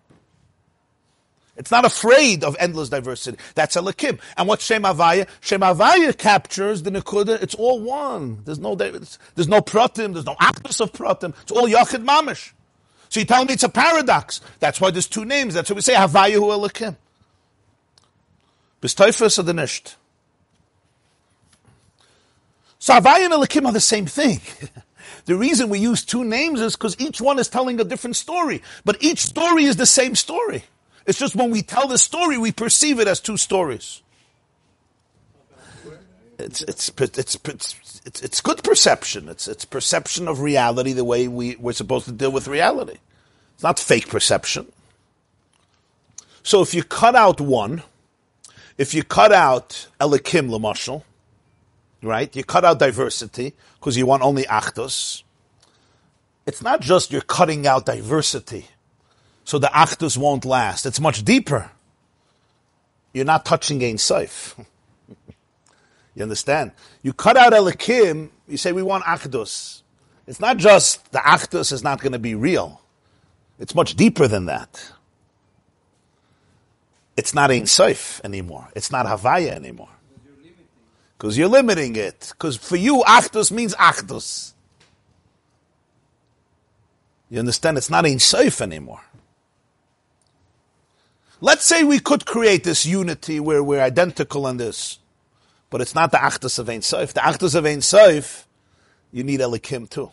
It's 1.58 1.72
not 1.72 1.86
afraid 1.86 2.44
of 2.44 2.56
endless 2.60 2.90
diversity. 2.90 3.38
That's 3.56 3.76
elikim. 3.76 4.20
And 4.38 4.48
what 4.48 4.62
Shem 4.62 4.84
Avaya? 4.84 5.28
Shem 5.42 5.62
Avaya 5.62 6.18
captures 6.18 6.84
the 6.84 6.92
Nekuda. 6.92 7.42
It's 7.42 7.56
all 7.56 7.82
one. 7.82 8.42
There's 8.46 8.60
no, 8.60 8.76
there's 8.76 9.20
no 9.48 9.62
pratim. 9.62 10.14
There's 10.14 10.26
no 10.26 10.38
actus 10.40 10.80
of 10.80 10.94
pratim. 10.94 11.34
It's 11.42 11.52
all 11.52 11.68
Yachid 11.68 12.06
Mamish. 12.06 12.54
So 13.10 13.20
you 13.20 13.26
tell 13.26 13.44
me 13.44 13.54
it's 13.54 13.64
a 13.64 13.70
paradox. 13.70 14.40
That's 14.60 14.80
why 14.80 14.92
there's 14.92 15.08
two 15.08 15.26
names. 15.26 15.54
That's 15.54 15.70
what 15.70 15.76
we 15.76 15.82
say, 15.82 15.94
Havayahu 15.96 16.70
Elokim. 16.70 16.96
Bistoifus 18.82 19.38
or 19.38 19.44
the 19.44 19.52
Nisht. 19.52 19.96
So 22.80 22.94
Havaya 22.94 23.26
and 23.26 23.34
Elokim 23.34 23.66
are 23.66 23.74
the 23.74 23.82
same 23.82 24.06
thing. 24.06 24.40
the 25.26 25.36
reason 25.36 25.70
we 25.70 25.80
use 25.80 26.04
two 26.06 26.24
names 26.24 26.62
is 26.62 26.76
because 26.76 27.00
each 27.00 27.20
one 27.20 27.38
is 27.38 27.50
telling 27.50 27.80
a 27.82 27.84
different 27.84 28.16
story. 28.16 28.64
But 28.86 29.04
each 29.04 29.20
story 29.20 29.66
is 29.66 29.76
the 29.76 29.86
same 29.86 30.16
story. 30.16 30.64
It's 31.06 31.20
just 31.20 31.36
when 31.36 31.52
we 31.52 31.62
tell 31.62 31.88
the 31.88 31.98
story, 31.98 32.38
we 32.38 32.52
perceive 32.52 33.00
it 33.00 33.08
as 33.08 33.20
two 33.20 33.38
stories. 33.38 34.02
It's, 36.38 36.62
it's, 36.64 36.90
it's, 36.90 37.36
it's, 37.36 38.02
it's, 38.06 38.22
it's 38.22 38.42
good 38.42 38.64
perception. 38.64 39.30
It's, 39.30 39.48
it's 39.48 39.66
perception 39.66 40.28
of 40.28 40.42
reality 40.42 40.94
the 40.94 41.04
way 41.04 41.28
we, 41.28 41.56
we're 41.58 41.74
supposed 41.74 42.06
to 42.06 42.12
deal 42.12 42.32
with 42.32 42.48
reality. 42.48 42.98
It's 43.54 43.64
not 43.64 43.80
fake 43.80 44.10
perception. 44.10 44.72
So 46.44 46.62
if 46.62 46.74
you 46.74 46.84
cut 46.84 47.16
out 47.16 47.40
one, 47.40 47.84
if 48.78 48.94
you 48.94 49.04
cut 49.04 49.32
out 49.32 49.88
Elikim 50.00 50.50
Lamashal, 50.50 51.04
right, 52.02 52.36
you 52.36 52.44
cut 52.44 52.66
out 52.66 52.80
diversity 52.80 53.54
because 53.80 53.98
you 53.98 54.06
want 54.08 54.24
only 54.24 54.44
Achdus, 54.44 55.24
it's 56.48 56.64
not 56.64 56.82
just 56.82 57.12
you're 57.12 57.22
cutting 57.22 57.68
out 57.68 57.86
diversity 57.86 58.68
so 59.52 59.60
the 59.60 59.68
Achdus 59.68 60.18
won't 60.18 60.46
last. 60.46 60.86
It's 60.86 61.02
much 61.02 61.26
deeper. 61.26 61.70
You're 63.14 63.26
not 63.26 63.44
touching 63.44 63.84
Ein 63.84 63.98
Seif. 63.98 64.56
You 66.16 66.24
understand? 66.24 66.72
You 67.04 67.14
cut 67.14 67.38
out 67.38 67.54
Elikim, 67.54 68.30
you 68.48 68.58
say 68.58 68.74
we 68.74 68.84
want 68.84 69.06
Achdus. 69.06 69.82
It's 70.28 70.42
not 70.42 70.58
just 70.58 71.10
the 71.12 71.20
Achdus 71.20 71.72
is 71.72 71.84
not 71.84 72.02
going 72.02 72.12
to 72.12 72.20
be 72.20 72.36
real. 72.36 72.82
It's 73.60 73.74
much 73.74 73.96
deeper 73.96 74.28
than 74.28 74.46
that. 74.48 74.92
It's 77.16 77.34
not 77.34 77.50
Ein 77.50 77.64
Seif 77.64 78.22
anymore. 78.26 78.70
It's 78.76 78.92
not 78.92 79.06
Havaya 79.06 79.52
anymore. 79.52 79.96
Because 81.18 81.38
you're 81.38 81.50
limiting 81.50 81.96
it. 81.96 82.34
Because 82.38 82.56
for 82.58 82.78
you, 82.78 83.04
Achdus 83.06 83.52
means 83.52 83.74
Achdus. 83.76 84.54
You 87.30 87.40
understand? 87.40 87.78
It's 87.78 87.90
not 87.90 88.06
Ein 88.06 88.18
Seif 88.18 88.62
anymore. 88.62 89.02
Let's 91.42 91.66
say 91.66 91.84
we 91.84 92.00
could 92.00 92.26
create 92.26 92.64
this 92.64 92.86
unity 92.86 93.40
where 93.40 93.64
we're 93.64 93.82
identical 93.82 94.48
in 94.48 94.58
this 94.58 95.00
but 95.72 95.80
it's 95.82 95.96
not 95.96 96.12
the 96.12 96.18
Achdus 96.18 96.60
of 96.60 96.70
Ein 96.70 96.84
Sof. 96.84 97.14
The 97.14 97.22
Achdus 97.22 97.56
of 97.56 97.66
Ein 97.66 97.82
Sof, 97.82 98.46
you 99.12 99.24
need 99.24 99.40
Elikim 99.40 99.90
too. 99.90 100.12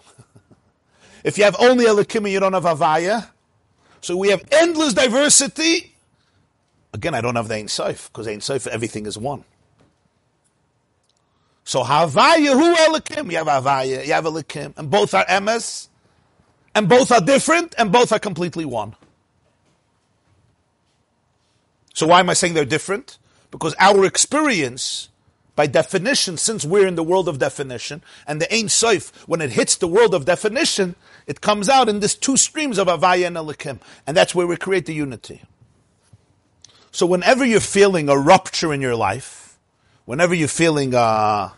if 1.24 1.36
you 1.36 1.44
have 1.44 1.56
only 1.58 1.84
Elikim 1.84 2.18
and 2.18 2.28
you 2.28 2.40
don't 2.40 2.54
have 2.54 2.62
Havaya, 2.62 3.28
so 4.00 4.16
we 4.16 4.30
have 4.30 4.42
endless 4.52 4.94
diversity. 4.94 5.94
Again, 6.94 7.12
I 7.12 7.20
don't 7.20 7.34
have 7.34 7.48
the 7.48 7.56
Ein 7.56 7.68
Sof, 7.68 8.10
because 8.10 8.28
Ein 8.28 8.40
Sof, 8.40 8.68
everything 8.68 9.04
is 9.04 9.18
one. 9.18 9.44
So 11.64 11.82
Havaya, 11.82 12.52
who 12.52 12.74
Elikim? 12.76 13.30
You 13.30 13.38
have 13.38 13.48
Havaya, 13.48 14.06
you 14.06 14.12
have 14.12 14.24
Elikim, 14.24 14.78
and 14.78 14.88
both 14.88 15.12
are 15.12 15.26
MS, 15.40 15.88
and 16.76 16.88
both 16.88 17.10
are 17.10 17.20
different, 17.20 17.74
and 17.76 17.90
both 17.90 18.12
are 18.12 18.20
completely 18.20 18.64
one. 18.64 18.94
So 21.98 22.06
why 22.06 22.20
am 22.20 22.30
I 22.30 22.34
saying 22.34 22.54
they're 22.54 22.64
different? 22.64 23.18
Because 23.50 23.74
our 23.80 24.04
experience 24.04 25.08
by 25.56 25.66
definition, 25.66 26.36
since 26.36 26.64
we're 26.64 26.86
in 26.86 26.94
the 26.94 27.02
world 27.02 27.28
of 27.28 27.40
definition, 27.40 28.04
and 28.24 28.40
the 28.40 28.46
Ein 28.54 28.66
Soif, 28.66 29.10
when 29.26 29.40
it 29.40 29.50
hits 29.50 29.74
the 29.74 29.88
world 29.88 30.14
of 30.14 30.24
definition, 30.24 30.94
it 31.26 31.40
comes 31.40 31.68
out 31.68 31.88
in 31.88 31.98
this 31.98 32.14
two 32.14 32.36
streams 32.36 32.78
of 32.78 32.86
Avaya 32.86 33.26
and 33.26 33.34
Elikim. 33.36 33.80
And 34.06 34.16
that's 34.16 34.32
where 34.32 34.46
we 34.46 34.56
create 34.56 34.86
the 34.86 34.94
unity. 34.94 35.42
So 36.92 37.04
whenever 37.04 37.44
you're 37.44 37.58
feeling 37.58 38.08
a 38.08 38.16
rupture 38.16 38.72
in 38.72 38.80
your 38.80 38.94
life, 38.94 39.58
whenever 40.04 40.36
you're 40.36 40.46
feeling 40.46 40.94
a, 40.94 41.52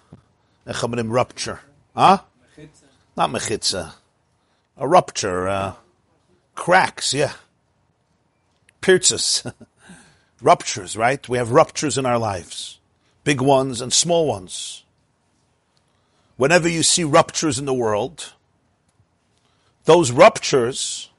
a 0.64 1.04
rupture, 1.04 1.60
huh? 1.94 2.20
Not 3.14 3.28
mechitza. 3.28 3.92
A 4.78 4.88
rupture, 4.88 5.48
uh, 5.48 5.74
cracks, 6.54 7.12
yeah. 7.12 7.34
Pirtzes. 8.80 9.52
ruptures, 10.42 10.96
right? 10.96 11.28
We 11.28 11.38
have 11.38 11.52
ruptures 11.52 11.98
in 11.98 12.06
our 12.06 12.18
lives 12.18 12.78
big 13.22 13.40
ones 13.40 13.80
and 13.80 13.92
small 13.92 14.26
ones. 14.26 14.82
Whenever 16.36 16.68
you 16.68 16.82
see 16.82 17.04
ruptures 17.04 17.58
in 17.58 17.66
the 17.66 17.74
world, 17.74 18.32
those 19.84 20.10
ruptures 20.10 21.10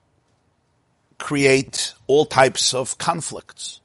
create 1.19 1.93
all 2.07 2.26
types 2.26 2.74
of 2.74 2.97
conflicts. 2.97 3.80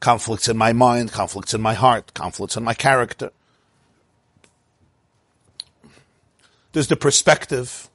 conflicts 0.00 0.48
in 0.48 0.56
my 0.56 0.72
mind, 0.72 1.12
conflicts 1.12 1.52
in 1.52 1.60
my 1.60 1.74
heart, 1.74 2.14
conflicts 2.14 2.56
in 2.56 2.62
my 2.62 2.74
character. 2.74 3.30
There's 6.72 6.88
the 6.88 6.96
perspective 6.96 7.90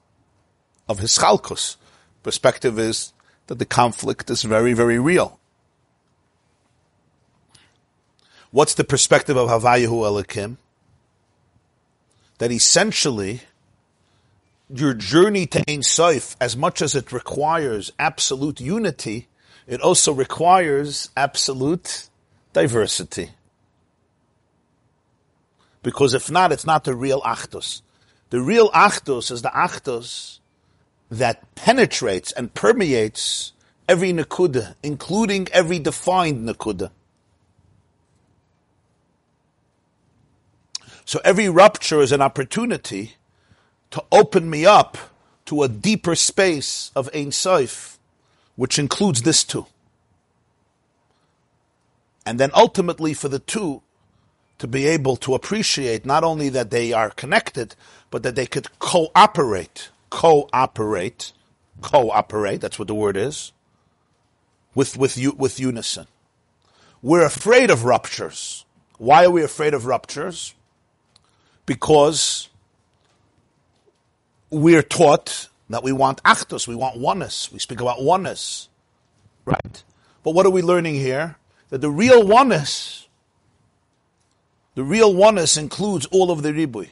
of 0.89 0.99
Hischalkus. 0.99 1.77
Perspective 2.23 2.77
is 2.77 3.13
that 3.47 3.59
the 3.59 3.65
conflict 3.65 4.29
is 4.29 4.43
very, 4.43 4.73
very 4.73 4.99
real. 4.99 5.39
What's 8.51 8.73
the 8.73 8.83
perspective 8.83 9.37
of 9.37 9.47
Havayahu 9.47 9.87
Elikim? 9.87 10.57
That 12.39 12.51
essentially, 12.51 13.41
your 14.69 14.93
journey 14.93 15.45
to 15.47 15.63
Ein 15.69 15.83
Sof, 15.83 16.35
as 16.41 16.57
much 16.57 16.81
as 16.81 16.93
it 16.93 17.13
requires 17.13 17.93
absolute 17.97 18.59
unity, 18.59 19.27
it 19.67 19.79
also 19.79 20.11
requires 20.11 21.09
absolute 21.15 22.09
diversity. 22.51 23.31
Because 25.81 26.13
if 26.13 26.29
not, 26.29 26.51
it's 26.51 26.65
not 26.65 26.83
the 26.83 26.93
real 26.93 27.21
Achdus. 27.21 27.81
The 28.31 28.41
real 28.41 28.69
Achdus 28.71 29.31
is 29.31 29.41
the 29.41 29.49
Achdus 29.49 30.39
that 31.09 31.55
penetrates 31.55 32.33
and 32.33 32.53
permeates 32.53 33.53
every 33.87 34.11
Nakuda, 34.11 34.75
including 34.83 35.47
every 35.53 35.79
defined 35.79 36.47
Nakuda. 36.47 36.91
So 41.05 41.19
every 41.23 41.49
rupture 41.49 42.01
is 42.01 42.11
an 42.11 42.21
opportunity 42.21 43.15
to 43.91 44.03
open 44.11 44.49
me 44.49 44.65
up 44.65 44.97
to 45.45 45.63
a 45.63 45.67
deeper 45.67 46.15
space 46.15 46.91
of 46.95 47.09
Ein 47.13 47.31
Sof, 47.31 47.99
which 48.55 48.79
includes 48.79 49.23
this 49.23 49.43
too. 49.43 49.65
And 52.25 52.39
then 52.39 52.51
ultimately 52.53 53.13
for 53.13 53.27
the 53.27 53.39
two 53.39 53.81
to 54.59 54.67
be 54.67 54.85
able 54.85 55.15
to 55.17 55.33
appreciate 55.33 56.05
not 56.05 56.23
only 56.23 56.47
that 56.49 56.69
they 56.69 56.93
are 56.93 57.09
connected, 57.09 57.75
but 58.11 58.21
that 58.23 58.35
they 58.35 58.45
could 58.45 58.67
cooperate, 58.79 59.89
cooperate, 60.11 61.31
cooperate, 61.81 62.61
that's 62.61 62.77
what 62.77 62.87
the 62.87 62.95
word 62.95 63.17
is, 63.17 63.51
with, 64.75 64.95
with, 64.97 65.17
with 65.35 65.59
unison. 65.59 66.05
We're 67.01 67.25
afraid 67.25 67.71
of 67.71 67.85
ruptures. 67.85 68.65
Why 68.99 69.25
are 69.25 69.31
we 69.31 69.41
afraid 69.41 69.73
of 69.73 69.87
ruptures? 69.87 70.53
Because 71.71 72.49
we're 74.49 74.83
taught 74.83 75.47
that 75.69 75.83
we 75.83 75.93
want 75.93 76.21
achdus, 76.23 76.67
we 76.67 76.75
want 76.75 76.97
oneness. 76.97 77.49
We 77.49 77.59
speak 77.59 77.79
about 77.79 78.03
oneness, 78.03 78.67
right? 79.45 79.81
But 80.21 80.31
what 80.33 80.45
are 80.45 80.49
we 80.49 80.61
learning 80.61 80.95
here? 80.95 81.37
That 81.69 81.79
the 81.79 81.89
real 81.89 82.27
oneness, 82.27 83.07
the 84.75 84.83
real 84.83 85.13
oneness 85.13 85.55
includes 85.55 86.05
all 86.07 86.29
of 86.29 86.43
the 86.43 86.51
ribui. 86.51 86.89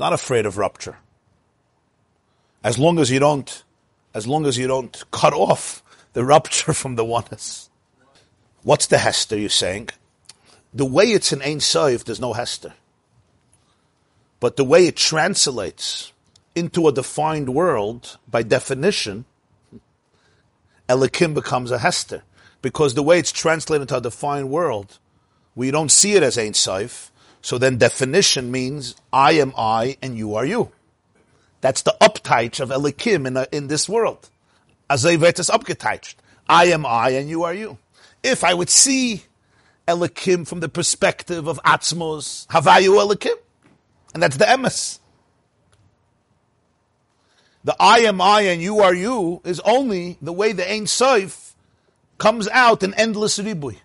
Not 0.00 0.12
afraid 0.12 0.46
of 0.46 0.58
rupture. 0.58 0.96
As 2.64 2.76
long 2.76 2.98
as 2.98 3.08
you 3.08 3.20
don't, 3.20 3.62
as 4.14 4.26
long 4.26 4.46
as 4.46 4.58
you 4.58 4.66
don't 4.66 5.00
cut 5.12 5.32
off 5.32 5.80
the 6.12 6.24
rupture 6.24 6.72
from 6.82 6.96
the 6.96 7.04
oneness. 7.04 7.70
What's 8.64 8.88
the 8.88 8.98
hester 8.98 9.38
you're 9.38 9.48
saying? 9.48 9.90
The 10.74 10.84
way 10.84 11.04
it's 11.12 11.32
in 11.32 11.40
Ein 11.40 11.60
Sof, 11.60 12.04
there's 12.04 12.18
no 12.18 12.32
hester. 12.32 12.74
But 14.40 14.56
the 14.56 14.64
way 14.64 14.86
it 14.86 14.96
translates 14.96 16.12
into 16.54 16.88
a 16.88 16.92
defined 16.92 17.54
world, 17.54 18.18
by 18.28 18.42
definition, 18.42 19.24
Elikim 20.88 21.34
becomes 21.34 21.70
a 21.70 21.78
Hester. 21.78 22.22
Because 22.62 22.94
the 22.94 23.02
way 23.02 23.18
it's 23.18 23.32
translated 23.32 23.82
into 23.82 23.96
a 23.96 24.00
defined 24.00 24.50
world, 24.50 24.98
we 25.54 25.70
don't 25.70 25.90
see 25.90 26.14
it 26.14 26.22
as 26.22 26.38
Ein 26.38 26.54
Sof. 26.54 27.10
So 27.40 27.58
then 27.58 27.78
definition 27.78 28.50
means 28.50 28.96
I 29.12 29.32
am 29.32 29.52
I 29.56 29.96
and 30.02 30.16
you 30.16 30.34
are 30.34 30.44
you. 30.44 30.72
That's 31.60 31.82
the 31.82 31.96
upteich 32.00 32.60
of 32.60 32.70
Elikim 32.70 33.26
in, 33.26 33.36
a, 33.36 33.46
in 33.52 33.68
this 33.68 33.88
world. 33.88 34.30
Azayvet 34.90 35.38
is 35.38 35.48
upgeteicht. 35.48 36.16
I 36.48 36.66
am 36.66 36.84
I 36.84 37.10
and 37.10 37.28
you 37.28 37.44
are 37.44 37.54
you. 37.54 37.78
If 38.22 38.44
I 38.44 38.54
would 38.54 38.70
see 38.70 39.24
Elikim 39.86 40.46
from 40.46 40.60
the 40.60 40.68
perspective 40.68 41.46
of 41.46 41.60
Atzmos, 41.64 42.46
Havayu 42.48 43.00
Elikim, 43.00 43.36
and 44.16 44.22
that's 44.22 44.38
the 44.38 44.46
emes. 44.46 44.98
the 47.64 47.76
I 47.78 47.98
am 47.98 48.18
I 48.22 48.40
and 48.52 48.62
you 48.62 48.80
are 48.80 48.94
you 48.94 49.42
is 49.44 49.60
only 49.60 50.16
the 50.22 50.32
way 50.32 50.52
the 50.52 50.66
Ein 50.66 50.86
Soif 50.86 51.52
comes 52.16 52.48
out 52.48 52.82
in 52.82 52.94
endless 52.94 53.38
ribui. 53.38 53.76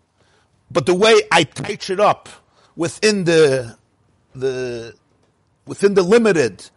But 0.71 0.86
the 0.86 0.93
way 0.93 1.23
I 1.34 1.43
patch 1.43 1.89
it 1.89 1.99
up 1.99 2.29
within 2.77 3.25
the 3.25 3.75
the 4.34 4.95
within 5.67 5.95
the 5.95 6.03
limited 6.03 6.69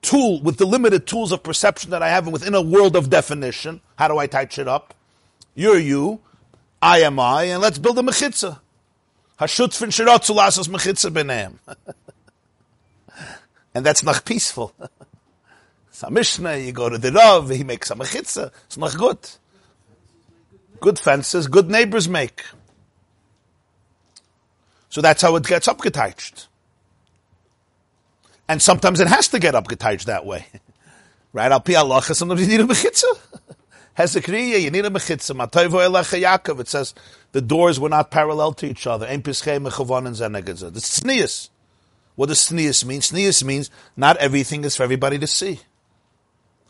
tool 0.00 0.40
with 0.40 0.56
the 0.56 0.64
limited 0.64 1.06
tools 1.06 1.30
of 1.30 1.42
perception 1.42 1.90
that 1.90 2.02
I 2.02 2.08
have 2.08 2.26
within 2.26 2.54
a 2.54 2.62
world 2.62 2.96
of 2.96 3.10
definition, 3.10 3.82
how 3.96 4.08
do 4.08 4.16
I 4.16 4.26
touch 4.26 4.58
it 4.58 4.66
up? 4.66 4.94
You're 5.54 5.78
you, 5.78 6.20
I 6.80 7.00
am 7.00 7.20
I, 7.20 7.42
and 7.52 7.60
let's 7.60 7.76
build 7.76 7.98
a 7.98 8.02
mechitza. 8.02 8.60
Hashut 9.38 9.76
fin 9.76 9.90
shiratzu 9.90 10.34
lasas 10.34 10.68
mechitza 10.68 11.10
b'neim. 11.10 11.58
And 13.74 13.86
that's 13.86 14.02
not 14.02 14.24
peaceful. 14.24 14.74
It's 15.92 16.02
a 16.02 16.10
Mishnah, 16.10 16.56
you 16.56 16.72
go 16.72 16.88
to 16.88 16.96
the 16.96 17.12
Rav, 17.12 17.50
he 17.50 17.64
makes 17.64 17.90
a 17.90 17.94
mechitza. 17.94 18.50
It's 18.64 18.78
not 18.78 18.96
good. 18.96 19.18
Good 20.80 20.98
fences, 20.98 21.48
good 21.48 21.70
neighbors 21.70 22.08
make. 22.08 22.42
So 24.88 25.02
that's 25.02 25.20
how 25.20 25.36
it 25.36 25.44
gets 25.44 25.68
upgetouched. 25.68 26.46
And 28.48 28.60
sometimes 28.60 29.00
it 29.00 29.06
has 29.06 29.28
to 29.28 29.38
get 29.38 29.54
upgetouched 29.54 30.04
that 30.04 30.24
way. 30.24 30.46
right? 31.32 31.52
Al 31.52 31.60
pi 31.60 31.74
Allah, 31.74 32.02
sometimes 32.02 32.40
you 32.40 32.48
need 32.48 32.60
a 32.60 32.64
mechitza. 32.64 33.04
Hezekiah, 33.94 34.58
you 34.58 34.70
need 34.70 34.86
a 34.86 34.90
mechitza. 34.90 35.36
Matayvo 35.36 35.86
elecha 35.86 36.20
Yaakov, 36.20 36.60
it 36.60 36.68
says 36.68 36.94
the 37.32 37.42
doors 37.42 37.78
were 37.78 37.90
not 37.90 38.10
parallel 38.10 38.54
to 38.54 38.66
each 38.66 38.86
other. 38.86 39.06
Ein 39.06 39.22
pischei 39.22 39.62
mechavonin 39.62 40.14
zenegazah. 40.14 40.72
The 40.72 40.80
tznius. 40.80 41.50
What 42.14 42.28
does 42.28 42.40
tznius 42.40 42.84
mean? 42.84 43.00
Tznius 43.00 43.42
means 43.42 43.70
not 43.96 44.16
everything 44.18 44.64
is 44.64 44.76
for 44.76 44.82
everybody 44.82 45.18
to 45.18 45.26
see. 45.26 45.60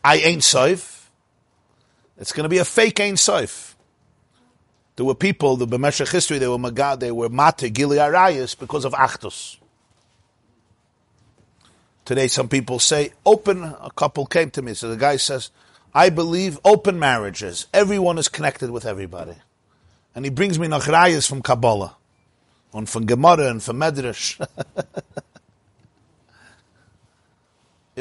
I 0.05 0.17
ain't 0.17 0.45
safe. 0.45 1.11
It's 2.19 2.33
going 2.33 2.45
to 2.45 2.49
be 2.49 2.59
a 2.59 2.65
fake 2.65 3.01
ain't 3.01 3.19
safe. 3.19 3.77
There 4.97 5.07
were 5.07 5.15
people, 5.15 5.57
the 5.57 5.67
B'meshach 5.67 6.13
history, 6.13 6.39
they 6.39 6.47
were 6.47 6.59
magad, 6.59 7.01
they 7.01 7.11
were 7.11 7.29
mate, 7.29 7.73
gili 7.73 7.97
arayas, 7.97 8.59
because 8.59 8.85
of 8.85 8.93
achtos. 8.93 9.57
Today, 12.05 12.27
some 12.27 12.49
people 12.49 12.79
say 12.79 13.13
open. 13.25 13.63
A 13.63 13.91
couple 13.95 14.27
came 14.27 14.51
to 14.51 14.63
me. 14.63 14.75
So 14.75 14.91
the 14.91 14.97
guy 14.97 15.17
says, 15.17 15.51
I 15.95 16.11
believe 16.11 16.59
open 16.65 16.99
marriages. 16.99 17.69
Everyone 17.73 18.19
is 18.19 18.29
connected 18.29 18.71
with 18.71 18.85
everybody. 18.85 19.37
And 20.15 20.25
he 20.25 20.31
brings 20.31 20.59
me 20.59 20.67
nachrayas 20.67 21.29
from 21.29 21.43
Kabbalah. 21.43 21.97
And 22.75 22.89
from 22.89 23.07
Gemara 23.07 23.51
and 23.51 23.63
from 23.63 23.79
Medrash. 23.79 24.45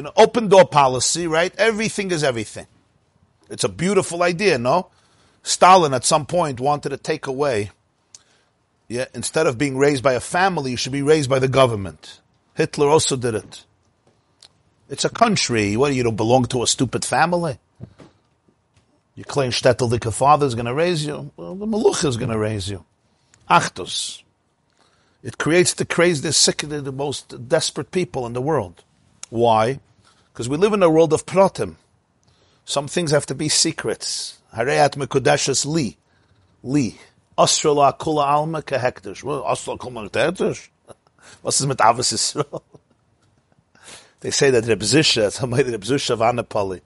An 0.06 0.14
open 0.18 0.48
door 0.48 0.66
policy, 0.66 1.28
right? 1.28 1.54
Everything 1.58 2.12
is 2.12 2.24
everything. 2.24 2.68
It's 3.50 3.64
a 3.64 3.70
beautiful 3.70 4.24
idea, 4.24 4.58
no? 4.58 4.90
Stalin 5.44 5.94
at 5.94 6.06
some 6.06 6.26
point 6.26 6.60
wanted 6.60 6.90
to 6.90 6.98
take 6.98 7.28
away, 7.28 7.72
yeah, 8.88 9.06
instead 9.14 9.48
of 9.48 9.58
being 9.58 9.78
raised 9.78 10.04
by 10.04 10.14
a 10.14 10.20
family, 10.20 10.72
you 10.72 10.78
should 10.78 10.92
be 10.92 11.02
raised 11.02 11.30
by 11.30 11.40
the 11.40 11.48
government. 11.48 12.22
Hitler 12.56 12.88
also 12.88 13.16
did 13.16 13.36
it. 13.36 13.66
It's 14.90 15.06
a 15.06 15.10
country. 15.10 15.78
What, 15.78 15.94
you 15.94 16.04
don't 16.04 16.16
belong 16.16 16.46
to 16.46 16.64
a 16.64 16.68
stupid 16.68 17.06
family? 17.06 17.60
You 19.16 19.24
claim 19.24 19.52
Stetteldike 19.52 20.12
father 20.14 20.46
is 20.46 20.56
going 20.56 20.66
to 20.66 20.74
raise 20.74 21.06
you. 21.06 21.32
Well, 21.38 21.56
the 21.56 21.66
Maluch 21.66 22.06
is 22.06 22.18
going 22.18 22.32
to 22.32 22.38
raise 22.38 22.70
you. 22.70 22.86
Achtos. 23.50 24.24
It 25.24 25.38
creates 25.38 25.74
the 25.74 25.86
craziest, 25.86 26.42
sick, 26.42 26.58
the 26.58 26.92
most 26.92 27.48
desperate 27.48 27.92
people 27.92 28.26
in 28.26 28.34
the 28.34 28.42
world. 28.42 28.84
Why? 29.30 29.80
Because 30.42 30.50
we 30.50 30.58
live 30.58 30.74
in 30.74 30.82
a 30.82 30.90
world 30.90 31.14
of 31.14 31.28
protim. 31.28 31.76
Some 32.66 32.88
things 32.88 33.12
have 33.12 33.28
to 33.28 33.36
be 33.36 33.48
secrets. 33.48 34.40
Hareyat 34.56 34.96
mekudeshes 34.96 35.68
li. 35.68 35.98
Li. 36.64 36.98
Asrala 37.38 37.96
kula 37.96 38.26
alma 38.26 38.64
kehektish. 38.64 39.22
Asrala 39.22 39.78
kula 39.78 40.10
kehektish? 40.10 40.70
Was 41.44 41.62
ist 41.62 41.68
Yisrael? 41.70 42.64
They 44.22 44.32
say 44.32 44.50
that 44.50 44.66
Reb 44.66 44.80
Zisha, 44.80 45.32
somebody 45.32 45.70
Reb 45.70 45.84
Zisha 45.84 46.10
of 46.10 46.22
Anapoli, 46.22 46.82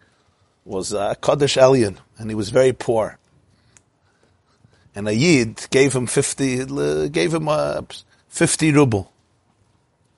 was 0.66 0.92
a 0.92 1.16
Kaddish 1.22 1.56
alien, 1.56 1.98
and 2.18 2.30
he 2.30 2.36
was 2.36 2.50
very 2.50 2.74
poor. 2.74 3.18
And 4.94 5.08
a 5.08 5.16
Yid 5.16 5.68
gave 5.70 5.96
him 5.96 6.08
50, 6.08 7.08
gave 7.08 7.34
him 7.34 7.48
a 7.48 7.86
50 8.28 8.74
ruble. 8.74 9.14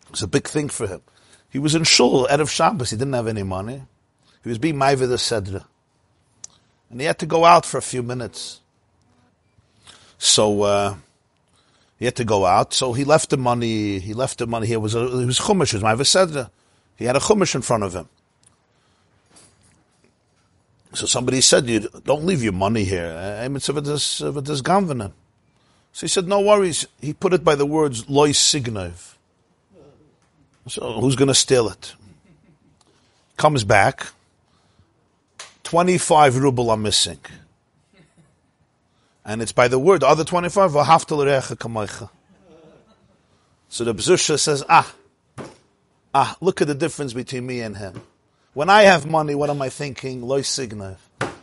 It 0.06 0.12
was 0.14 0.24
a 0.24 0.28
big 0.28 0.48
thing 0.48 0.70
for 0.70 0.88
him. 0.88 1.02
He 1.50 1.60
was 1.60 1.76
in 1.76 1.84
shul 1.84 2.28
of 2.28 2.52
Shabbos. 2.52 2.90
He 2.90 2.98
didn't 2.98 3.14
have 3.14 3.28
any 3.28 3.44
money. 3.44 3.84
He 4.44 4.50
was 4.50 4.58
being 4.58 4.76
Maivid 4.76 5.10
Sedra. 5.18 5.66
And 6.90 7.00
he 7.00 7.08
had 7.08 7.20
to 7.20 7.26
go 7.26 7.46
out 7.46 7.66
for 7.66 7.78
a 7.78 7.82
few 7.82 8.04
minutes. 8.04 8.62
So, 10.18 10.64
uh, 10.64 10.96
he 12.00 12.06
had 12.06 12.16
to 12.18 12.26
go 12.26 12.46
out. 12.46 12.74
So 12.74 12.94
he 12.94 13.04
left 13.04 13.30
the 13.30 13.38
money, 13.38 14.00
he 14.00 14.14
left 14.14 14.38
the 14.40 14.48
money 14.48 14.68
here. 14.68 14.80
Was, 14.80 14.96
a, 14.96 15.04
it 15.20 15.26
was 15.26 15.40
Chumash, 15.40 15.74
it 15.74 15.82
was 15.82 15.84
Maivid 15.84 16.06
Sedra. 16.06 16.50
He 16.96 17.06
had 17.06 17.16
a 17.16 17.20
chumash 17.20 17.56
in 17.56 17.62
front 17.62 17.84
of 17.84 17.94
him. 17.94 18.10
So 20.94 21.06
somebody 21.06 21.42
said, 21.42 21.68
"You 21.70 21.88
don't 22.06 22.26
leave 22.26 22.42
your 22.42 22.54
money 22.54 22.84
here. 22.84 23.14
So 23.60 23.74
he 26.02 26.08
said, 26.08 26.28
"No 26.28 26.42
worries." 26.42 26.88
He 27.00 27.14
put 27.14 27.34
it 27.34 27.44
by 27.44 27.54
the 27.54 27.68
words 27.68 28.10
"loy 28.10 28.30
signov." 28.32 29.17
So 30.68 31.00
who's 31.00 31.16
going 31.16 31.30
to 31.30 31.36
steal 31.36 31.70
it? 31.70 31.96
Comes 33.38 33.64
back. 33.64 34.08
Twenty-five 35.64 36.38
ruble 36.38 36.70
are 36.70 36.78
missing, 36.78 37.20
and 39.26 39.42
it's 39.42 39.52
by 39.52 39.68
the 39.68 39.78
word. 39.78 40.02
The 40.02 40.08
other 40.08 40.24
twenty-five 40.24 40.72
So 40.72 40.84
the 43.84 43.94
Bzusha 43.94 44.40
says, 44.40 44.64
"Ah." 44.70 44.94
Ah, 46.16 46.38
look 46.40 46.62
at 46.62 46.68
the 46.68 46.74
difference 46.74 47.12
between 47.14 47.46
me 47.46 47.62
and 47.62 47.78
him. 47.78 48.02
When 48.54 48.70
I 48.70 48.84
have 48.84 49.06
money, 49.06 49.36
what 49.36 49.50
am 49.50 49.62
I 49.62 49.70
thinking? 49.70 50.22
Loy. 50.22 50.42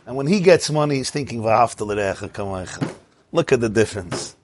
And 0.05 0.17
when 0.17 0.27
he 0.27 0.41
gets 0.41 0.69
money, 0.69 0.95
he's 0.95 1.11
thinking 1.11 1.41
Look 3.31 3.53
at 3.53 3.61
the 3.61 3.69
difference. 3.69 4.35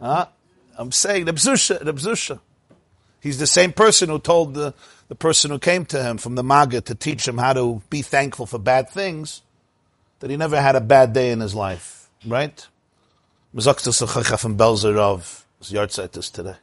Ah, 0.00 0.28
I'm 0.76 0.92
saying 0.92 1.24
the 1.24 1.32
bzusha, 1.32 1.84
the 1.84 1.94
bzusha. 1.94 2.40
He's 3.20 3.38
the 3.38 3.46
same 3.46 3.72
person 3.72 4.08
who 4.08 4.18
told 4.18 4.54
the, 4.54 4.74
the 5.08 5.14
person 5.14 5.50
who 5.50 5.58
came 5.58 5.84
to 5.86 6.02
him 6.02 6.18
from 6.18 6.34
the 6.34 6.42
Maga 6.42 6.80
to 6.82 6.94
teach 6.94 7.26
him 7.26 7.38
how 7.38 7.54
to 7.54 7.82
be 7.90 8.02
thankful 8.02 8.46
for 8.46 8.58
bad 8.58 8.88
things, 8.88 9.42
that 10.20 10.30
he 10.30 10.36
never 10.36 10.60
had 10.60 10.76
a 10.76 10.80
bad 10.80 11.12
day 11.12 11.32
in 11.32 11.40
his 11.40 11.54
life, 11.54 12.08
right? 12.26 12.66
Mezakta 13.54 14.38
from 14.38 14.56
Belzerov, 14.56 15.44
is 15.60 16.30
today 16.30 16.56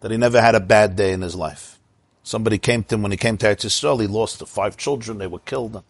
that 0.00 0.10
he 0.10 0.16
never 0.16 0.40
had 0.40 0.54
a 0.54 0.60
bad 0.60 0.96
day 0.96 1.12
in 1.12 1.20
his 1.20 1.34
life. 1.34 1.78
Somebody 2.22 2.58
came 2.58 2.82
to 2.84 2.94
him 2.94 3.02
when 3.02 3.12
he 3.12 3.16
came 3.16 3.36
to 3.38 3.46
Eretz 3.46 3.64
Yisrael. 3.64 4.00
He 4.00 4.06
lost 4.06 4.38
the 4.38 4.46
five 4.46 4.76
children; 4.76 5.18
they 5.18 5.26
were 5.26 5.40
killed. 5.40 5.82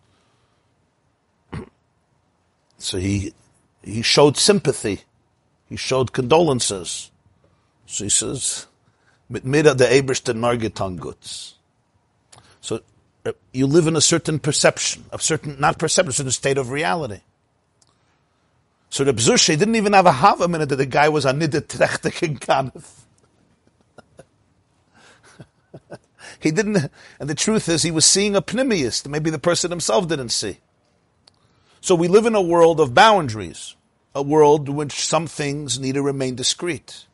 So 2.78 2.98
he 2.98 3.32
he 3.82 4.02
showed 4.02 4.36
sympathy. 4.36 5.00
He 5.66 5.76
showed 5.76 6.12
condolences. 6.12 7.10
So 7.86 8.04
he 8.04 8.10
says, 8.10 8.66
"Mit 9.28 9.44
mida 9.44 9.74
the 9.74 9.86
Ebersten 9.86 10.38
Margetan 10.38 10.98
goods." 10.98 11.54
So 12.60 12.80
uh, 13.24 13.32
you 13.52 13.66
live 13.66 13.86
in 13.86 13.96
a 13.96 14.00
certain 14.00 14.38
perception, 14.38 15.04
a 15.12 15.18
certain 15.18 15.58
not 15.58 15.78
perception, 15.78 16.10
a 16.10 16.12
certain 16.12 16.32
state 16.32 16.58
of 16.58 16.70
reality. 16.70 17.20
So 18.90 19.04
the 19.04 19.12
Bzushe 19.12 19.58
didn't 19.58 19.76
even 19.76 19.92
have 19.92 20.06
a 20.06 20.12
half 20.12 20.40
a 20.40 20.48
minute 20.48 20.68
that 20.68 20.76
the 20.76 20.86
guy 20.86 21.08
was 21.08 21.24
a 21.24 21.32
nidit 21.32 21.66
trechtek 21.66 22.38
ganef. 22.38 22.84
He 26.40 26.50
didn't, 26.50 26.90
and 27.18 27.30
the 27.30 27.34
truth 27.34 27.68
is, 27.68 27.82
he 27.82 27.90
was 27.90 28.04
seeing 28.04 28.36
a 28.36 28.42
pneumiist. 28.42 29.08
Maybe 29.08 29.30
the 29.30 29.38
person 29.38 29.70
himself 29.70 30.08
didn't 30.08 30.28
see. 30.30 30.58
So 31.80 31.94
we 31.94 32.08
live 32.08 32.26
in 32.26 32.34
a 32.34 32.42
world 32.42 32.80
of 32.80 32.94
boundaries, 32.94 33.74
a 34.14 34.22
world 34.22 34.68
in 34.68 34.76
which 34.76 34.92
some 34.92 35.26
things 35.26 35.78
need 35.78 35.94
to 35.94 36.02
remain 36.02 36.34
discreet. 36.34 37.05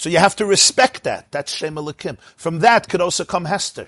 So 0.00 0.08
you 0.08 0.16
have 0.16 0.36
to 0.36 0.46
respect 0.46 1.02
that. 1.04 1.30
That's 1.30 1.52
Shem 1.52 1.74
Elokim. 1.74 2.16
From 2.34 2.60
that 2.60 2.88
could 2.88 3.02
also 3.02 3.22
come 3.22 3.44
Hester. 3.44 3.86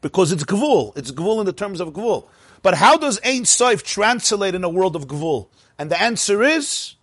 Because 0.00 0.30
it's 0.30 0.44
Gvul. 0.44 0.96
It's 0.96 1.10
Gvul 1.10 1.40
in 1.40 1.46
the 1.46 1.52
terms 1.52 1.80
of 1.80 1.88
Gvul. 1.88 2.28
But 2.62 2.74
how 2.74 2.96
does 2.96 3.18
Ein 3.24 3.42
Soif 3.42 3.82
translate 3.82 4.54
in 4.54 4.62
a 4.62 4.68
world 4.68 4.94
of 4.94 5.08
Gvul? 5.08 5.48
And 5.80 5.90
the 5.90 6.00
answer 6.00 6.44
is, 6.44 6.94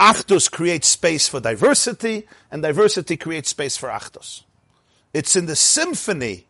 Achdus 0.00 0.50
creates 0.50 0.88
space 0.88 1.28
for 1.28 1.40
diversity, 1.40 2.26
and 2.50 2.62
diversity 2.62 3.18
creates 3.18 3.50
space 3.50 3.76
for 3.76 3.90
Achdus. 3.90 4.44
It's 5.12 5.36
in 5.36 5.44
the 5.44 5.56
symphony 5.56 6.46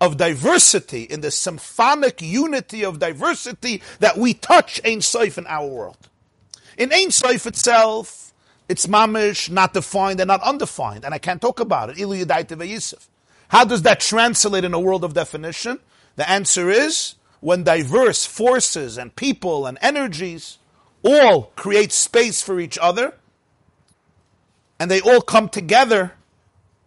of 0.00 0.16
diversity, 0.16 1.04
in 1.04 1.20
the 1.20 1.30
symphonic 1.30 2.20
unity 2.20 2.84
of 2.84 2.98
diversity 2.98 3.80
that 4.00 4.18
we 4.18 4.34
touch 4.34 4.80
Ein 4.84 4.98
Soif 4.98 5.38
in 5.38 5.46
our 5.46 5.68
world. 5.68 6.08
In 6.76 6.92
Ein 6.92 7.10
Soif 7.10 7.46
itself, 7.46 8.27
it's 8.68 8.86
mamish, 8.86 9.50
not 9.50 9.72
defined 9.72 10.20
and 10.20 10.28
not 10.28 10.42
undefined, 10.42 11.04
and 11.04 11.14
I 11.14 11.18
can't 11.18 11.40
talk 11.40 11.60
about 11.60 11.90
it. 11.90 11.96
Ilu 11.96 12.24
Yisuf. 12.24 13.08
How 13.48 13.64
does 13.64 13.82
that 13.82 14.00
translate 14.00 14.64
in 14.64 14.74
a 14.74 14.80
world 14.80 15.04
of 15.04 15.14
definition? 15.14 15.80
The 16.16 16.28
answer 16.28 16.68
is 16.68 17.14
when 17.40 17.62
diverse 17.64 18.26
forces 18.26 18.98
and 18.98 19.14
people 19.16 19.66
and 19.66 19.78
energies 19.80 20.58
all 21.02 21.52
create 21.56 21.92
space 21.92 22.42
for 22.42 22.60
each 22.60 22.76
other 22.78 23.14
and 24.78 24.90
they 24.90 25.00
all 25.00 25.20
come 25.20 25.48
together 25.48 26.12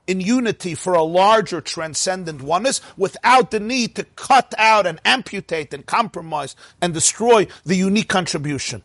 in 0.08 0.20
unity 0.20 0.76
for 0.76 0.94
a 0.94 1.04
larger 1.04 1.62
transcendent 1.62 2.42
oneness 2.42 2.82
without 2.98 3.52
the 3.52 3.60
need 3.60 3.96
to 3.96 4.04
cut 4.16 4.54
out 4.58 4.86
and 4.86 5.00
amputate 5.06 5.74
and 5.74 5.86
compromise 5.86 6.56
and 6.82 6.94
destroy 6.94 7.48
the 7.64 7.76
unique 7.76 8.10
contribution. 8.10 8.84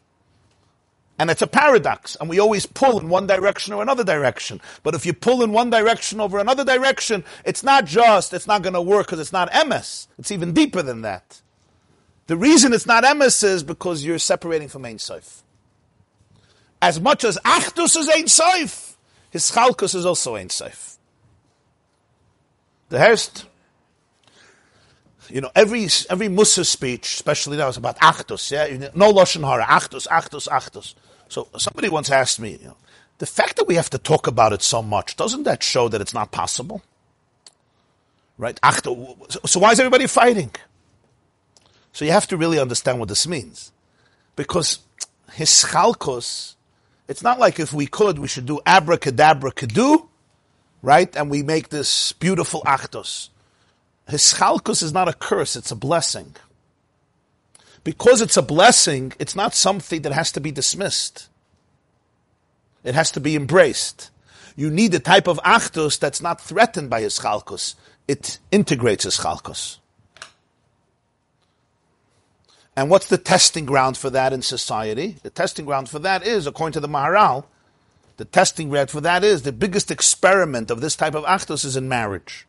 And 1.19 1.31
it's 1.31 1.41
a 1.41 1.47
paradox, 1.47 2.15
and 2.21 2.29
we 2.29 2.39
always 2.39 2.67
pull 2.67 3.01
in 3.01 3.09
one 3.09 3.27
direction 3.27 3.73
or 3.73 3.81
another 3.81 4.05
direction. 4.05 4.61
But 4.83 4.95
if 4.95 5.07
you 5.07 5.15
pull 5.15 5.43
in 5.43 5.51
one 5.51 5.71
direction 5.71 6.21
over 6.21 6.39
another 6.39 6.65
direction, 6.65 7.25
it's 7.45 7.63
not 7.63 7.87
just, 7.87 8.35
it's 8.35 8.47
not 8.47 8.61
going 8.63 8.75
to 8.75 8.83
work 8.83 9.07
because 9.07 9.21
it's 9.21 9.33
not 9.33 9.51
emes. 9.53 10.09
It's 10.19 10.31
even 10.31 10.53
deeper 10.53 10.83
than 10.83 11.01
that. 11.03 11.41
The 12.27 12.37
reason 12.37 12.75
it's 12.75 12.87
not 12.87 13.03
emes 13.05 13.43
is 13.43 13.63
because 13.63 14.05
you're 14.05 14.19
separating 14.19 14.69
from 14.69 14.85
Ein 14.85 14.99
Sof. 14.99 15.43
As 16.83 17.01
much 17.01 17.25
as 17.25 17.39
Achdus 17.39 17.97
is 17.97 18.11
Ein 18.11 18.27
Sof, 18.27 18.99
his 19.31 19.51
Chalkus 19.51 19.95
is 19.95 20.05
also 20.05 20.37
Ein 20.37 20.51
Sof. 20.51 20.99
The 22.91 22.99
Herst, 22.99 23.47
you 25.31 25.41
know, 25.41 25.51
every 25.57 25.89
every 26.11 26.29
Musa 26.29 26.65
speech, 26.65 27.15
especially 27.15 27.57
now, 27.57 27.69
is 27.69 27.77
about 27.77 27.97
Achdus, 27.99 28.51
yeah? 28.51 28.91
No 28.95 29.13
Lashon 29.13 29.45
Hara, 29.45 29.65
Achdus, 29.65 30.07
Achdus, 30.09 30.47
Achdus. 30.49 30.95
So 31.29 31.49
somebody 31.59 31.89
once 31.89 32.11
asked 32.11 32.41
me, 32.41 32.59
you 32.61 32.69
know, 32.69 32.77
the 33.19 33.27
fact 33.27 33.57
that 33.57 33.67
we 33.67 33.77
have 33.77 33.91
to 33.91 33.99
talk 33.99 34.27
about 34.27 34.53
it 34.53 34.63
so 34.63 34.83
much, 34.83 35.17
doesn't 35.17 35.45
that 35.45 35.63
show 35.63 35.89
that 35.89 36.01
it's 36.01 36.15
not 36.15 36.33
possible? 36.33 36.83
Right? 38.39 38.59
So 39.47 39.61
why 39.61 39.73
is 39.73 39.81
everybody 39.81 40.07
fighting? 40.07 40.51
So 41.93 42.05
you 42.05 42.11
have 42.13 42.27
to 42.29 42.37
really 42.37 42.59
understand 42.59 42.99
what 42.99 43.09
this 43.09 43.27
means. 43.27 43.73
Because 44.37 44.81
his 45.33 45.49
chalkos, 45.49 46.55
it's 47.09 47.23
not 47.23 47.39
like 47.39 47.59
if 47.59 47.73
we 47.73 47.87
could, 47.87 48.19
we 48.19 48.29
should 48.29 48.45
do 48.45 48.61
abracadabra 48.67 49.53
kadu, 49.53 50.07
right? 50.83 51.15
And 51.17 51.31
we 51.31 51.43
make 51.43 51.71
this 51.71 52.13
beautiful 52.13 52.61
actos. 52.67 53.31
His 54.09 54.35
chalkos 54.35 54.83
is 54.83 54.93
not 54.93 55.09
a 55.09 55.15
curse, 55.15 55.57
it's 55.57 55.71
a 55.71 55.77
blessing 55.77 56.37
because 57.87 58.21
it's 58.21 58.37
a 58.37 58.43
blessing, 58.43 59.13
it's 59.21 59.37
not 59.37 59.55
something 59.55 60.03
that 60.03 60.11
has 60.11 60.33
to 60.33 60.41
be 60.41 60.51
dismissed. 60.51 61.29
It 62.83 62.97
has 62.97 63.13
to 63.13 63.21
be 63.21 63.37
embraced. 63.37 64.11
You 64.57 64.71
need 64.71 64.93
a 64.95 64.99
type 64.99 65.29
of 65.29 65.39
achdus 65.45 65.97
that's 65.97 66.21
not 66.21 66.41
threatened 66.41 66.91
by 66.91 67.03
his 67.03 67.21
chalkus. 67.21 67.77
It 68.09 68.41
integrates 68.51 69.05
his 69.05 69.19
chalkus. 69.19 69.79
And 72.75 72.91
what's 72.91 73.07
the 73.07 73.19
testing 73.19 73.67
ground 73.67 73.97
for 73.97 74.11
that 74.11 74.33
in 74.33 74.43
society? 74.43 75.19
The 75.23 75.31
testing 75.31 75.65
ground 75.65 75.89
for 75.89 76.01
that 76.01 76.27
is, 76.27 76.49
according 76.49 76.73
to 76.73 76.81
the 76.81 76.89
Maharal, 76.89 77.45
the 78.17 78.25
testing 78.25 78.69
ground 78.69 78.91
for 78.91 79.01
that 79.01 79.23
is 79.23 79.43
the 79.43 79.53
biggest 79.53 79.93
experiment 79.93 80.73
of 80.73 80.81
this 80.81 80.97
type 80.97 81.15
of 81.15 81.23
achdus 81.23 81.65
is 81.65 81.77
in 81.77 81.89
marriage. 81.89 82.49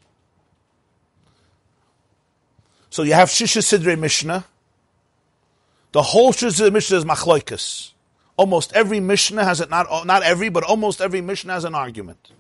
So 2.90 3.04
you 3.04 3.14
have 3.14 3.30
Shisha 3.30 3.62
Sidre 3.62 3.96
Mishnah, 3.96 4.46
the 5.92 6.02
whole 6.02 6.34
Shizah 6.34 6.72
Mishnah 6.72 6.98
is 6.98 7.06
machloikas. 7.06 7.92
Almost 8.36 8.74
every 8.74 9.00
Mishnah 9.00 9.44
has 9.44 9.62
it, 9.62 9.70
not, 9.70 10.06
not 10.06 10.24
every, 10.24 10.50
but 10.50 10.64
almost 10.64 11.02
every 11.02 11.22
Mishnah 11.22 11.54
has 11.54 11.64
an 11.64 11.74
argument. 11.74 12.32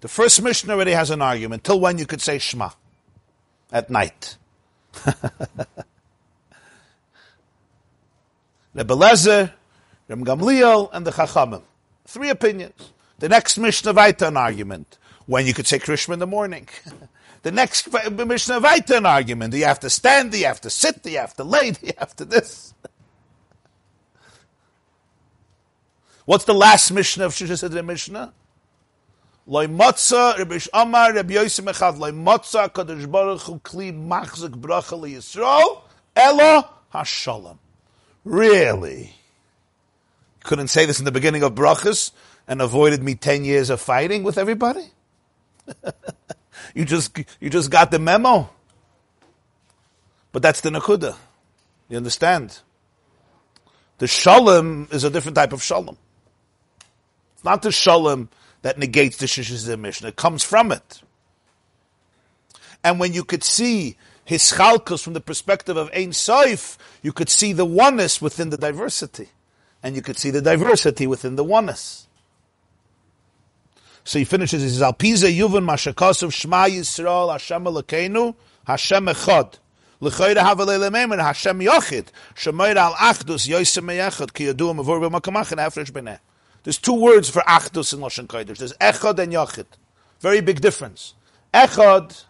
The 0.00 0.08
first 0.08 0.42
Mishnah 0.42 0.72
already 0.72 0.92
has 0.92 1.10
an 1.10 1.20
argument. 1.20 1.64
Till 1.64 1.80
when 1.80 1.98
you 1.98 2.06
could 2.06 2.20
say 2.20 2.38
Shema? 2.38 2.70
At 3.72 3.90
night. 3.90 4.36
Rebbe 8.74 8.94
Lezer, 8.94 9.52
Rem 10.08 10.24
Gamliel, 10.24 10.90
and 10.92 11.06
the 11.06 11.10
Chachamim. 11.10 11.62
Three 12.06 12.30
opinions. 12.30 12.92
The 13.18 13.28
next 13.28 13.58
Mishnah 13.58 13.94
Vaita 13.94 14.28
an 14.28 14.36
argument. 14.36 14.98
When 15.26 15.46
you 15.46 15.54
could 15.54 15.66
say 15.66 15.78
Krishma 15.78 16.14
in 16.14 16.18
the 16.18 16.26
morning. 16.26 16.68
the 17.44 17.52
next 17.52 17.92
Mishnah 17.92 18.58
Vaita 18.58 18.96
an 18.96 19.06
argument. 19.06 19.52
Do 19.52 19.58
you 19.58 19.66
have 19.66 19.78
to 19.80 19.90
stand? 19.90 20.32
Do 20.32 20.38
you 20.38 20.46
have 20.46 20.62
to 20.62 20.70
sit? 20.70 21.02
Do 21.02 21.10
you 21.10 21.18
have 21.18 21.34
to 21.34 21.44
lay? 21.44 21.70
Do 21.72 21.86
you 21.86 21.92
have 21.98 22.16
to 22.16 22.24
this? 22.24 22.72
What's 26.24 26.44
the 26.44 26.54
last 26.54 26.90
Mishnah 26.90 27.26
of 27.26 27.32
Shisha 27.32 27.58
Sidre 27.58 27.84
Mishnah? 27.84 28.32
Loi 29.46 29.66
Motza, 29.66 30.38
Rabbi 30.38 30.58
Amar, 30.72 31.12
Rabbi 31.12 31.34
Yosef 31.34 31.66
Echad, 31.66 31.98
Loi 31.98 32.12
Motza, 32.12 32.72
Kadosh 32.72 33.10
Baruch 33.10 33.42
Hu, 33.42 33.58
Kli 33.58 33.92
Machzik 33.92 34.58
Bracha 34.58 34.98
Yisrael, 34.98 35.82
Elo 36.16 36.66
HaShalom. 36.94 37.58
Really? 38.24 39.14
Couldn't 40.44 40.68
say 40.68 40.86
this 40.86 40.98
in 40.98 41.04
the 41.04 41.12
beginning 41.12 41.42
of 41.42 41.54
Brachas 41.54 42.12
and 42.48 42.62
avoided 42.62 43.02
me 43.02 43.14
10 43.14 43.44
years 43.44 43.68
of 43.68 43.82
fighting 43.82 44.22
with 44.22 44.38
everybody? 44.38 44.86
you 46.74 46.84
just, 46.84 47.18
you 47.40 47.50
just 47.50 47.70
got 47.70 47.90
the 47.90 47.98
memo. 47.98 48.48
But 50.32 50.42
that's 50.42 50.60
the 50.60 50.70
Nakuda. 50.70 51.16
You 51.88 51.96
understand? 51.96 52.60
The 53.98 54.06
Shalom 54.06 54.88
is 54.90 55.04
a 55.04 55.10
different 55.10 55.36
type 55.36 55.52
of 55.52 55.62
Shalom 55.62 55.96
It's 57.34 57.44
not 57.44 57.62
the 57.62 57.70
shalom 57.70 58.28
that 58.62 58.78
negates 58.78 59.18
the 59.18 59.26
Shishis 59.26 59.78
Mishnah. 59.78 60.08
It 60.08 60.16
comes 60.16 60.42
from 60.42 60.72
it. 60.72 61.02
And 62.82 62.98
when 62.98 63.12
you 63.12 63.24
could 63.24 63.44
see 63.44 63.96
his 64.24 64.42
chalkos 64.42 65.02
from 65.02 65.12
the 65.12 65.20
perspective 65.20 65.76
of 65.76 65.90
Ein 65.94 66.10
Soif, 66.10 66.76
you 67.02 67.12
could 67.12 67.28
see 67.28 67.52
the 67.52 67.64
oneness 67.64 68.20
within 68.20 68.50
the 68.50 68.56
diversity. 68.56 69.28
And 69.82 69.94
you 69.94 70.02
could 70.02 70.18
see 70.18 70.30
the 70.30 70.40
diversity 70.42 71.06
within 71.06 71.36
the 71.36 71.44
oneness. 71.44 72.08
So 74.04 74.18
he 74.18 74.24
finishes, 74.24 74.62
he 74.62 74.68
says, 74.68 74.82
Alpiza 74.82 75.34
Yuvin 75.34 75.64
Mashakosov 75.64 76.32
Shema 76.32 76.66
Yisrael 76.66 77.32
Hashem 77.32 77.64
Elokeinu 77.64 78.34
Hashem 78.66 79.06
Echad. 79.06 79.58
L'choyre 80.00 80.36
havalei 80.36 80.78
lememer 80.78 81.22
Hashem 81.22 81.60
Yochid. 81.60 82.08
Shemoyre 82.34 82.76
al 82.76 82.92
Achdus 82.94 83.48
Yosem 83.48 83.84
Meyechad 83.84 84.32
Ki 84.32 84.46
Yadu 84.46 84.74
Mavur 84.74 85.08
B'Makamach 85.08 85.50
and 85.52 85.60
Afresh 85.60 85.90
B'neh. 85.90 86.18
There's 86.64 86.78
two 86.78 86.94
words 86.94 87.28
for 87.28 87.42
achdus 87.42 87.92
in 87.92 88.00
Lashon 88.00 88.26
Kodesh. 88.26 88.56
There's 88.56 88.72
echad 88.74 89.18
and 89.18 89.32
yachid. 89.32 89.66
Very 90.20 90.40
big 90.40 90.62
difference. 90.62 91.12
Echad 91.52 92.24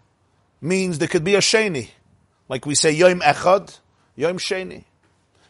means 0.60 0.98
there 0.98 1.06
could 1.06 1.22
be 1.22 1.36
a 1.36 1.38
sheni. 1.38 1.90
Like 2.48 2.66
we 2.66 2.74
say 2.74 2.90
yom 2.90 3.20
echad, 3.20 3.78
yom 4.16 4.38
sheni. 4.38 4.84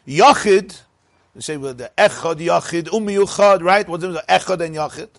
Yachid, 0.07 0.79
we 1.33 1.41
say 1.41 1.57
well, 1.57 1.73
the 1.73 1.91
echad, 1.97 2.35
yachid, 2.35 2.89
umiyuchad, 2.89 3.63
right? 3.63 3.87
What's 3.89 4.03
the 4.03 4.23
echad 4.29 4.61
and 4.61 4.75
yachid? 4.75 5.09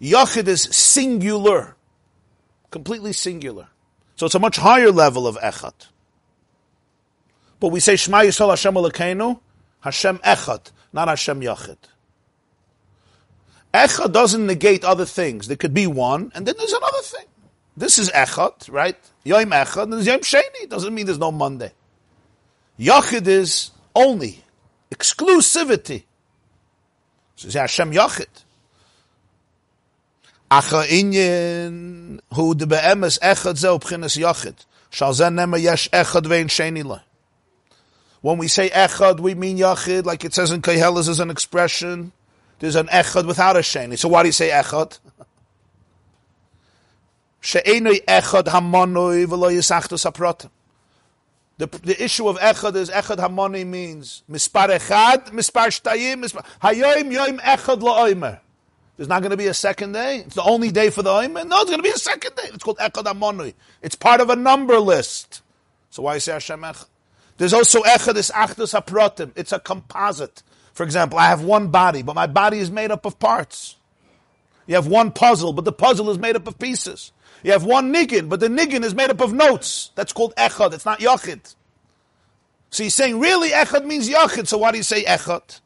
Yachid 0.00 0.48
is 0.48 0.62
singular. 0.62 1.76
Completely 2.70 3.12
singular. 3.12 3.68
So 4.16 4.26
it's 4.26 4.34
a 4.34 4.38
much 4.38 4.56
higher 4.56 4.90
level 4.90 5.26
of 5.26 5.36
echad. 5.36 5.74
But 7.60 7.68
we 7.68 7.80
say 7.80 7.96
Shema 7.96 8.18
Yisrael 8.18 8.50
Hashem 8.50 8.74
Elokeinu, 8.74 9.40
Hashem 9.80 10.18
Echad, 10.18 10.70
not 10.92 11.08
Hashem 11.08 11.40
Yachid. 11.40 11.78
Echad 13.72 14.12
doesn't 14.12 14.46
negate 14.46 14.84
other 14.84 15.04
things. 15.04 15.48
There 15.48 15.56
could 15.56 15.74
be 15.74 15.86
one, 15.86 16.32
and 16.34 16.46
then 16.46 16.54
there's 16.58 16.72
another 16.72 17.02
thing. 17.02 17.26
This 17.76 17.98
is 17.98 18.10
Echad, 18.10 18.70
right? 18.70 18.96
Yom 19.24 19.50
Echad, 19.50 19.92
and 19.92 20.04
Yom 20.04 20.20
Sheni. 20.20 20.68
Doesn't 20.68 20.94
mean 20.94 21.06
there's 21.06 21.18
no 21.18 21.32
Monday. 21.32 21.72
Yachid 22.78 23.26
is 23.26 23.70
only, 23.94 24.44
exclusivity. 24.90 26.04
So 27.36 27.46
it's 27.46 27.54
Hashem 27.54 27.92
Yachid. 27.92 28.44
Acha 30.50 32.20
hu 32.32 32.54
de 32.54 32.66
be'emes 32.66 33.18
echad 33.18 33.56
zeh 33.56 33.78
yachid. 34.22 34.54
Shal 34.90 35.12
zen 35.12 35.34
nema 35.34 35.60
yesh 35.60 35.88
echad 35.90 36.26
vein 36.26 36.48
sheni 36.48 37.00
When 38.20 38.38
we 38.38 38.48
say 38.48 38.70
echad, 38.70 39.20
we 39.20 39.34
mean 39.34 39.58
yachid, 39.58 40.04
like 40.04 40.24
it 40.24 40.34
says 40.34 40.52
in 40.52 40.62
Koheles 40.62 41.08
as 41.08 41.20
an 41.20 41.30
expression 41.30 42.12
there's 42.58 42.76
an 42.76 42.86
echad 42.86 43.26
without 43.26 43.56
a 43.56 43.60
sheni. 43.60 43.98
So 43.98 44.08
why 44.08 44.22
do 44.22 44.28
you 44.28 44.32
say 44.32 44.50
echad? 44.50 44.98
She'enoi 47.40 48.04
echad 48.06 48.44
hamonoi 48.44 49.26
v'lo 49.26 49.52
yisachtos 49.52 50.10
haprotim. 50.10 50.50
The, 51.58 51.66
the 51.66 52.02
issue 52.02 52.28
of 52.28 52.38
echad 52.38 52.76
is 52.76 52.90
echad 52.90 53.18
hamoni 53.18 53.66
means 53.66 54.22
mispar 54.30 54.68
echad, 54.68 55.30
mispar 55.30 55.68
shtayim, 55.68 56.24
mispar 56.24 56.44
hayoim 56.62 57.12
yoim 57.12 57.40
echad 57.40 57.80
la'oimer. 57.80 58.40
There's 58.96 59.08
not 59.08 59.20
going 59.20 59.30
to 59.30 59.36
be 59.36 59.46
a 59.46 59.54
second 59.54 59.92
day. 59.92 60.18
It's 60.26 60.34
the 60.34 60.42
only 60.42 60.70
day 60.70 60.90
for 60.90 61.02
the 61.02 61.10
oimer. 61.10 61.46
No, 61.46 61.60
it's 61.60 61.70
going 61.70 61.78
to 61.78 61.82
be 61.82 61.90
a 61.90 61.98
second 61.98 62.34
day. 62.34 62.44
It's 62.46 62.64
called 62.64 62.78
echad 62.78 63.04
hamoni. 63.04 63.54
It's 63.82 63.94
part 63.94 64.20
of 64.20 64.30
a 64.30 64.36
number 64.36 64.78
list. 64.78 65.42
So 65.90 66.02
why 66.02 66.18
say 66.18 66.32
Hashem 66.32 66.60
echad? 66.60 66.86
There's 67.36 67.52
also 67.52 67.82
echad 67.82 68.16
is 68.16 68.30
achdus 68.30 68.78
haprotim. 68.78 69.32
It's 69.36 69.52
a 69.52 69.58
composite. 69.58 70.42
For 70.72 70.82
example, 70.82 71.18
I 71.18 71.26
have 71.26 71.42
one 71.42 71.68
body, 71.68 72.02
but 72.02 72.14
my 72.14 72.26
body 72.26 72.58
is 72.58 72.70
made 72.70 72.90
up 72.90 73.04
of 73.04 73.18
parts. 73.18 73.76
You 74.66 74.74
have 74.74 74.86
one 74.86 75.12
puzzle, 75.12 75.52
but 75.52 75.64
the 75.64 75.72
puzzle 75.72 76.10
is 76.10 76.18
made 76.18 76.36
up 76.36 76.46
of 76.48 76.58
pieces. 76.58 77.12
You 77.42 77.52
have 77.52 77.64
one 77.64 77.92
niggin, 77.92 78.28
but 78.28 78.40
the 78.40 78.48
niggin 78.48 78.82
is 78.82 78.94
made 78.94 79.10
up 79.10 79.20
of 79.20 79.32
notes. 79.32 79.90
That's 79.94 80.12
called 80.12 80.34
echad. 80.36 80.72
It's 80.72 80.86
not 80.86 81.00
yachid. 81.00 81.54
So 82.70 82.82
he's 82.82 82.94
saying 82.94 83.20
really 83.20 83.50
echad 83.50 83.84
means 83.84 84.08
yachid. 84.08 84.46
So 84.46 84.58
why 84.58 84.72
do 84.72 84.78
you 84.78 84.82
say 84.82 85.04
echad? 85.04 85.60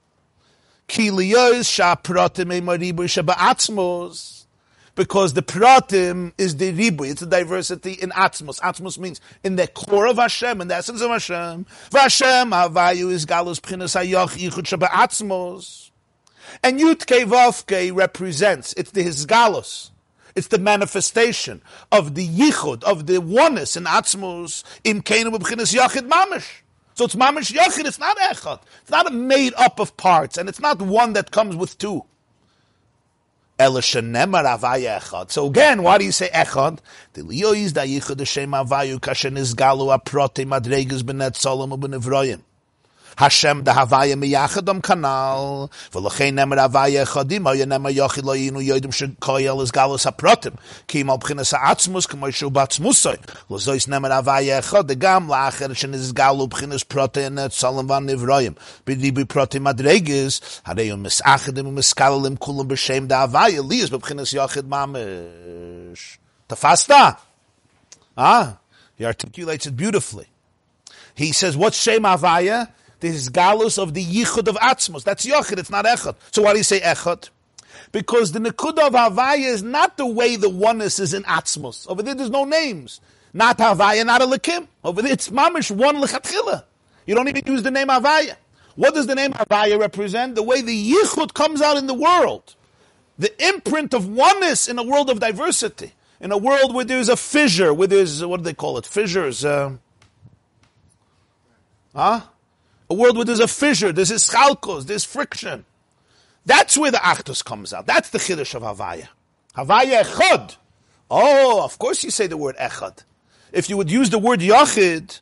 Because 4.97 5.35
the 5.35 5.43
pratim 5.43 6.33
is 6.37 6.57
the 6.57 6.73
ribu, 6.73 7.05
it's 7.05 7.21
the 7.21 7.27
diversity 7.27 7.93
in 7.93 8.11
atzmos. 8.11 8.59
Atzmos 8.61 8.99
means 8.99 9.21
in 9.45 9.55
the 9.55 9.69
core 9.69 10.09
of 10.09 10.17
Hashem, 10.17 10.61
in 10.61 10.67
the 10.67 10.75
essence 10.75 11.01
of 11.01 11.11
Hashem. 11.11 11.65
Vashem 11.91 12.51
avayu 12.51 13.11
is 13.13 13.25
galus 13.25 13.61
pchinas 13.61 13.95
hayach 13.97 14.37
yichud 14.37 14.65
shaba. 14.65 15.91
And 16.65 16.81
Yud 16.81 17.07
Vavke 17.25 17.95
represents, 17.95 18.73
it's 18.73 18.91
the 18.91 19.05
Hisgalus. 19.05 19.91
It's 20.35 20.49
the 20.49 20.59
manifestation 20.59 21.63
of 21.93 22.17
the 22.17 22.27
yichud, 22.27 22.83
of 22.83 23.07
the 23.07 23.21
oneness 23.21 23.77
in 23.77 23.85
atzmos, 23.85 24.65
im 24.83 25.03
keinu 25.03 25.37
b'chinas 25.37 25.73
yachid 25.73 26.09
mamish. 26.09 26.63
So 27.01 27.07
it's 27.07 27.15
mamish 27.15 27.51
yachid, 27.51 27.87
it's 27.87 27.99
not 27.99 28.19
echad. 28.19 28.61
It's 28.83 28.91
not 28.91 29.07
a 29.07 29.11
made 29.11 29.55
up 29.57 29.81
of 29.81 29.97
parts, 29.97 30.37
and 30.37 30.51
it's 30.51 30.61
not 30.61 30.83
one 30.83 31.15
that 31.15 31.31
comes 31.31 31.57
with 31.57 31.79
two. 31.79 32.05
So 33.59 35.47
again, 35.47 35.83
why 35.83 35.97
do 35.97 36.05
you 36.05 36.13
say 36.13 36.29
echad? 36.29 36.81
The 37.15 37.23
Hashem 43.17 43.63
da 43.63 43.75
Havaya 43.75 44.17
miyachadam 44.17 44.81
kanal, 44.81 45.71
v'lochein 45.93 46.35
nemer 46.35 46.59
Havaya 46.59 47.05
chadim, 47.07 47.47
oya 47.47 47.67
nemer 47.67 47.93
yochid 47.93 48.25
lo 48.25 48.35
yinu 48.35 48.63
yoidim 48.63 48.93
shekoyel 48.93 49.63
is 49.63 49.71
galus 49.71 50.11
haprotim, 50.11 50.57
ki 50.87 51.01
im 51.01 51.09
alpchinas 51.09 51.53
ha'atzmus, 51.53 52.07
kamo 52.09 52.27
yishu 52.27 52.51
batzmusoi, 52.51 53.19
lozois 53.49 53.87
nemer 53.89 54.11
Havaya 54.11 54.63
chad, 54.63 54.99
gam 54.99 55.29
la'acher 55.29 55.75
shen 55.77 55.95
is 55.95 56.13
galu 56.13 56.49
pchinas 56.49 56.85
prote 56.85 57.27
and 57.27 57.39
et 57.39 57.53
salam 57.53 57.87
van 57.89 58.07
nivroyim, 58.07 58.57
b'dibi 58.87 59.25
prote 59.25 59.59
madregis, 59.61 60.63
hareyum 60.65 61.05
misachadim 61.05 61.67
u'miskalalim 61.67 62.39
kulam 62.39 62.69
b'shem 62.69 63.09
da 63.09 63.27
Havaya, 63.27 63.63
liyas 63.63 63.89
b'pchinas 63.89 64.35
yochid 64.35 64.69
mamish. 64.69 66.19
Tafasta? 66.49 67.17
Ah, 68.17 68.59
he 68.97 69.05
articulates 69.05 69.67
it 69.67 69.77
beautifully. 69.77 70.27
He 71.15 71.33
says, 71.33 71.57
what's 71.57 71.81
Shem 71.81 72.03
Havaya? 72.03 72.71
The 73.01 73.09
galus 73.09 73.79
of 73.79 73.95
the 73.95 74.05
yichud 74.05 74.49
of 74.49 74.57
atzmos. 74.57 75.05
That's 75.05 75.27
yochid, 75.27 75.59
it's 75.59 75.71
not 75.71 75.85
echad. 75.85 76.17
So 76.31 76.43
why 76.43 76.53
do 76.53 76.59
you 76.59 76.65
say 76.65 76.81
echad? 76.81 77.31
Because 77.93 78.33
the 78.33 78.39
nekuda 78.39 78.87
of 78.87 78.93
Havaya 78.93 79.47
is 79.47 79.63
not 79.63 79.97
the 79.97 80.07
way 80.07 80.37
the 80.37 80.49
oneness 80.49 80.99
is 80.99 81.15
in 81.15 81.23
atzmos. 81.25 81.89
Over 81.89 82.03
there, 82.03 82.15
there's 82.15 82.31
no 82.31 82.45
names. 82.45 83.01
Not 83.33 83.59
Havaya, 83.59 84.05
not 84.07 84.23
a 84.23 84.27
lekim. 84.27 84.69
Over 84.85 85.03
there, 85.03 85.13
it's 85.13 85.29
mamish, 85.29 85.71
one 85.71 85.97
lechatchila. 85.97 86.65
You 87.07 87.15
don't 87.15 87.29
even 87.29 87.43
use 87.47 87.63
the 87.63 87.71
name 87.71 87.89
Havaya. 87.89 88.37
What 88.77 88.95
does 88.95 89.07
the 89.07 89.15
name 89.15 89.33
Havaya 89.33 89.79
represent? 89.79 90.35
The 90.35 90.43
way 90.43 90.63
the 90.63 90.93
yichud 90.93 91.35
comes 91.35 91.61
out 91.61 91.77
in 91.77 91.87
the 91.87 91.95
world. 91.95 92.55
The 93.19 93.33
imprint 93.49 93.93
of 93.93 94.09
oneness 94.09 94.69
in 94.69 94.79
a 94.79 94.83
world 94.83 95.11
of 95.11 95.21
diversity. 95.21 95.93
In 96.21 96.33
a 96.33 96.39
world 96.39 96.75
where 96.75 96.85
there's 96.85 97.09
a 97.09 97.17
fissure, 97.17 97.75
where 97.75 97.89
there's, 97.89 98.25
what 98.25 98.39
do 98.39 98.45
they 98.45 98.55
call 98.55 98.79
it? 98.79 98.87
Fissures. 98.87 99.45
Uh, 99.45 99.77
huh? 101.95 102.21
A 102.91 102.95
world 102.95 103.17
where 103.17 103.25
there's 103.25 103.41
a 103.41 103.49
fissure, 103.49 103.93
there's 103.93 104.11
ischalkos, 104.11 104.87
there's 104.87 105.05
friction. 105.05 105.65
That's 106.45 106.77
where 106.77 106.91
the 106.91 106.99
Achdus 106.99 107.45
comes 107.45 107.73
out. 107.73 107.87
That's 107.87 108.11
the 108.11 108.19
Chiddush 108.19 108.55
of 108.55 108.63
Havaya. 108.63 109.09
Havaya 109.57 110.03
Echad. 110.03 110.57
Oh, 111.11 111.65
of 111.65 111.79
course 111.79 112.03
you 112.05 112.11
say 112.11 112.27
the 112.27 112.37
word 112.37 112.57
Echad. 112.57 113.05
If 113.53 113.69
you 113.69 113.77
would 113.77 113.91
use 113.91 114.11
the 114.11 114.19
word 114.19 114.41
Yachid, 114.41 115.21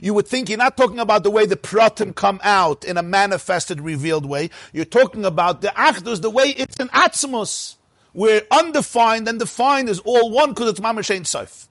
you 0.00 0.14
would 0.14 0.26
think 0.26 0.48
you're 0.48 0.58
not 0.58 0.76
talking 0.76 0.98
about 0.98 1.22
the 1.22 1.30
way 1.30 1.46
the 1.46 1.56
pratim 1.56 2.14
come 2.14 2.40
out 2.42 2.84
in 2.84 2.96
a 2.96 3.02
manifested, 3.02 3.80
revealed 3.80 4.26
way. 4.26 4.50
You're 4.72 4.84
talking 4.84 5.24
about 5.24 5.60
the 5.60 5.68
Achdus, 5.68 6.22
the 6.22 6.30
way 6.30 6.48
it's 6.48 6.78
an 6.78 6.88
Atzmus, 6.88 7.76
where 8.12 8.42
undefined 8.50 9.28
and 9.28 9.38
defined 9.38 9.88
is 9.88 10.00
all 10.00 10.30
one 10.30 10.50
because 10.50 10.70
it's 10.70 10.80
Mamash 10.80 11.14
Ein 11.14 11.24
Sof. 11.24 11.68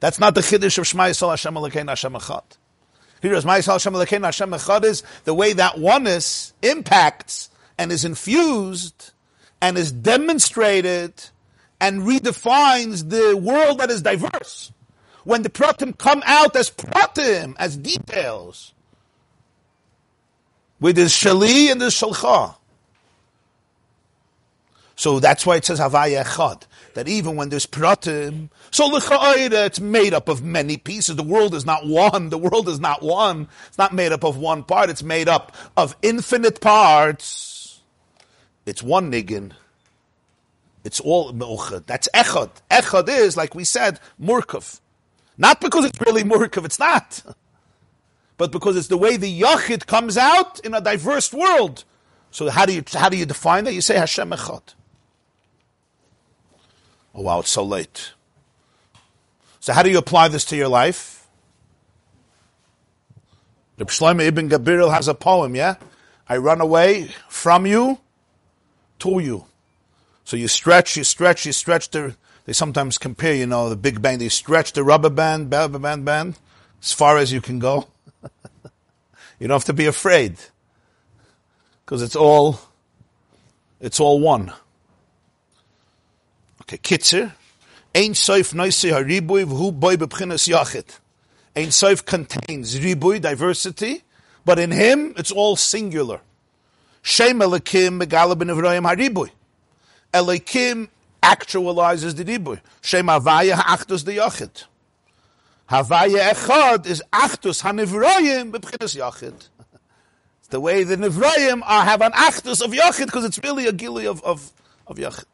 That's 0.00 0.18
not 0.18 0.34
the 0.34 0.40
Chiddush 0.40 0.78
of 0.78 0.86
Shema 0.86 1.04
Yisrael 1.04 1.30
Hashem 1.30 1.54
Elokein 1.54 1.88
Hashem 1.88 2.12
Echad. 2.12 2.44
The 3.20 5.06
way 5.34 5.52
that 5.52 5.78
oneness 5.78 6.52
impacts 6.62 7.50
and 7.78 7.92
is 7.92 8.04
infused 8.04 9.12
and 9.60 9.78
is 9.78 9.92
demonstrated 9.92 11.12
and 11.80 12.02
redefines 12.02 13.10
the 13.10 13.36
world 13.36 13.78
that 13.78 13.90
is 13.90 14.02
diverse. 14.02 14.72
When 15.24 15.42
the 15.42 15.50
pratim 15.50 15.96
come 15.98 16.22
out 16.24 16.54
as 16.54 16.70
pratim, 16.70 17.54
as 17.58 17.76
details, 17.76 18.72
with 20.80 20.96
his 20.96 21.12
shali 21.12 21.70
and 21.70 21.80
his 21.80 21.94
shalcha. 21.94 22.54
So 24.94 25.20
that's 25.20 25.44
why 25.44 25.56
it 25.56 25.64
says 25.64 25.80
Havaya 25.80 26.24
Echad 26.24 26.62
that 26.96 27.08
even 27.08 27.36
when 27.36 27.50
there's 27.50 27.66
pratim, 27.66 28.48
so 28.70 28.86
l'cha'ira, 28.86 29.66
it's 29.66 29.78
made 29.78 30.14
up 30.14 30.30
of 30.30 30.42
many 30.42 30.78
pieces. 30.78 31.14
The 31.14 31.22
world 31.22 31.54
is 31.54 31.66
not 31.66 31.86
one. 31.86 32.30
The 32.30 32.38
world 32.38 32.70
is 32.70 32.80
not 32.80 33.02
one. 33.02 33.48
It's 33.66 33.76
not 33.76 33.92
made 33.92 34.12
up 34.12 34.24
of 34.24 34.38
one 34.38 34.64
part. 34.64 34.88
It's 34.88 35.02
made 35.02 35.28
up 35.28 35.54
of 35.76 35.94
infinite 36.00 36.62
parts. 36.62 37.82
It's 38.64 38.82
one 38.82 39.12
niggin. 39.12 39.52
It's 40.84 40.98
all 40.98 41.34
me'uchad. 41.34 41.84
That's 41.84 42.08
echad. 42.14 42.50
Echad 42.70 43.10
is, 43.10 43.36
like 43.36 43.54
we 43.54 43.64
said, 43.64 44.00
murkav. 44.18 44.80
Not 45.36 45.60
because 45.60 45.84
it's 45.84 46.00
really 46.00 46.24
murkav, 46.24 46.64
it's 46.64 46.78
not. 46.78 47.22
But 48.38 48.52
because 48.52 48.74
it's 48.74 48.88
the 48.88 48.96
way 48.96 49.18
the 49.18 49.42
yachid 49.42 49.84
comes 49.84 50.16
out 50.16 50.60
in 50.60 50.72
a 50.72 50.80
diverse 50.80 51.30
world. 51.30 51.84
So 52.30 52.48
how 52.48 52.64
do 52.64 52.72
you, 52.72 52.82
how 52.94 53.10
do 53.10 53.18
you 53.18 53.26
define 53.26 53.64
that? 53.64 53.74
You 53.74 53.82
say 53.82 53.98
Hashem 53.98 54.30
echad. 54.30 54.72
Oh 57.16 57.22
wow, 57.22 57.40
it's 57.40 57.50
so 57.50 57.64
late. 57.64 58.12
So 59.58 59.72
how 59.72 59.82
do 59.82 59.90
you 59.90 59.96
apply 59.96 60.28
this 60.28 60.44
to 60.46 60.56
your 60.56 60.68
life? 60.68 61.26
The 63.78 63.86
Shlomo 63.86 64.20
ibn 64.20 64.50
Gabirol 64.50 64.92
has 64.92 65.08
a 65.08 65.14
poem, 65.14 65.56
yeah? 65.56 65.76
I 66.28 66.36
run 66.36 66.60
away 66.60 67.08
from 67.28 67.66
you 67.66 67.98
to 68.98 69.18
you. 69.18 69.46
So 70.24 70.36
you 70.36 70.46
stretch, 70.46 70.96
you 70.96 71.04
stretch, 71.04 71.46
you 71.46 71.52
stretch 71.52 71.90
the, 71.90 72.16
they 72.44 72.52
sometimes 72.52 72.98
compare, 72.98 73.34
you 73.34 73.46
know, 73.46 73.70
the 73.70 73.76
big 73.76 74.02
bang, 74.02 74.18
they 74.18 74.28
stretch 74.28 74.72
the 74.72 74.84
rubber 74.84 75.10
band, 75.10 75.50
rubber 75.50 75.78
band, 75.78 76.04
band, 76.04 76.38
as 76.82 76.92
far 76.92 77.16
as 77.16 77.32
you 77.32 77.40
can 77.40 77.58
go. 77.58 77.88
you 79.40 79.48
don't 79.48 79.50
have 79.50 79.64
to 79.64 79.72
be 79.72 79.86
afraid. 79.86 80.36
Because 81.84 82.02
it's 82.02 82.16
all, 82.16 82.60
it's 83.80 84.00
all 84.00 84.20
one. 84.20 84.52
Okay, 86.68 86.78
kitzer. 86.78 87.32
Ein 87.94 88.14
soif 88.14 88.52
noisei 88.52 88.90
haribui 88.90 89.44
v'hu 89.44 89.70
boy 89.72 89.96
b'pchinas 89.96 90.48
yachid. 90.48 90.98
Ein 91.54 91.68
soif 91.68 92.04
contains 92.04 92.76
ribui, 92.80 93.20
diversity, 93.20 94.02
but 94.44 94.58
in 94.58 94.72
him 94.72 95.14
it's 95.16 95.30
all 95.30 95.54
singular. 95.54 96.20
Shem 97.02 97.38
elikim 97.38 98.02
megala 98.02 98.36
ben 98.36 98.48
Evrayim 98.48 98.82
haribui. 98.82 99.30
Elikim 100.12 100.88
actualizes 101.22 102.16
the 102.16 102.24
ribui. 102.24 102.60
Shem 102.82 103.06
havaya 103.06 103.54
ha'achdus 103.54 104.04
the 104.04 104.16
yachid. 104.16 104.64
Havaya 105.70 106.32
echad 106.32 106.86
is 106.86 107.00
achdus 107.12 107.62
ha'nevrayim 107.62 108.50
b'pchinas 108.50 108.96
yachid. 108.98 109.48
It's 110.40 110.48
the 110.48 110.58
way 110.58 110.82
the 110.82 110.96
nevrayim 110.96 111.62
are 111.64 111.84
have 111.84 112.00
an 112.02 112.10
achdus 112.10 112.60
of 112.60 112.72
yachid 112.72 113.06
because 113.06 113.24
it's 113.24 113.38
really 113.44 113.68
a 113.68 113.72
gili 113.72 114.08
of, 114.08 114.20
of, 114.24 114.50
of 114.88 114.96
yachid. 114.96 115.26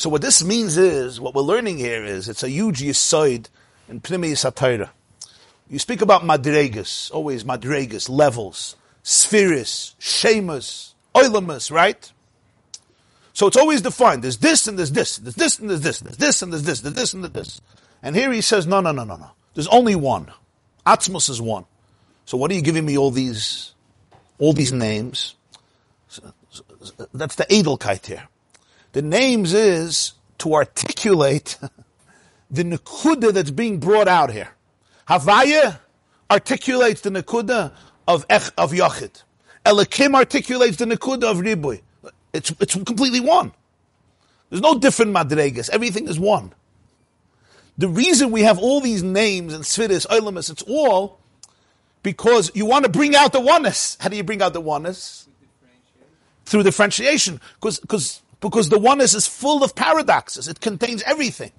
So 0.00 0.08
what 0.08 0.22
this 0.22 0.42
means 0.42 0.78
is, 0.78 1.20
what 1.20 1.34
we're 1.34 1.42
learning 1.42 1.76
here 1.76 2.02
is, 2.02 2.26
it's 2.26 2.42
a 2.42 2.48
huge 2.48 2.80
yisoid 2.80 3.50
in 3.86 4.00
Pnimi 4.00 4.32
Satira. 4.32 4.88
You 5.68 5.78
speak 5.78 6.00
about 6.00 6.22
madregas, 6.22 7.12
always 7.12 7.44
madregas, 7.44 8.08
levels, 8.08 8.76
spheres, 9.02 9.94
shemas, 10.00 10.94
oilamas, 11.14 11.70
right? 11.70 12.10
So 13.34 13.46
it's 13.46 13.58
always 13.58 13.82
defined. 13.82 14.24
There's 14.24 14.38
this 14.38 14.66
and 14.66 14.78
there's 14.78 14.92
this, 14.92 15.18
there's 15.18 15.34
this 15.34 15.58
and 15.58 15.68
there's 15.68 15.82
this, 15.82 16.00
there's 16.00 16.16
this 16.16 16.40
and 16.40 16.50
there's 16.50 16.62
this, 16.62 16.80
there's 16.80 16.94
this 16.94 17.12
and 17.12 17.22
there's 17.22 17.34
this. 17.34 17.60
And 18.02 18.16
here 18.16 18.32
he 18.32 18.40
says, 18.40 18.66
no, 18.66 18.80
no, 18.80 18.92
no, 18.92 19.04
no, 19.04 19.16
no. 19.16 19.32
There's 19.52 19.68
only 19.68 19.96
one. 19.96 20.32
Atzmos 20.86 21.28
is 21.28 21.42
one. 21.42 21.66
So 22.24 22.38
what 22.38 22.50
are 22.50 22.54
you 22.54 22.62
giving 22.62 22.86
me 22.86 22.96
all 22.96 23.10
these, 23.10 23.74
all 24.38 24.54
these 24.54 24.72
names? 24.72 25.34
That's 27.12 27.34
the 27.34 27.44
Edelkeit 27.44 28.06
here. 28.06 28.28
The 28.92 29.02
names 29.02 29.54
is 29.54 30.12
to 30.38 30.54
articulate 30.54 31.58
the 32.50 32.64
Nakuda 32.64 33.32
that's 33.32 33.50
being 33.50 33.78
brought 33.78 34.08
out 34.08 34.32
here. 34.32 34.48
Havaya 35.08 35.78
articulates 36.30 37.00
the 37.02 37.10
Nakuda 37.10 37.72
of 38.06 38.26
Ech, 38.28 38.50
of 38.56 38.72
Yachid. 38.72 39.22
Elikim 39.64 40.14
articulates 40.14 40.76
the 40.76 40.86
Nakuda 40.86 41.30
of 41.30 41.38
Ribui. 41.38 41.82
It's, 42.32 42.52
it's 42.60 42.74
completely 42.74 43.20
one. 43.20 43.52
There's 44.48 44.62
no 44.62 44.78
different 44.78 45.14
madregas. 45.14 45.70
Everything 45.70 46.08
is 46.08 46.18
one. 46.18 46.52
The 47.78 47.88
reason 47.88 48.30
we 48.30 48.42
have 48.42 48.58
all 48.58 48.80
these 48.80 49.02
names 49.02 49.54
and 49.54 49.64
sfiris, 49.64 50.06
oilamus, 50.08 50.50
it's 50.50 50.62
all 50.62 51.18
because 52.02 52.50
you 52.54 52.66
want 52.66 52.84
to 52.84 52.90
bring 52.90 53.14
out 53.14 53.32
the 53.32 53.40
oneness. 53.40 53.96
How 54.00 54.08
do 54.08 54.16
you 54.16 54.24
bring 54.24 54.42
out 54.42 54.52
the 54.52 54.60
oneness? 54.60 55.28
Through 56.44 56.64
differentiation. 56.64 57.40
Because, 57.60 58.22
because, 58.40 58.68
the 58.68 58.78
oneness 58.78 59.14
is 59.14 59.26
full 59.26 59.62
of 59.62 59.74
paradoxes. 59.74 60.48
It 60.48 60.60
contains 60.60 61.02
everything. 61.02 61.52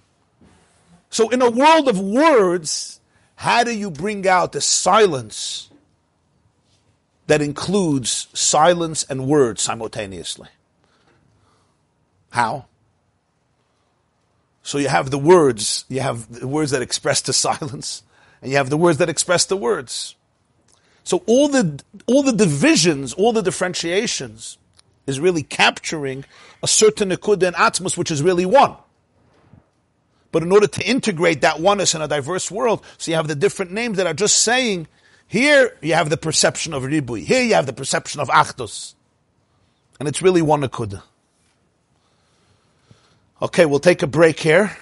So 1.09 1.29
in 1.29 1.41
a 1.41 1.49
world 1.49 1.87
of 1.87 1.99
words, 1.99 2.99
how 3.35 3.63
do 3.63 3.75
you 3.75 3.91
bring 3.91 4.27
out 4.27 4.51
the 4.51 4.61
silence 4.61 5.69
that 7.27 7.41
includes 7.41 8.27
silence 8.33 9.03
and 9.03 9.27
words 9.27 9.61
simultaneously? 9.61 10.49
How? 12.31 12.65
So 14.63 14.77
you 14.77 14.87
have 14.87 15.11
the 15.11 15.17
words, 15.17 15.85
you 15.89 16.01
have 16.01 16.39
the 16.39 16.47
words 16.47 16.71
that 16.71 16.81
express 16.81 17.21
the 17.21 17.33
silence, 17.33 18.03
and 18.41 18.51
you 18.51 18.57
have 18.57 18.69
the 18.69 18.77
words 18.77 18.97
that 18.99 19.09
express 19.09 19.45
the 19.45 19.57
words. 19.57 20.15
So 21.03 21.23
all 21.25 21.47
the 21.47 21.83
all 22.05 22.23
the 22.23 22.31
divisions, 22.31 23.13
all 23.13 23.33
the 23.33 23.41
differentiations, 23.41 24.57
is 25.11 25.19
really 25.19 25.43
capturing 25.43 26.25
a 26.63 26.67
certain 26.67 27.09
nekuda 27.09 27.47
and 27.47 27.55
atmos, 27.55 27.95
which 27.97 28.09
is 28.09 28.23
really 28.23 28.45
one. 28.45 28.75
But 30.31 30.43
in 30.43 30.51
order 30.51 30.67
to 30.67 30.89
integrate 30.89 31.41
that 31.41 31.59
oneness 31.59 31.93
in 31.93 32.01
a 32.01 32.07
diverse 32.07 32.49
world, 32.49 32.83
so 32.97 33.11
you 33.11 33.17
have 33.17 33.27
the 33.27 33.35
different 33.35 33.71
names 33.71 33.97
that 33.97 34.07
are 34.07 34.13
just 34.13 34.41
saying, 34.41 34.87
here 35.27 35.77
you 35.81 35.93
have 35.93 36.09
the 36.09 36.17
perception 36.17 36.73
of 36.73 36.83
ribui, 36.83 37.23
here 37.23 37.43
you 37.43 37.53
have 37.53 37.65
the 37.65 37.73
perception 37.73 38.21
of 38.21 38.29
achdus, 38.29 38.95
and 39.99 40.07
it's 40.07 40.21
really 40.21 40.41
one 40.41 40.61
nekuda. 40.61 41.03
Okay, 43.41 43.65
we'll 43.65 43.79
take 43.79 44.03
a 44.03 44.07
break 44.07 44.39
here. 44.39 44.77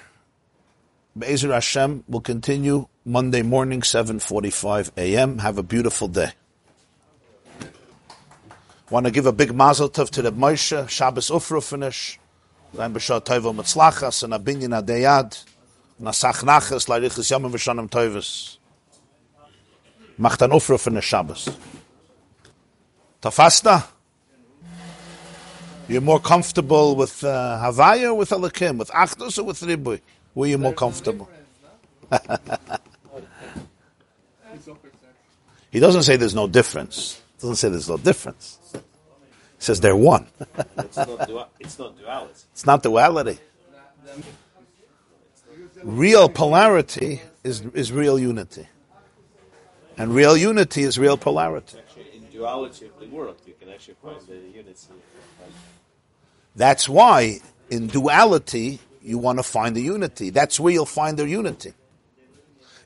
Be'ezer 1.17 1.51
Hashem 1.51 2.03
will 2.07 2.21
continue 2.21 2.87
Monday 3.05 3.41
morning, 3.41 3.81
7.45 3.81 4.91
a.m. 4.97 5.39
Have 5.39 5.57
a 5.57 5.63
beautiful 5.63 6.07
day. 6.07 6.31
Want 8.89 9.05
to 9.05 9.11
give 9.11 9.27
a 9.27 9.31
big 9.31 9.53
mazel 9.53 9.87
tov 9.87 10.09
to 10.09 10.23
the 10.23 10.31
Moshe, 10.31 10.89
Shabbos 10.89 11.29
Ufru 11.29 11.63
finish. 11.63 12.19
Rein 12.73 12.91
b'shah 12.91 13.23
toivo 13.23 13.53
mitzlachas, 13.55 14.23
and 14.23 14.33
abinyan 14.33 14.81
adeyad, 14.81 15.45
nasach 16.01 16.43
nachas, 16.43 16.87
larichis 16.87 17.29
yomim 17.29 17.51
v'shonim 17.51 17.87
toivus. 17.87 18.57
Macht 20.17 20.41
an 20.41 20.49
Ufru 20.49 20.79
finish 20.79 21.05
Shabbos. 21.05 21.49
Tafasta? 23.21 23.85
You're 25.87 26.01
more 26.01 26.19
comfortable 26.19 26.95
with 26.95 27.23
uh, 27.23 27.59
Havaya 27.63 28.05
or 28.05 28.15
with 28.15 28.31
Alakim, 28.31 28.77
with 28.77 28.89
Achdus 28.89 29.37
or 29.37 29.43
with 29.43 29.59
Ribui? 29.59 30.01
Where 30.33 30.47
are 30.47 30.49
you 30.49 30.57
more 30.57 30.73
comfortable? 30.73 31.29
he 35.71 35.79
doesn't 35.79 36.03
say 36.03 36.15
there's 36.15 36.35
no 36.35 36.47
difference. 36.47 37.21
He 37.37 37.41
doesn't 37.41 37.57
say 37.57 37.69
there's 37.69 37.89
no 37.89 37.97
difference. 37.97 38.58
Says 39.59 39.81
they're 39.81 39.95
one. 39.95 40.27
it's, 40.77 40.97
not 40.97 41.27
du- 41.27 41.45
it's 41.59 41.77
not 41.77 41.97
duality. 41.97 42.33
It's 42.53 42.65
not 42.65 42.81
duality. 42.81 43.39
Real 45.83 46.29
polarity 46.29 47.21
is, 47.43 47.61
is 47.73 47.91
real 47.91 48.17
unity. 48.17 48.67
And 49.97 50.15
real 50.15 50.37
unity 50.37 50.83
is 50.83 50.97
real 50.97 51.17
polarity. 51.17 51.77
Actually, 51.77 52.05
in 52.15 52.23
duality 52.31 52.85
of 52.87 52.99
the 52.99 53.07
world, 53.07 53.35
you 53.45 53.53
can 53.59 53.69
actually 53.69 53.95
find 54.01 54.21
the 54.27 54.35
unity. 54.35 54.87
That's 56.55 56.87
why 56.87 57.39
in 57.69 57.87
duality 57.87 58.79
you 59.01 59.17
want 59.17 59.39
to 59.39 59.43
find 59.43 59.75
the 59.75 59.81
unity. 59.81 60.29
That's 60.29 60.59
where 60.59 60.71
you'll 60.71 60.85
find 60.85 61.17
the 61.17 61.27
unity. 61.27 61.73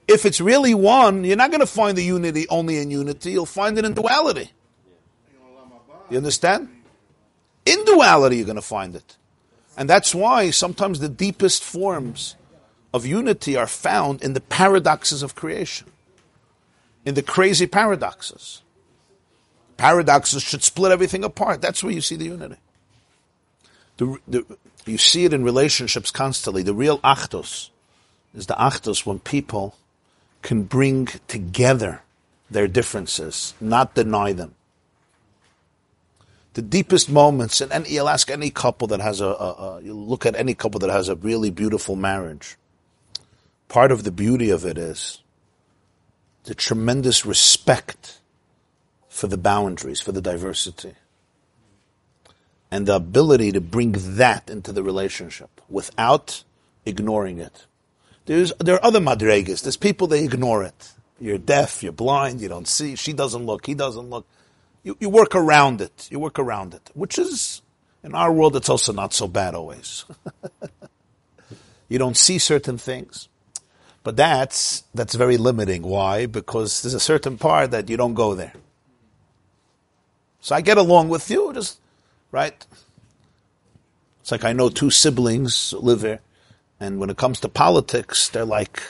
If 0.08 0.26
it's 0.26 0.42
really 0.42 0.74
one, 0.74 1.24
you're 1.24 1.38
not 1.38 1.52
going 1.52 1.62
to 1.62 1.68
find 1.68 1.98
the 1.98 2.04
unity 2.04 2.48
only 2.50 2.78
in 2.80 2.92
unity. 2.92 3.32
You'll 3.32 3.46
find 3.46 3.78
it 3.78 3.86
in 3.86 3.94
duality. 3.94 4.52
You 6.14 6.18
understand? 6.18 6.70
In 7.66 7.84
duality, 7.86 8.38
you're 8.38 8.46
going 8.46 8.56
to 8.56 8.62
find 8.62 8.96
it. 8.96 9.18
And 9.76 9.90
that's 9.90 10.14
why 10.14 10.52
sometimes 10.52 11.00
the 11.00 11.10
deepest 11.10 11.64
forms 11.64 12.36
of 12.94 13.04
unity 13.04 13.58
are 13.58 13.66
found 13.66 14.22
in 14.22 14.34
the 14.34 14.42
paradoxes 14.42 15.24
of 15.24 15.34
creation, 15.34 15.88
in 17.04 17.16
the 17.16 17.24
crazy 17.24 17.66
paradoxes. 17.66 18.62
Paradoxes 19.76 20.44
should 20.44 20.62
split 20.62 20.92
everything 20.92 21.24
apart. 21.24 21.64
That's 21.64 21.84
where 21.84 21.92
you 21.92 22.02
see 22.02 22.16
the 22.16 22.26
unity. 22.26 22.58
The, 23.98 24.20
the, 24.28 24.46
you 24.86 25.00
see 25.00 25.26
it 25.26 25.34
in 25.34 25.44
relationships 25.44 26.12
constantly. 26.12 26.62
The 26.62 26.76
real 26.76 27.00
achtos 27.00 27.72
is 28.36 28.46
the 28.46 28.54
achtos 28.54 29.04
when 29.04 29.18
people 29.18 29.78
can 30.44 30.62
bring 30.62 31.08
together 31.28 32.04
their 32.52 32.68
differences, 32.68 33.56
not 33.60 33.96
deny 33.96 34.32
them. 34.32 34.54
The 36.54 36.62
deepest 36.62 37.10
moments, 37.10 37.62
and 37.62 37.72
any, 37.72 37.90
you'll 37.90 38.10
ask 38.10 38.30
any 38.30 38.50
couple 38.50 38.88
that 38.90 39.00
has 39.00 39.22
a, 39.22 39.26
a, 39.26 39.30
a 39.30 39.82
you 39.82 39.94
look 39.94 40.26
at 40.26 40.36
any 40.36 40.54
couple 40.54 40.80
that 40.82 40.90
has 40.90 41.10
a 41.10 41.16
really 41.16 41.50
beautiful 41.50 41.96
marriage. 41.96 42.58
Part 43.68 43.92
of 43.92 44.04
the 44.04 44.12
beauty 44.12 44.52
of 44.52 44.66
it 44.66 44.78
is 44.78 45.22
the 46.44 46.54
tremendous 46.54 47.26
respect 47.26 48.20
for 49.10 49.28
the 49.28 49.38
boundaries, 49.38 50.02
for 50.02 50.12
the 50.12 50.22
diversity 50.22 50.94
and 52.74 52.88
the 52.88 52.96
ability 52.96 53.52
to 53.52 53.62
bring 53.62 53.92
that 53.92 54.50
into 54.50 54.72
the 54.72 54.82
relationship 54.82 55.62
without 55.70 56.44
ignoring 56.88 57.38
it. 57.38 57.68
There's, 58.26 58.52
there 58.54 58.74
are 58.74 58.84
other 58.84 59.00
madregas. 59.00 59.62
There's 59.62 59.78
people, 59.78 60.08
they 60.08 60.24
ignore 60.24 60.64
it. 60.64 60.94
You're 61.20 61.38
deaf, 61.38 61.84
you're 61.84 61.92
blind, 61.92 62.42
you 62.42 62.48
don't 62.48 62.68
see, 62.68 62.96
she 62.96 63.14
doesn't 63.14 63.46
look, 63.46 63.68
he 63.68 63.76
doesn't 63.76 64.10
look. 64.10 64.26
You, 64.84 64.98
you 65.00 65.10
work 65.10 65.36
around 65.36 65.82
it. 65.82 66.08
You 66.12 66.20
work 66.20 66.38
around 66.38 66.74
it, 66.74 66.90
which 66.94 67.18
is, 67.18 67.62
in 68.04 68.14
our 68.14 68.32
world, 68.32 68.56
it's 68.56 68.70
also 68.70 68.94
not 68.94 69.14
so 69.14 69.28
bad 69.28 69.56
always. 69.56 70.06
you 71.90 71.98
don't 71.98 72.18
see 72.18 72.38
certain 72.38 72.78
things. 72.78 73.30
But 74.04 74.18
that's, 74.18 74.84
that's 74.94 75.16
very 75.16 75.38
limiting. 75.38 75.82
Why? 75.84 76.26
Because 76.26 76.82
there's 76.82 76.94
a 76.94 77.00
certain 77.00 77.38
part 77.38 77.72
that 77.72 77.90
you 77.90 77.96
don't 77.96 78.14
go 78.14 78.36
there. 78.36 78.54
So 80.42 80.56
I 80.56 80.60
get 80.60 80.78
along 80.78 81.08
with 81.08 81.30
you, 81.32 81.54
just 81.54 81.80
right? 82.32 82.66
It's 84.20 84.32
like 84.32 84.44
I 84.44 84.52
know 84.52 84.70
two 84.70 84.90
siblings 84.90 85.74
live 85.74 86.02
here, 86.02 86.20
and 86.80 87.00
when 87.00 87.10
it 87.10 87.16
comes 87.16 87.40
to 87.42 87.50
politics, 87.50 88.28
they're 88.28 88.44
like, 88.44 88.82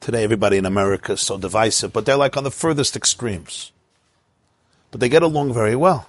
today 0.00 0.24
everybody 0.24 0.58
in 0.58 0.66
America 0.66 1.12
is 1.12 1.22
so 1.22 1.38
divisive, 1.38 1.92
but 1.94 2.04
they're 2.04 2.16
like 2.16 2.36
on 2.36 2.44
the 2.44 2.50
furthest 2.50 2.96
extremes. 2.96 3.72
But 4.94 5.00
they 5.00 5.08
get 5.08 5.24
along 5.24 5.52
very 5.52 5.74
well. 5.74 6.06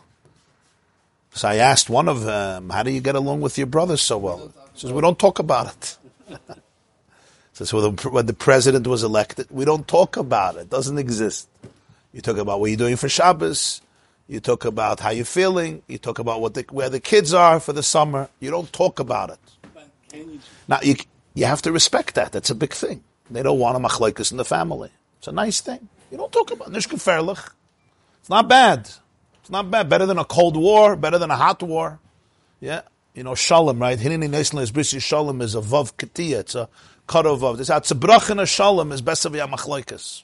So 1.34 1.48
I 1.48 1.56
asked 1.56 1.90
one 1.90 2.08
of 2.08 2.22
them, 2.22 2.70
how 2.70 2.84
do 2.84 2.92
you 2.92 3.02
get 3.02 3.16
along 3.16 3.42
with 3.42 3.58
your 3.58 3.66
brother 3.66 3.98
so 3.98 4.16
well? 4.20 4.54
He 4.74 4.80
says, 4.80 4.94
we 4.94 5.02
don't 5.02 5.18
talk 5.18 5.40
about 5.40 5.74
it. 5.74 5.98
says, 7.54 7.74
well, 7.74 7.94
when 7.94 8.28
the 8.28 8.34
president 8.36 8.86
was 8.86 9.02
elected, 9.02 9.48
we 9.50 9.66
don't 9.66 9.88
talk 9.88 10.18
about 10.18 10.58
it. 10.58 10.60
It 10.60 10.70
doesn't 10.70 11.00
exist. 11.00 11.50
You 12.14 12.22
talk 12.22 12.38
about 12.38 12.60
what 12.60 12.68
you're 12.68 12.78
doing 12.78 12.96
for 12.96 13.10
Shabbos. 13.10 13.82
You 14.28 14.40
talk 14.40 14.66
about 14.66 15.00
how 15.00 15.10
you're 15.10 15.26
feeling. 15.26 15.82
You 15.88 15.98
talk 15.98 16.20
about 16.20 16.40
what 16.40 16.54
the, 16.54 16.64
where 16.70 16.92
the 16.92 17.00
kids 17.00 17.34
are 17.34 17.60
for 17.60 17.74
the 17.74 17.82
summer. 17.82 18.30
You 18.40 18.52
don't 18.52 18.72
talk 18.72 19.00
about 19.00 19.32
it. 19.32 20.30
Now 20.68 20.82
you 20.84 20.98
you 21.34 21.46
have 21.46 21.64
to 21.64 21.72
respect 21.72 22.14
that. 22.14 22.34
That's 22.34 22.52
a 22.52 22.56
big 22.56 22.72
thing. 22.72 23.04
They 23.32 23.42
don't 23.42 23.58
want 23.58 23.78
a 23.78 23.80
machlekes 23.80 24.30
in 24.30 24.38
the 24.38 24.46
family. 24.46 24.92
It's 25.18 25.28
a 25.28 25.32
nice 25.32 25.60
thing. 25.60 25.90
You 26.12 26.20
don't 26.20 26.32
talk 26.32 26.52
about 26.52 26.72
nish 26.72 26.88
gefährlich. 26.88 27.55
It's 28.26 28.30
not 28.32 28.50
bad. 28.50 28.90
It's 29.42 29.52
not 29.52 29.70
bad. 29.70 29.88
Better 29.88 30.08
than 30.08 30.18
a 30.18 30.26
cold 30.26 30.58
war. 30.58 30.96
Better 30.96 31.20
than 31.20 31.30
a 31.30 31.36
hot 31.36 31.62
war. 31.62 32.00
Yeah. 32.60 32.82
You 33.14 33.22
know, 33.22 33.36
shalom, 33.36 33.78
right? 33.78 34.00
Hinini 34.00 34.28
neislan 34.28 34.64
is 34.64 34.72
brisi 34.72 35.00
shalom 35.00 35.42
is 35.42 35.54
a 35.54 35.62
vav 35.62 35.96
katia. 35.96 36.40
It's 36.40 36.56
a 36.56 36.68
cut 37.06 37.28
of 37.28 37.42
vav. 37.42 37.60
It's 37.60 37.92
a 37.92 37.94
brach 37.94 38.32
and 38.32 38.42
a 38.42 38.48
shalom 38.48 38.92
is 38.92 39.04
best 39.04 39.26
of 39.26 39.34
machlekes. 39.34 40.24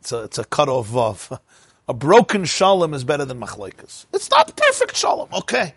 It's 0.00 0.12
a, 0.12 0.24
it's 0.24 0.36
a 0.36 0.44
cut 0.44 0.68
off 0.68 0.90
vav. 0.90 1.40
A 1.88 1.94
broken 1.94 2.44
shalom 2.44 2.92
is 2.92 3.04
better 3.04 3.24
than 3.24 3.40
machlekes. 3.40 4.04
It's 4.12 4.30
not 4.30 4.54
perfect 4.54 4.94
shalom, 4.96 5.30
okay. 5.32 5.74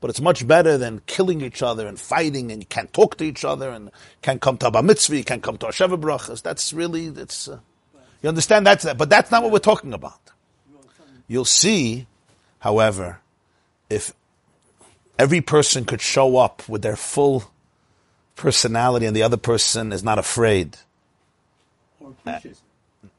But 0.00 0.10
it's 0.10 0.20
much 0.20 0.46
better 0.46 0.76
than 0.76 1.02
killing 1.06 1.40
each 1.40 1.62
other 1.62 1.86
and 1.86 2.00
fighting 2.00 2.50
and 2.50 2.60
you 2.60 2.66
can't 2.66 2.92
talk 2.92 3.16
to 3.18 3.24
each 3.24 3.44
other 3.44 3.70
and 3.70 3.92
can't 4.22 4.42
come 4.42 4.58
to 4.58 4.76
a 4.76 4.82
mitzvah, 4.82 5.16
you 5.16 5.24
can't 5.24 5.42
come 5.42 5.56
to 5.58 5.68
a 5.68 5.70
sheva 5.70 5.98
brachas. 5.98 6.42
That's 6.42 6.72
really, 6.72 7.06
it's, 7.06 7.46
uh, 7.46 7.60
you 8.26 8.28
understand 8.28 8.66
that's 8.66 8.82
that. 8.82 8.98
But 8.98 9.08
that's 9.08 9.30
not 9.30 9.44
what 9.44 9.52
we're 9.52 9.60
talking 9.60 9.94
about. 9.94 10.18
You'll 11.28 11.44
see, 11.44 12.08
however, 12.58 13.20
if 13.88 14.12
every 15.16 15.40
person 15.40 15.84
could 15.84 16.00
show 16.00 16.36
up 16.36 16.68
with 16.68 16.82
their 16.82 16.96
full 16.96 17.44
personality 18.34 19.06
and 19.06 19.14
the 19.14 19.22
other 19.22 19.36
person 19.36 19.92
is 19.92 20.02
not 20.02 20.18
afraid. 20.18 20.76
Or 22.00 22.10
appreciates. 22.10 22.62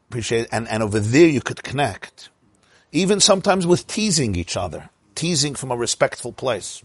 Appreciate 0.10 0.48
and, 0.52 0.68
and 0.68 0.84
over 0.84 1.00
there 1.00 1.30
you 1.30 1.40
could 1.40 1.64
connect. 1.64 2.28
Even 2.92 3.22
sometimes 3.22 3.66
with 3.66 3.88
teasing 3.88 4.36
each 4.36 4.58
other. 4.58 4.90
Teasing 5.16 5.56
from 5.56 5.72
a 5.72 5.78
respectful 5.78 6.34
place. 6.34 6.84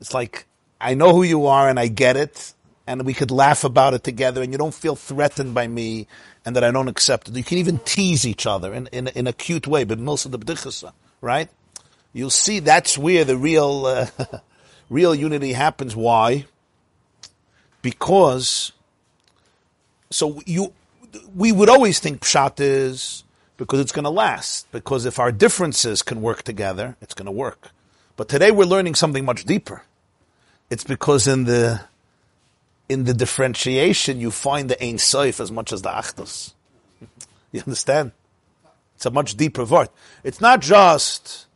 It's 0.00 0.14
like, 0.14 0.46
I 0.80 0.94
know 0.94 1.12
who 1.12 1.24
you 1.24 1.46
are 1.46 1.68
and 1.68 1.80
I 1.80 1.88
get 1.88 2.16
it, 2.16 2.54
and 2.86 3.04
we 3.04 3.14
could 3.14 3.32
laugh 3.32 3.64
about 3.64 3.94
it 3.94 4.04
together, 4.04 4.42
and 4.42 4.52
you 4.52 4.58
don't 4.58 4.74
feel 4.74 4.96
threatened 4.96 5.54
by 5.54 5.66
me, 5.66 6.06
and 6.44 6.56
that 6.56 6.64
I 6.64 6.70
don't 6.70 6.88
accept 6.88 7.28
it. 7.28 7.36
You 7.36 7.44
can 7.44 7.58
even 7.58 7.78
tease 7.78 8.26
each 8.26 8.46
other 8.46 8.72
in, 8.72 8.88
in, 8.88 9.08
in 9.08 9.26
a 9.26 9.32
cute 9.32 9.66
way, 9.66 9.84
but 9.84 9.98
most 9.98 10.24
of 10.24 10.32
the 10.32 10.38
b'dichasa, 10.38 10.92
right? 11.20 11.48
You'll 12.12 12.30
see 12.30 12.58
that's 12.58 12.98
where 12.98 13.24
the 13.24 13.36
real, 13.36 13.86
uh, 13.86 14.06
real 14.90 15.14
unity 15.14 15.52
happens. 15.52 15.96
Why? 15.96 16.46
Because, 17.80 18.72
so 20.10 20.40
you, 20.46 20.72
we 21.34 21.52
would 21.52 21.68
always 21.68 21.98
think 21.98 22.20
pshat 22.20 22.60
is 22.60 23.24
because 23.56 23.80
it's 23.80 23.92
going 23.92 24.04
to 24.04 24.10
last. 24.10 24.70
Because 24.72 25.04
if 25.04 25.18
our 25.18 25.32
differences 25.32 26.02
can 26.02 26.20
work 26.20 26.42
together, 26.42 26.96
it's 27.00 27.14
going 27.14 27.26
to 27.26 27.32
work. 27.32 27.70
But 28.16 28.28
today 28.28 28.50
we're 28.50 28.64
learning 28.66 28.94
something 28.94 29.24
much 29.24 29.44
deeper. 29.44 29.82
It's 30.70 30.84
because 30.84 31.26
in 31.26 31.44
the 31.44 31.82
in 32.88 33.04
the 33.04 33.14
differentiation 33.14 34.20
you 34.20 34.30
find 34.30 34.68
the 34.68 34.82
Ein 34.82 34.98
Sof 34.98 35.40
as 35.40 35.50
much 35.50 35.72
as 35.72 35.82
the 35.82 35.88
Achdus. 35.88 36.52
You 37.50 37.60
understand? 37.60 38.12
It's 38.96 39.06
a 39.06 39.10
much 39.10 39.36
deeper 39.36 39.64
word. 39.64 39.88
It's 40.24 40.40
not 40.40 40.60
just 40.60 41.46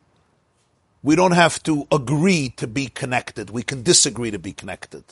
we 1.03 1.15
don't 1.15 1.33
have 1.33 1.63
to 1.63 1.87
agree 1.93 2.51
to 2.57 2.67
be 2.67 2.89
connected. 2.89 3.51
We 3.51 3.63
can 3.63 3.83
disagree 3.83 4.31
to 4.31 4.39
be 4.39 4.53
connected. 4.53 5.05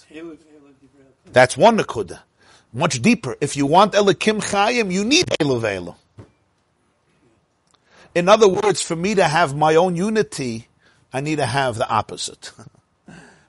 That's 1.33 1.57
one 1.57 1.79
nakuda. 1.79 2.21
Much 2.73 3.01
deeper. 3.01 3.37
If 3.41 3.57
you 3.57 3.67
want 3.67 3.93
Elikim 3.93 4.43
Chayim, 4.43 4.93
you 4.93 5.05
need 5.05 5.27
Elu 5.41 5.61
Ve'elu. 5.61 5.95
In 8.15 8.29
other 8.29 8.49
words, 8.49 8.81
for 8.81 8.97
me 8.97 9.15
to 9.15 9.25
have 9.25 9.55
my 9.57 9.77
own 9.77 9.95
unity, 9.97 10.69
I 11.13 11.21
need 11.21 11.37
to 11.37 11.47
have 11.47 11.77
the 11.77 11.89
opposite. 11.89 12.51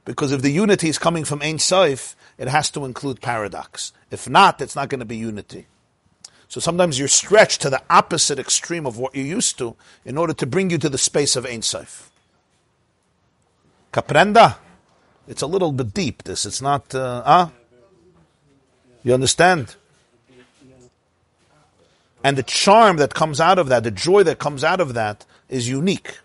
because 0.06 0.32
if 0.32 0.42
the 0.42 0.52
unity 0.52 0.88
is 0.88 0.98
coming 0.98 1.26
from 1.26 1.42
Ein 1.42 1.60
Sof, 1.60 2.16
it 2.38 2.48
has 2.48 2.70
to 2.72 2.86
include 2.86 3.22
paradox. 3.22 3.92
If 4.12 4.30
not, 4.30 4.62
it's 4.62 4.76
not 4.76 4.90
going 4.90 5.00
to 5.00 5.06
be 5.06 5.18
unity. 5.18 5.66
So 6.48 6.60
sometimes 6.60 7.00
you're 7.00 7.08
stretched 7.08 7.62
to 7.62 7.70
the 7.70 7.82
opposite 7.90 8.40
extreme 8.40 8.86
of 8.86 8.98
what 8.98 9.16
you're 9.16 9.26
used 9.26 9.58
to 9.58 9.76
in 10.06 10.18
order 10.18 10.34
to 10.34 10.46
bring 10.46 10.70
you 10.70 10.78
to 10.78 10.90
the 10.90 10.98
space 10.98 11.36
of 11.36 11.46
Ein 11.46 11.64
Sof. 11.64 12.12
Caprenda? 13.92 14.58
It's 15.28 15.42
a 15.42 15.48
little 15.48 15.72
bit 15.72 15.94
deep, 15.94 16.24
this. 16.24 16.46
It's 16.46 16.62
not, 16.62 16.94
uh, 16.94 17.24
huh? 17.24 17.50
You 19.04 19.14
understand? 19.14 19.76
And 22.24 22.38
the 22.38 22.44
charm 22.44 22.98
that 22.98 23.14
comes 23.14 23.40
out 23.40 23.58
of 23.58 23.70
that, 23.70 23.84
the 23.84 23.92
joy 23.92 24.24
that 24.24 24.40
comes 24.40 24.64
out 24.64 24.80
of 24.80 24.94
that, 24.94 25.26
is 25.50 25.70
unique. 25.70 26.18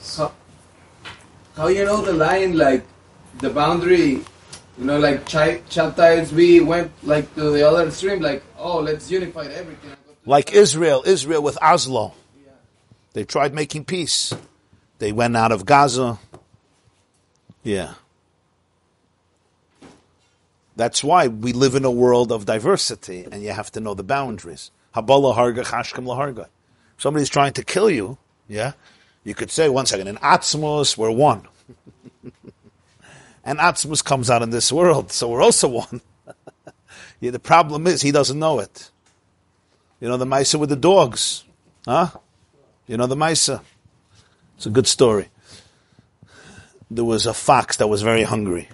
So, 0.00 0.32
how 1.56 1.68
you 1.68 1.84
know 1.84 2.00
the 2.00 2.12
line, 2.12 2.56
like 2.56 2.84
the 3.38 3.50
boundary, 3.50 4.24
you 4.78 4.84
know, 4.84 4.98
like 4.98 5.26
Ch- 5.26 5.60
Chaltaites, 5.68 6.32
we 6.32 6.60
went 6.60 6.90
like 7.02 7.34
to 7.34 7.50
the 7.50 7.68
other 7.68 7.90
stream, 7.90 8.20
like, 8.20 8.42
oh, 8.58 8.80
let's 8.80 9.10
unify 9.10 9.46
everything. 9.46 9.92
Like 10.24 10.52
Israel, 10.52 11.02
Israel 11.04 11.42
with 11.42 11.58
Oslo. 11.60 12.14
Yeah. 12.44 12.52
They 13.12 13.24
tried 13.24 13.54
making 13.54 13.84
peace. 13.84 14.32
They 14.98 15.12
went 15.12 15.36
out 15.36 15.52
of 15.52 15.66
Gaza. 15.66 16.18
Yeah. 17.62 17.94
That's 20.76 21.04
why 21.04 21.28
we 21.28 21.52
live 21.52 21.74
in 21.74 21.84
a 21.84 21.90
world 21.90 22.32
of 22.32 22.46
diversity 22.46 23.26
and 23.30 23.42
you 23.42 23.50
have 23.50 23.70
to 23.72 23.80
know 23.80 23.94
the 23.94 24.02
boundaries. 24.02 24.70
Habala 24.94 25.36
harga 25.36 25.64
laharga. 25.64 26.46
Somebody's 26.96 27.28
trying 27.28 27.52
to 27.54 27.64
kill 27.64 27.90
you, 27.90 28.18
yeah? 28.48 28.72
You 29.24 29.34
could 29.34 29.50
say, 29.50 29.68
one 29.68 29.86
second, 29.86 30.08
in 30.08 30.16
Atzmos, 30.16 30.96
we're 30.96 31.10
one. 31.10 31.46
and 33.44 33.58
Atzmos 33.58 34.04
comes 34.04 34.30
out 34.30 34.42
in 34.42 34.50
this 34.50 34.72
world, 34.72 35.12
so 35.12 35.28
we're 35.28 35.42
also 35.42 35.68
one. 35.68 36.00
yeah, 37.20 37.30
the 37.30 37.38
problem 37.38 37.86
is, 37.86 38.02
he 38.02 38.10
doesn't 38.10 38.38
know 38.38 38.58
it. 38.58 38.90
You 40.00 40.08
know 40.08 40.16
the 40.16 40.26
Misa 40.26 40.58
with 40.58 40.70
the 40.70 40.76
dogs? 40.76 41.44
Huh? 41.86 42.08
You 42.88 42.96
know 42.96 43.06
the 43.06 43.16
Misa? 43.16 43.62
It's 44.56 44.66
a 44.66 44.70
good 44.70 44.88
story. 44.88 45.28
There 46.90 47.04
was 47.04 47.26
a 47.26 47.34
fox 47.34 47.76
that 47.76 47.86
was 47.86 48.02
very 48.02 48.24
hungry. 48.24 48.68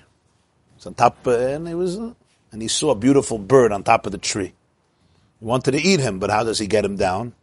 It's 0.76 0.86
on 0.86 0.94
top, 0.94 1.26
and 1.26 1.68
he 1.68 1.74
was, 1.74 1.96
and 1.96 2.62
he 2.62 2.68
saw 2.68 2.90
a 2.90 2.94
beautiful 2.94 3.38
bird 3.38 3.72
on 3.72 3.82
top 3.82 4.06
of 4.06 4.12
the 4.12 4.18
tree. 4.18 4.54
He 5.38 5.44
wanted 5.44 5.72
to 5.72 5.80
eat 5.80 6.00
him, 6.00 6.18
but 6.18 6.30
how 6.30 6.44
does 6.44 6.58
he 6.58 6.66
get 6.66 6.84
him 6.84 6.96
down? 6.96 7.34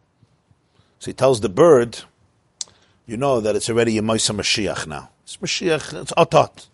So 0.98 1.10
he 1.10 1.14
tells 1.14 1.40
the 1.40 1.48
bird, 1.48 1.98
"You 3.06 3.16
know 3.16 3.40
that 3.40 3.56
it's 3.56 3.70
already 3.70 3.94
Yemaisa 3.98 4.34
Mashiach 4.34 4.86
now. 4.86 5.10
It's 5.22 5.36
Mashiach. 5.36 6.02
It's 6.02 6.12
Atat. 6.12 6.56
It 6.56 6.66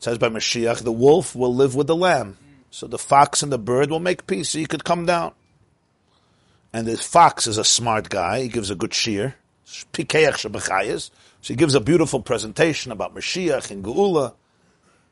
says 0.00 0.18
by 0.18 0.28
Mashiach, 0.28 0.82
the 0.82 0.92
wolf 0.92 1.34
will 1.34 1.54
live 1.54 1.74
with 1.74 1.86
the 1.86 1.96
lamb, 1.96 2.36
so 2.70 2.86
the 2.86 2.98
fox 2.98 3.42
and 3.42 3.52
the 3.52 3.58
bird 3.58 3.90
will 3.90 4.00
make 4.00 4.26
peace. 4.26 4.50
So 4.50 4.58
you 4.58 4.66
could 4.66 4.84
come 4.84 5.06
down." 5.06 5.32
And 6.72 6.86
the 6.86 6.96
fox 6.96 7.46
is 7.46 7.58
a 7.58 7.64
smart 7.64 8.08
guy. 8.08 8.42
He 8.42 8.48
gives 8.48 8.70
a 8.70 8.74
good 8.74 8.94
shear. 8.94 9.36
So 9.64 9.86
he 9.94 11.54
gives 11.54 11.74
a 11.74 11.80
beautiful 11.80 12.20
presentation 12.20 12.92
about 12.92 13.14
Mashiach 13.14 13.70
and 13.70 13.84
Geula 13.84 14.34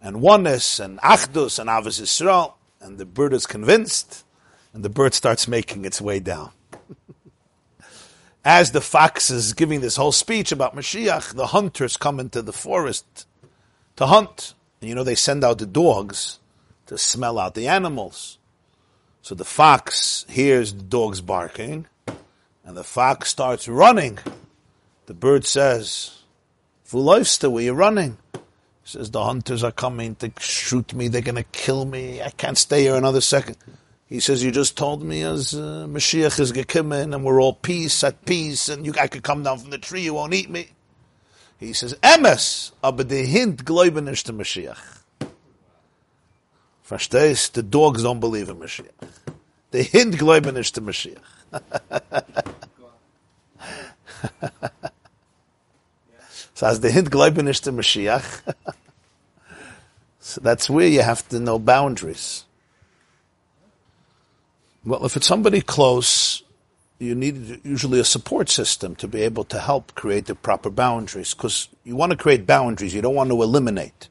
and 0.00 0.20
oneness 0.20 0.80
and 0.80 0.98
Achdus 1.00 1.58
and 1.58 1.68
Avos 1.68 2.00
Yisrael. 2.00 2.54
And 2.80 2.98
the 2.98 3.06
bird 3.06 3.32
is 3.32 3.46
convinced, 3.46 4.24
and 4.72 4.84
the 4.84 4.88
bird 4.88 5.14
starts 5.14 5.48
making 5.48 5.84
its 5.84 6.00
way 6.00 6.20
down. 6.20 6.52
As 8.48 8.70
the 8.70 8.80
fox 8.80 9.28
is 9.28 9.54
giving 9.54 9.80
this 9.80 9.96
whole 9.96 10.12
speech 10.12 10.52
about 10.52 10.76
Mashiach, 10.76 11.34
the 11.34 11.48
hunters 11.48 11.96
come 11.96 12.20
into 12.20 12.42
the 12.42 12.52
forest 12.52 13.26
to 13.96 14.06
hunt. 14.06 14.54
And 14.80 14.88
you 14.88 14.94
know, 14.94 15.02
they 15.02 15.16
send 15.16 15.42
out 15.42 15.58
the 15.58 15.66
dogs 15.66 16.38
to 16.86 16.96
smell 16.96 17.40
out 17.40 17.56
the 17.56 17.66
animals. 17.66 18.38
So 19.20 19.34
the 19.34 19.44
fox 19.44 20.24
hears 20.28 20.72
the 20.72 20.84
dogs 20.84 21.20
barking, 21.20 21.88
and 22.64 22.76
the 22.76 22.84
fox 22.84 23.30
starts 23.30 23.66
running. 23.66 24.20
The 25.06 25.14
bird 25.14 25.44
says, 25.44 26.22
Fuloifsta, 26.86 27.50
where 27.50 27.64
you 27.64 27.72
running? 27.72 28.16
He 28.32 28.40
says, 28.84 29.10
the 29.10 29.24
hunters 29.24 29.64
are 29.64 29.72
coming 29.72 30.14
to 30.14 30.30
shoot 30.38 30.94
me, 30.94 31.08
they're 31.08 31.20
gonna 31.20 31.42
kill 31.42 31.84
me, 31.84 32.22
I 32.22 32.30
can't 32.30 32.56
stay 32.56 32.82
here 32.82 32.94
another 32.94 33.20
second. 33.20 33.56
He 34.08 34.20
says, 34.20 34.44
you 34.44 34.52
just 34.52 34.76
told 34.76 35.02
me 35.02 35.22
as 35.22 35.52
uh, 35.52 35.86
Mashiach 35.88 36.38
is 36.38 36.52
gekommen 36.52 37.12
and 37.12 37.24
we're 37.24 37.40
all 37.42 37.54
peace 37.54 38.04
at 38.04 38.24
peace 38.24 38.68
and 38.68 38.86
you, 38.86 38.94
I 39.00 39.08
could 39.08 39.24
come 39.24 39.42
down 39.42 39.58
from 39.58 39.70
the 39.70 39.78
tree, 39.78 40.02
you 40.02 40.14
won't 40.14 40.32
eat 40.32 40.48
me. 40.48 40.68
He 41.58 41.72
says, 41.72 41.94
Emes, 42.02 42.70
aber 42.84 43.02
the 43.02 43.24
hint 43.24 43.64
gläuben 43.64 44.08
ist 44.08 44.28
der 44.28 44.34
Mashiach. 44.34 44.78
Verstehst? 46.88 47.54
The 47.54 47.64
dogs 47.64 48.04
don't 48.04 48.20
believe 48.20 48.48
in 48.48 48.58
Mashiach. 48.60 48.92
The 49.72 49.82
hint 49.82 50.16
gläuben 50.18 50.56
ist 50.56 50.76
Mashiach. 50.76 51.18
so 56.54 56.66
as 56.66 56.78
the 56.80 56.92
hint 56.92 57.10
gläuben 57.10 57.48
ist 57.48 57.64
Mashiach. 57.64 58.54
so 60.20 60.40
that's 60.40 60.70
where 60.70 60.86
you 60.86 61.02
have 61.02 61.28
to 61.28 61.40
know 61.40 61.58
boundaries. 61.58 62.45
Well, 64.86 65.04
if 65.04 65.16
it's 65.16 65.26
somebody 65.26 65.60
close, 65.62 66.44
you 67.00 67.16
need 67.16 67.60
usually 67.64 67.98
a 67.98 68.04
support 68.04 68.48
system 68.48 68.94
to 68.96 69.08
be 69.08 69.22
able 69.22 69.42
to 69.46 69.58
help 69.58 69.96
create 69.96 70.26
the 70.26 70.36
proper 70.36 70.70
boundaries. 70.70 71.34
Because 71.34 71.68
you 71.82 71.96
want 71.96 72.12
to 72.12 72.16
create 72.16 72.46
boundaries, 72.46 72.94
you 72.94 73.02
don't 73.02 73.16
want 73.16 73.30
to 73.30 73.42
eliminate. 73.42 74.08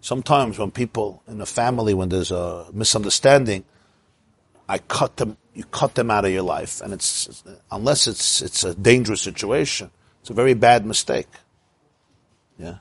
Sometimes 0.00 0.58
when 0.58 0.70
people 0.70 1.22
in 1.28 1.42
a 1.42 1.46
family, 1.46 1.92
when 1.92 2.08
there's 2.08 2.30
a 2.30 2.66
misunderstanding, 2.72 3.64
I 4.66 4.78
cut 4.78 5.18
them. 5.18 5.36
You 5.52 5.64
cut 5.64 5.94
them 5.94 6.10
out 6.10 6.24
of 6.24 6.32
your 6.32 6.42
life, 6.42 6.80
and 6.80 6.92
it's 6.92 7.44
unless 7.70 8.08
it's 8.08 8.42
it's 8.42 8.64
a 8.64 8.74
dangerous 8.74 9.20
situation, 9.20 9.90
it's 10.20 10.30
a 10.30 10.34
very 10.34 10.54
bad 10.54 10.84
mistake. 10.84 11.28
Yeah. 12.58 12.78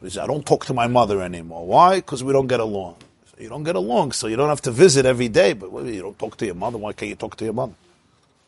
Because 0.00 0.16
I 0.16 0.26
don't 0.26 0.46
talk 0.46 0.64
to 0.66 0.74
my 0.74 0.86
mother 0.86 1.20
anymore. 1.20 1.66
Why? 1.66 1.96
Because 1.96 2.24
we 2.24 2.32
don't 2.32 2.46
get 2.46 2.60
along. 2.60 2.96
You 3.38 3.48
don't 3.48 3.64
get 3.64 3.76
along, 3.76 4.12
so 4.12 4.28
you 4.28 4.36
don't 4.36 4.48
have 4.48 4.62
to 4.62 4.70
visit 4.70 5.04
every 5.04 5.28
day. 5.28 5.52
But 5.52 5.70
you 5.84 6.02
don't 6.02 6.18
talk 6.18 6.36
to 6.38 6.46
your 6.46 6.54
mother. 6.54 6.78
Why 6.78 6.92
can't 6.92 7.10
you 7.10 7.16
talk 7.16 7.36
to 7.36 7.44
your 7.44 7.54
mother? 7.54 7.74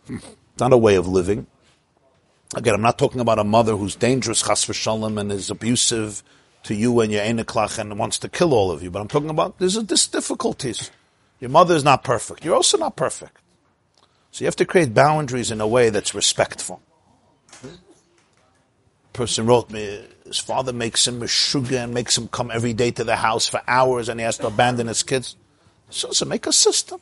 It's 0.09 0.25
not 0.59 0.73
a 0.73 0.79
way 0.79 0.97
of 0.97 1.07
living. 1.07 1.47
Again, 2.55 2.75
I'm 2.75 2.81
not 2.81 2.99
talking 2.99 3.21
about 3.21 3.39
a 3.39 3.45
mother 3.45 3.77
who's 3.77 3.95
dangerous, 3.95 4.43
chas 4.43 4.65
v'shalom, 4.65 5.21
and 5.21 5.31
is 5.31 5.51
abusive 5.51 6.23
to 6.63 6.75
you 6.75 7.01
and 7.01 7.13
your 7.13 7.23
eneklach 7.23 7.79
and 7.79 7.99
wants 7.99 8.19
to 8.21 8.29
kill 8.29 8.55
all 8.55 8.71
of 8.71 8.83
you. 8.83 8.91
But 8.91 9.01
I'm 9.01 9.09
talking 9.09 9.31
about 9.31 9.59
there's 9.59 9.75
this 9.75 10.07
difficulties. 10.07 10.91
Your 11.41 11.51
mother 11.51 11.75
is 11.75 11.85
not 11.85 12.03
perfect. 12.03 12.45
You're 12.45 12.57
also 12.57 12.79
not 12.79 12.97
perfect. 12.97 13.37
So 14.31 14.43
you 14.43 14.47
have 14.47 14.57
to 14.57 14.65
create 14.65 14.95
boundaries 14.95 15.51
in 15.51 15.61
a 15.61 15.67
way 15.67 15.91
that's 15.91 16.15
respectful. 16.15 16.81
Person 19.19 19.47
wrote 19.47 19.69
me, 19.71 20.01
his 20.27 20.39
father 20.39 20.73
makes 20.73 21.05
him 21.05 21.21
a 21.25 21.27
sugar 21.27 21.79
and 21.79 21.93
makes 21.93 22.17
him 22.17 22.29
come 22.29 22.53
every 22.53 22.73
day 22.73 22.93
to 22.93 23.03
the 23.03 23.17
house 23.17 23.49
for 23.49 23.61
hours 23.67 24.09
and 24.09 24.21
he 24.21 24.25
has 24.25 24.39
to 24.39 24.47
abandon 24.47 24.87
his 24.87 25.03
kids. 25.03 25.35
So, 25.91 26.13
so 26.13 26.25
make 26.25 26.47
a 26.47 26.53
system. 26.53 27.01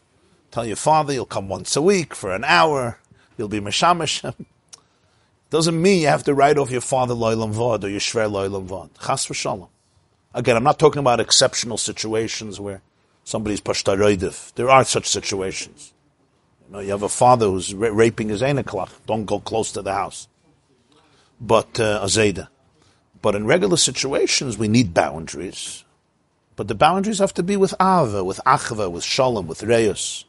Tell 0.50 0.64
your 0.64 0.76
father 0.76 1.12
you'll 1.12 1.26
come 1.26 1.50
once 1.50 1.76
a 1.76 1.82
week 1.82 2.14
for 2.14 2.34
an 2.34 2.42
hour. 2.42 2.98
You'll 3.36 3.48
be 3.48 3.60
mashamish. 3.60 4.34
Doesn't 5.50 5.82
mean 5.82 6.00
you 6.00 6.06
have 6.06 6.24
to 6.24 6.32
write 6.32 6.56
off 6.56 6.70
your 6.70 6.80
father 6.80 7.12
loylam 7.12 7.52
vod 7.52 7.84
or 7.84 7.88
your 7.90 8.00
shver 8.00 8.30
loylam 8.30 8.66
vod. 8.66 8.88
Chas 9.06 9.26
v'shalom. 9.26 9.68
Again, 10.32 10.56
I'm 10.56 10.64
not 10.64 10.78
talking 10.78 11.00
about 11.00 11.20
exceptional 11.20 11.76
situations 11.76 12.58
where 12.58 12.80
somebody's 13.24 13.60
pashtaroidiv. 13.60 14.54
There 14.54 14.70
are 14.70 14.84
such 14.84 15.06
situations. 15.06 15.92
You 16.66 16.72
know, 16.72 16.80
you 16.80 16.92
have 16.92 17.02
a 17.02 17.10
father 17.10 17.50
who's 17.50 17.74
ra- 17.74 17.90
raping 17.92 18.30
his 18.30 18.40
eneklach. 18.40 18.88
Don't 19.06 19.26
go 19.26 19.38
close 19.38 19.70
to 19.72 19.82
the 19.82 19.92
house. 19.92 20.28
But 21.40 21.78
uh, 21.78 22.02
azeda. 22.04 22.48
But 23.22 23.34
in 23.34 23.46
regular 23.46 23.76
situations, 23.76 24.56
we 24.56 24.68
need 24.68 24.94
boundaries. 24.94 25.84
But 26.54 26.68
the 26.68 26.74
boundaries 26.74 27.18
have 27.18 27.34
to 27.34 27.42
be 27.42 27.56
with 27.56 27.74
ava, 27.80 28.24
with 28.24 28.40
achva, 28.46 28.90
with 28.90 29.04
shalom, 29.04 29.46
with 29.46 29.62
reus. 29.62 30.24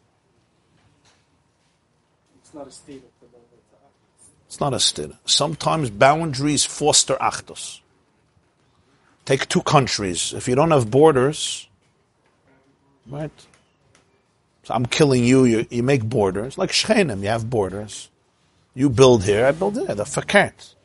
It's 2.42 2.54
not 2.54 2.68
a 2.68 2.72
state 2.72 3.04
of 3.04 3.12
the 3.22 3.28
moment. 3.28 3.48
It's 4.48 4.60
not 4.60 4.74
a 4.74 4.80
stir. 4.80 5.12
Sometimes 5.26 5.90
boundaries 5.90 6.66
foster 6.66 7.16
achdos. 7.16 7.80
Take 9.26 9.48
two 9.48 9.62
countries. 9.62 10.34
If 10.34 10.48
you 10.48 10.56
don't 10.56 10.72
have 10.72 10.90
borders, 10.90 11.68
right? 13.10 13.32
So 14.64 14.74
I'm 14.74 14.86
killing 14.86 15.24
you, 15.24 15.46
you, 15.46 15.66
you 15.70 15.84
make 15.84 16.04
borders. 16.04 16.58
Like 16.58 16.72
Shchenim, 16.72 17.22
you 17.22 17.28
have 17.28 17.50
borders. 17.50 18.10
You 18.74 18.90
build 18.90 19.24
here, 19.24 19.46
I 19.46 19.52
build 19.52 19.76
there. 19.76 19.96
The 19.96 20.04
fakert. 20.04 20.76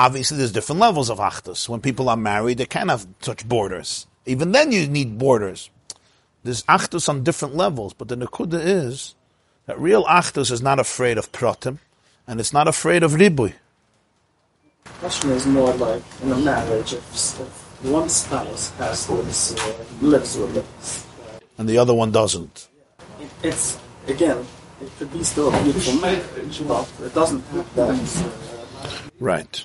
Obviously, 0.00 0.38
there's 0.38 0.52
different 0.52 0.80
levels 0.80 1.10
of 1.10 1.18
achdus. 1.18 1.68
When 1.68 1.82
people 1.82 2.08
are 2.08 2.16
married, 2.16 2.56
they 2.56 2.64
can't 2.64 2.88
have 2.88 3.06
such 3.20 3.46
borders. 3.46 4.06
Even 4.24 4.52
then, 4.52 4.72
you 4.72 4.88
need 4.88 5.18
borders. 5.18 5.68
There's 6.42 6.62
achdus 6.62 7.06
on 7.10 7.22
different 7.22 7.54
levels, 7.54 7.92
but 7.92 8.08
the 8.08 8.16
nakuda 8.16 8.58
is 8.64 9.14
that 9.66 9.78
real 9.78 10.04
achdus 10.06 10.50
is 10.50 10.62
not 10.62 10.78
afraid 10.78 11.18
of 11.18 11.30
pratim, 11.32 11.80
and 12.26 12.40
it's 12.40 12.54
not 12.54 12.66
afraid 12.66 13.02
of 13.02 13.12
ribui. 13.12 13.52
The 14.84 14.90
question 15.00 15.32
is 15.32 15.44
more 15.46 15.74
like 15.74 16.02
in 16.22 16.32
a 16.32 16.38
marriage, 16.38 16.94
if, 16.94 17.38
if 17.38 17.84
one 17.84 18.08
spouse 18.08 18.70
has 18.78 19.06
this, 19.06 19.54
uh, 19.54 19.84
lives 20.00 20.38
with 20.38 20.54
this, 20.54 21.06
uh, 21.28 21.38
and 21.58 21.68
the 21.68 21.76
other 21.76 21.92
one 21.92 22.10
doesn't. 22.10 22.68
it, 23.20 23.28
it's, 23.42 23.78
again, 24.08 24.46
it 24.80 24.90
could 24.98 25.12
be 25.12 25.22
still 25.22 25.54
a 25.54 25.62
beautiful 25.62 26.00
marriage, 26.00 26.66
but 26.66 26.88
it 27.02 27.12
doesn't 27.12 27.42
have 27.48 27.74
that 27.74 27.90
uh, 27.90 29.10
Right. 29.20 29.62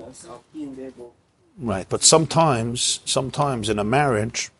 Of 0.00 0.42
being 0.52 0.76
able 0.80 1.14
Right. 1.58 1.86
But 1.88 2.02
sometimes, 2.02 3.00
sometimes 3.04 3.68
in 3.68 3.78
a 3.78 3.84
marriage, 3.84 4.50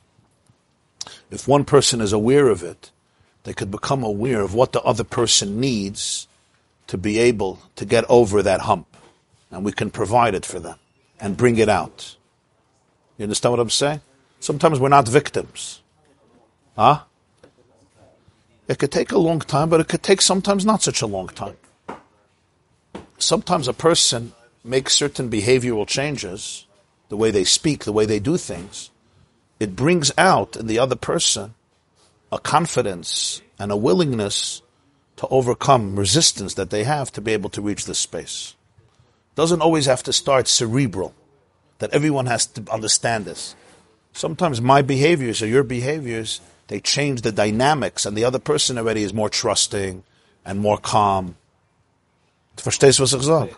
if 1.31 1.49
one 1.49 1.65
person 1.65 2.01
is 2.01 2.13
aware 2.13 2.49
of 2.49 2.63
it, 2.63 2.91
they 3.43 3.53
could 3.53 3.71
become 3.71 4.03
aware 4.03 4.41
of 4.41 4.55
what 4.55 4.73
the 4.73 4.83
other 4.83 5.05
person 5.05 5.61
needs 5.61 6.29
to 6.87 6.97
be 6.97 7.19
able 7.19 7.61
to 7.77 7.85
get 7.85 8.05
over 8.09 8.43
that 8.43 8.63
hump. 8.63 8.87
And 9.51 9.65
we 9.65 9.73
can 9.73 9.91
provide 9.91 10.35
it 10.35 10.47
for 10.47 10.61
them 10.61 10.79
and 11.21 11.37
bring 11.37 11.59
it 11.59 11.69
out. 11.69 12.17
You 13.19 13.25
understand 13.25 13.53
what 13.53 13.61
I'm 13.61 13.71
saying? 13.71 14.01
Sometimes 14.41 14.79
we're 14.79 14.89
not 14.89 15.09
victims. 15.09 15.83
Huh? 16.77 17.03
It 18.67 18.79
could 18.79 18.93
take 18.93 19.13
a 19.13 19.19
long 19.19 19.41
time, 19.41 19.69
but 19.69 19.81
it 19.81 19.89
could 19.89 20.03
take 20.03 20.23
sometimes 20.23 20.65
not 20.65 20.83
such 20.83 21.03
a 21.03 21.07
long 21.07 21.29
time. 21.29 21.57
Sometimes 23.19 23.69
a 23.69 23.73
person 23.73 24.33
makes 24.65 24.95
certain 24.95 25.31
behavioral 25.31 25.87
changes, 25.87 26.67
the 27.11 27.17
way 27.17 27.31
they 27.31 27.45
speak, 27.45 27.85
the 27.85 27.93
way 27.93 28.07
they 28.07 28.19
do 28.19 28.37
things. 28.37 28.91
It 29.61 29.77
brings 29.77 30.11
out 30.19 30.57
in 30.57 30.67
the 30.67 30.79
other 30.79 30.97
person 30.97 31.55
a 32.33 32.39
confidence 32.39 33.43
and 33.59 33.71
a 33.71 33.77
willingness 33.77 34.63
to 35.17 35.29
overcome 35.29 35.97
resistance 35.97 36.55
that 36.55 36.71
they 36.71 36.85
have 36.85 37.13
to 37.13 37.21
be 37.21 37.33
able 37.33 37.51
to 37.51 37.63
reach 37.63 37.85
this 37.85 37.99
space. 37.99 38.55
Doesn't 39.37 39.61
always 39.61 39.87
have 39.87 40.03
to 40.05 40.13
start 40.13 40.49
cerebral, 40.49 41.15
that 41.79 41.93
everyone 41.93 42.27
has 42.27 42.47
to 42.47 42.65
understand 42.73 43.25
this. 43.25 43.55
Sometimes 44.13 44.61
my 44.61 44.83
behaviors 44.83 45.43
or 45.43 45.47
your 45.47 45.63
behaviors, 45.63 46.41
they 46.69 46.81
change 46.81 47.21
the 47.21 47.33
dynamics 47.33 48.07
and 48.07 48.17
the 48.17 48.25
other 48.25 48.39
person 48.39 48.79
already 48.79 49.03
is 49.03 49.13
more 49.13 49.29
trusting 49.29 50.03
and 50.45 50.61
more 50.61 50.79
calm. 50.79 51.37
Verstehst 52.57 53.01
was 53.01 53.13
ich 53.13 53.23
sage? 53.23 53.55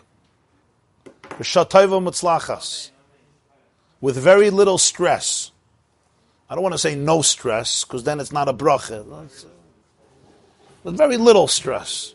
With 4.01 4.17
very 4.17 4.49
little 4.49 4.77
stress. 4.77 5.51
I 6.49 6.55
don't 6.55 6.63
want 6.63 6.73
to 6.73 6.79
say 6.79 6.95
no 6.95 7.21
stress, 7.21 7.83
because 7.83 8.03
then 8.03 8.19
it's 8.19 8.31
not 8.31 8.47
a 8.47 8.53
bracha. 8.53 9.05
With 10.83 10.97
very 10.97 11.17
little 11.17 11.47
stress. 11.47 12.13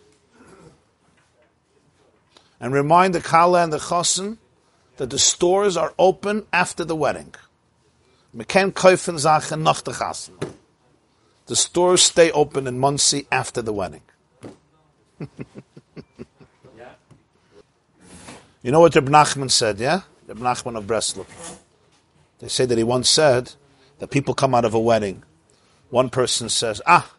And 2.61 2.73
remind 2.73 3.15
the 3.15 3.21
Kala 3.21 3.65
and 3.65 3.73
the 3.73 3.79
Chosin 3.79 4.39
that 4.97 5.11
the 5.11 5.19
stores 5.19 5.77
are 5.77 5.93
open 5.99 6.47
after 6.53 6.85
the 6.85 6.97
wedding. 6.97 7.35
The 11.47 11.57
stores 11.57 12.03
stay 12.03 12.31
open 12.31 12.67
in 12.67 12.79
Monsey 12.79 13.27
after 13.31 13.61
the 13.61 13.73
wedding. 13.73 14.03
You 18.63 18.71
know 18.71 18.81
what 18.81 18.95
Reb 18.95 19.09
Nachman 19.09 19.51
said, 19.51 19.81
yeah? 19.81 20.03
Reb 20.29 20.39
Nachman 20.39 20.77
of 20.79 20.85
Breslov. 20.85 21.27
They 22.39 22.49
say 22.49 22.65
that 22.65 22.79
he 22.79 22.85
once 22.85 23.09
said 23.09 23.53
that 23.99 24.11
people 24.11 24.35
come 24.35 24.55
out 24.55 24.65
of 24.65 24.75
a 24.75 24.81
wedding. 24.81 25.25
One 25.91 26.11
person 26.11 26.49
says, 26.49 26.81
ah, 26.87 27.13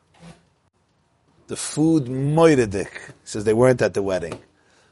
the 1.48 1.57
food 1.57 2.06
moiridik. 2.06 2.91
He 2.94 3.11
says 3.26 3.44
they 3.44 3.53
weren't 3.53 3.82
at 3.82 3.94
the 3.94 4.02
wedding. 4.02 4.40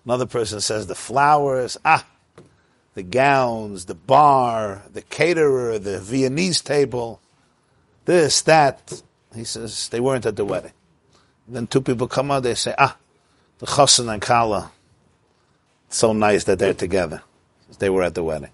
Another 0.04 0.26
person 0.26 0.60
says 0.60 0.88
the 0.88 0.96
flowers, 0.96 1.78
ah, 1.86 2.06
the 2.96 3.04
gowns, 3.04 3.86
the 3.86 3.96
bar, 3.96 4.84
the 4.92 5.02
caterer, 5.04 5.80
the 5.80 6.00
Viennese 6.00 6.60
table, 6.60 7.22
this, 8.04 8.42
that. 8.42 9.02
He 9.34 9.46
says 9.46 9.88
they 9.88 10.02
weren't 10.02 10.26
at 10.26 10.36
the 10.36 10.44
wedding. 10.44 10.74
Then 11.48 11.68
two 11.68 11.82
people 11.82 12.10
come 12.10 12.30
out, 12.30 12.44
they 12.44 12.56
say, 12.56 12.76
ah, 12.78 12.98
the 13.60 13.68
chassan 13.68 14.12
and 14.12 14.22
kala 14.22 14.72
so 15.94 16.14
nice 16.14 16.46
that 16.46 16.60
they're 16.60 16.74
together. 16.74 17.22
Since 17.66 17.78
they 17.78 17.90
were 17.90 18.04
at 18.04 18.16
the 18.16 18.24
wedding. 18.24 18.52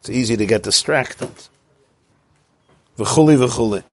It's 0.00 0.10
easy 0.10 0.36
to 0.36 0.46
get 0.46 0.62
distracted. 0.62 1.30
V'chuli 2.98 3.36
v'chuli. 3.36 3.84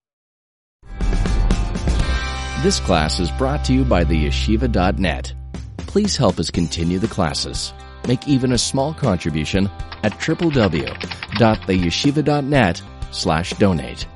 This 2.64 2.80
class 2.80 3.20
is 3.20 3.30
brought 3.32 3.66
to 3.66 3.74
you 3.74 3.84
by 3.84 4.04
the 4.04 4.26
yeshiva.net. 4.26 5.34
Please 5.78 6.18
help 6.18 6.40
us 6.40 6.50
continue 6.50 6.98
the 7.00 7.08
classes. 7.08 7.74
Make 8.08 8.28
even 8.28 8.52
a 8.52 8.58
small 8.58 8.94
contribution 8.94 9.70
at 10.04 10.14
www.theyeshiva.net 10.14 12.82
slash 13.12 13.54
donate. 13.54 14.08